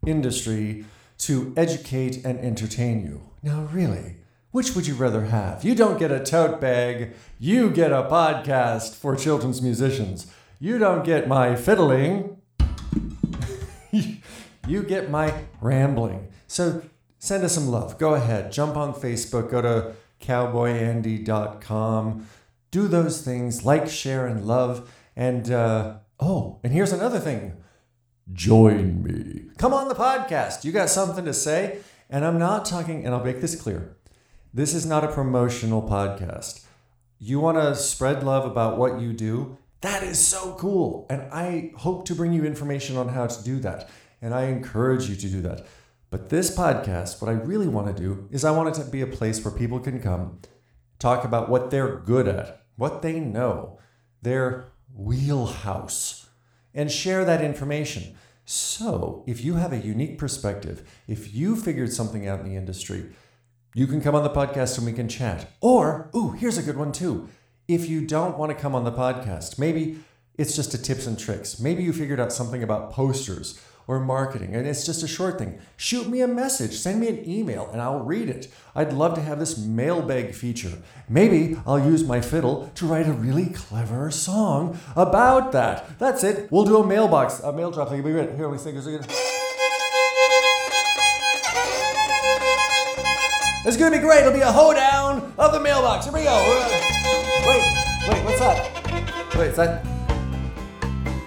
industry 0.03 0.85
to 1.19 1.53
educate 1.55 2.25
and 2.25 2.39
entertain 2.39 3.03
you. 3.05 3.21
Now, 3.43 3.69
really, 3.71 4.22
which 4.53 4.75
would 4.75 4.85
you 4.85 4.93
rather 4.93 5.25
have? 5.25 5.63
You 5.63 5.73
don't 5.73 5.97
get 5.97 6.11
a 6.11 6.23
tote 6.23 6.61
bag, 6.61 7.15
you 7.39 7.71
get 7.71 7.91
a 7.91 8.03
podcast 8.03 8.93
for 8.93 9.15
children's 9.15 9.63
musicians. 9.63 10.27
You 10.59 10.77
don't 10.77 11.03
get 11.03 11.27
my 11.27 11.55
fiddling, 11.55 12.37
you 13.91 14.83
get 14.83 15.09
my 15.09 15.45
rambling. 15.59 16.27
So 16.45 16.83
send 17.17 17.43
us 17.43 17.55
some 17.55 17.67
love. 17.67 17.97
Go 17.97 18.13
ahead, 18.13 18.51
jump 18.51 18.77
on 18.77 18.93
Facebook, 18.93 19.49
go 19.49 19.63
to 19.63 19.93
cowboyandy.com. 20.21 22.27
Do 22.69 22.87
those 22.87 23.23
things, 23.23 23.65
like, 23.65 23.89
share, 23.89 24.27
and 24.27 24.45
love. 24.45 24.93
And 25.15 25.51
uh, 25.51 25.95
oh, 26.19 26.59
and 26.63 26.71
here's 26.71 26.93
another 26.93 27.19
thing 27.19 27.57
join 28.31 29.01
me. 29.01 29.45
Come 29.57 29.73
on 29.73 29.87
the 29.87 29.95
podcast. 29.95 30.63
You 30.63 30.71
got 30.71 30.91
something 30.91 31.25
to 31.25 31.33
say? 31.33 31.79
And 32.07 32.23
I'm 32.23 32.37
not 32.37 32.65
talking, 32.65 33.03
and 33.03 33.15
I'll 33.15 33.23
make 33.23 33.41
this 33.41 33.59
clear 33.59 33.97
this 34.53 34.75
is 34.75 34.85
not 34.85 35.03
a 35.03 35.11
promotional 35.11 35.81
podcast. 35.81 36.63
You 37.17 37.39
want 37.39 37.57
to 37.57 37.75
spread 37.75 38.23
love 38.23 38.45
about 38.45 38.77
what 38.77 38.99
you 39.01 39.11
do? 39.11 39.57
That 39.81 40.03
is 40.03 40.19
so 40.19 40.53
cool. 40.59 41.07
And 41.09 41.23
I 41.33 41.71
hope 41.77 42.05
to 42.05 42.15
bring 42.15 42.33
you 42.33 42.45
information 42.45 42.95
on 42.95 43.09
how 43.09 43.25
to 43.25 43.43
do 43.43 43.59
that. 43.61 43.89
And 44.21 44.33
I 44.33 44.43
encourage 44.43 45.09
you 45.09 45.15
to 45.15 45.27
do 45.27 45.41
that. 45.41 45.65
But 46.11 46.29
this 46.29 46.55
podcast, 46.55 47.19
what 47.19 47.29
I 47.29 47.33
really 47.33 47.67
want 47.67 47.87
to 47.87 48.01
do 48.01 48.27
is 48.29 48.45
I 48.45 48.51
want 48.51 48.69
it 48.69 48.83
to 48.83 48.89
be 48.89 49.01
a 49.01 49.07
place 49.07 49.43
where 49.43 49.53
people 49.53 49.79
can 49.79 49.99
come, 49.99 50.39
talk 50.99 51.25
about 51.25 51.49
what 51.49 51.71
they're 51.71 51.97
good 51.97 52.27
at, 52.27 52.61
what 52.75 53.01
they 53.01 53.19
know, 53.19 53.79
their 54.21 54.67
wheelhouse 54.95 56.27
and 56.75 56.91
share 56.91 57.25
that 57.25 57.43
information. 57.43 58.15
So, 58.45 59.23
if 59.25 59.43
you 59.43 59.55
have 59.55 59.73
a 59.73 59.77
unique 59.77 60.17
perspective, 60.17 60.87
if 61.07 61.33
you 61.33 61.55
figured 61.55 61.91
something 61.93 62.27
out 62.27 62.41
in 62.41 62.45
the 62.45 62.55
industry, 62.55 63.09
you 63.73 63.87
can 63.87 64.01
come 64.01 64.15
on 64.15 64.23
the 64.23 64.29
podcast 64.29 64.77
and 64.77 64.85
we 64.85 64.93
can 64.93 65.09
chat. 65.09 65.51
Or, 65.59 66.09
ooh, 66.15 66.31
here's 66.31 66.57
a 66.57 66.63
good 66.63 66.77
one 66.77 66.91
too. 66.91 67.29
If 67.67 67.89
you 67.89 68.05
don't 68.05 68.37
want 68.37 68.51
to 68.51 68.57
come 68.57 68.75
on 68.75 68.83
the 68.83 68.91
podcast, 68.91 69.57
maybe 69.57 69.99
it's 70.37 70.55
just 70.55 70.73
a 70.73 70.77
tips 70.77 71.07
and 71.07 71.17
tricks. 71.17 71.59
Maybe 71.59 71.83
you 71.83 71.93
figured 71.93 72.19
out 72.19 72.33
something 72.33 72.61
about 72.61 72.91
posters 72.91 73.59
or 73.85 73.99
marketing, 73.99 74.55
and 74.55 74.65
it's 74.65 74.85
just 74.85 75.03
a 75.03 75.07
short 75.07 75.37
thing, 75.37 75.59
shoot 75.75 76.07
me 76.07 76.21
a 76.21 76.27
message, 76.27 76.73
send 76.73 77.01
me 77.01 77.09
an 77.09 77.29
email, 77.29 77.69
and 77.71 77.81
I'll 77.81 77.99
read 77.99 78.29
it. 78.29 78.47
I'd 78.73 78.93
love 78.93 79.13
to 79.15 79.21
have 79.21 79.39
this 79.39 79.57
mailbag 79.57 80.33
feature. 80.33 80.81
Maybe 81.09 81.57
I'll 81.67 81.79
use 81.79 82.03
my 82.03 82.21
fiddle 82.21 82.71
to 82.75 82.85
write 82.85 83.07
a 83.07 83.13
really 83.13 83.47
clever 83.47 84.09
song 84.09 84.79
about 84.95 85.51
that. 85.51 85.99
That's 85.99 86.23
it. 86.23 86.49
We'll 86.49 86.65
do 86.65 86.77
a 86.77 86.87
mailbox, 86.87 87.41
a 87.41 87.51
mail 87.51 87.71
drop 87.71 87.89
thing. 87.89 88.03
Here, 88.03 88.23
let 88.23 88.51
me 88.51 88.57
think. 88.57 89.42
It's 93.65 93.77
gonna 93.77 93.95
be 93.95 94.01
great. 94.01 94.19
It'll 94.19 94.33
be 94.33 94.41
a 94.41 94.51
hoedown 94.51 95.33
of 95.37 95.53
the 95.53 95.59
mailbox. 95.59 96.03
Here 96.03 96.13
we 96.13 96.23
go. 96.23 96.35
Wait, 97.47 97.63
wait, 98.09 98.25
what's 98.25 98.39
that? 98.39 99.35
Wait, 99.37 99.47
is 99.47 99.55
that? 99.55 99.85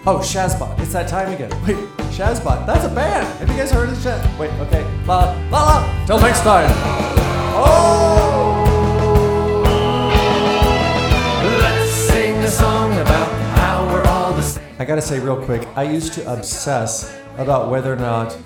Oh, 0.07 0.19
Shazbot. 0.19 0.79
It's 0.79 0.93
that 0.93 1.09
time 1.09 1.33
again. 1.33 1.51
Wait, 1.67 1.79
Shazbot. 2.13 2.67
That's 2.67 2.85
a 2.85 2.95
band. 2.95 3.27
Have 3.39 3.49
you 3.49 3.57
guys 3.57 3.71
heard 3.71 3.89
of 3.89 3.97
Shaz? 3.97 4.39
Wait, 4.39 4.51
okay. 4.67 4.85
La 5.07 5.35
la 5.51 5.65
la. 5.65 6.07
Till 6.07 6.21
next 6.21 6.43
time. 6.43 6.71
Oh. 7.55 8.63
Let's 11.59 11.91
sing 11.91 12.37
a 12.37 12.49
song 12.49 12.93
about 12.99 13.29
how 13.57 13.87
we're 13.91 14.05
all 14.05 14.35
the 14.35 14.43
same. 14.43 14.63
I 14.79 14.85
gotta 14.85 15.01
say 15.01 15.21
real 15.21 15.43
quick. 15.43 15.67
I 15.75 15.85
used 15.85 16.13
to 16.13 16.31
obsess 16.31 17.19
about 17.39 17.71
whether 17.71 17.91
or 17.91 17.97
not 17.97 18.37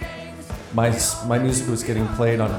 my 0.75 0.97
my 1.27 1.41
music 1.41 1.69
was 1.69 1.83
getting 1.83 2.07
played 2.15 2.39
on 2.39 2.53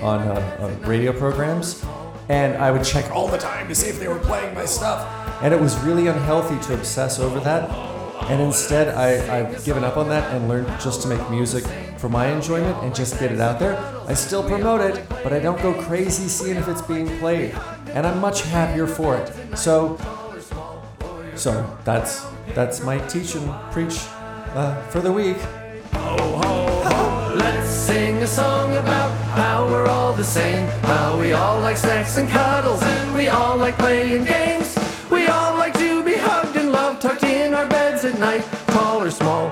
on 0.00 0.20
uh, 0.20 0.34
uh, 0.60 0.86
radio 0.86 1.12
programs, 1.12 1.84
and 2.28 2.56
I 2.56 2.70
would 2.70 2.84
check 2.84 3.10
all 3.10 3.28
the 3.28 3.38
time 3.38 3.68
to 3.68 3.74
see 3.74 3.88
if 3.88 3.98
they 3.98 4.08
were 4.08 4.18
playing 4.18 4.54
my 4.54 4.64
stuff. 4.64 5.06
And 5.42 5.54
it 5.54 5.60
was 5.60 5.78
really 5.80 6.08
unhealthy 6.08 6.58
to 6.66 6.74
obsess 6.74 7.18
over 7.18 7.40
that 7.40 7.68
and 8.28 8.42
instead, 8.42 8.88
I, 8.88 9.38
I've 9.38 9.64
given 9.64 9.84
up 9.84 9.96
on 9.96 10.10
that 10.10 10.34
and 10.34 10.48
learned 10.48 10.66
just 10.80 11.00
to 11.02 11.08
make 11.08 11.30
music 11.30 11.64
for 11.96 12.10
my 12.10 12.26
enjoyment 12.26 12.76
and 12.82 12.94
just 12.94 13.18
get 13.18 13.32
it 13.32 13.40
out 13.40 13.58
there. 13.58 13.78
I 14.06 14.12
still 14.12 14.46
promote 14.46 14.82
it, 14.82 15.08
but 15.08 15.32
I 15.32 15.38
don't 15.38 15.60
go 15.62 15.72
crazy 15.82 16.28
seeing 16.28 16.56
if 16.56 16.68
it's 16.68 16.82
being 16.82 17.08
played. 17.20 17.54
And 17.86 18.06
I'm 18.06 18.20
much 18.20 18.42
happier 18.42 18.86
for 18.86 19.16
it. 19.16 19.32
So, 19.56 19.98
so 21.36 21.78
that's 21.84 22.26
that's 22.54 22.82
my 22.82 22.98
teach 23.06 23.34
and 23.34 23.50
preach 23.72 23.98
uh, 24.54 24.82
for 24.88 25.00
the 25.00 25.10
week. 25.10 25.38
Ho, 25.94 26.16
ho, 26.18 26.82
ho. 26.84 27.17
Let's 27.34 27.68
sing 27.68 28.22
a 28.22 28.26
song 28.26 28.76
about 28.76 29.10
how 29.36 29.66
we're 29.66 29.86
all 29.86 30.12
the 30.12 30.24
same. 30.24 30.66
How 30.82 31.18
we 31.18 31.32
all 31.32 31.60
like 31.60 31.76
snacks 31.76 32.16
and 32.16 32.28
cuddles, 32.28 32.82
and 32.82 33.14
we 33.14 33.28
all 33.28 33.56
like 33.56 33.76
playing 33.78 34.24
games. 34.24 34.76
We 35.10 35.26
all 35.26 35.56
like 35.56 35.74
to 35.78 36.02
be 36.02 36.14
hugged 36.16 36.56
and 36.56 36.72
loved, 36.72 37.02
tucked 37.02 37.24
in 37.24 37.54
our 37.54 37.66
beds 37.66 38.04
at 38.04 38.18
night. 38.18 38.44
Tall 38.68 39.02
or 39.02 39.10
small, 39.10 39.50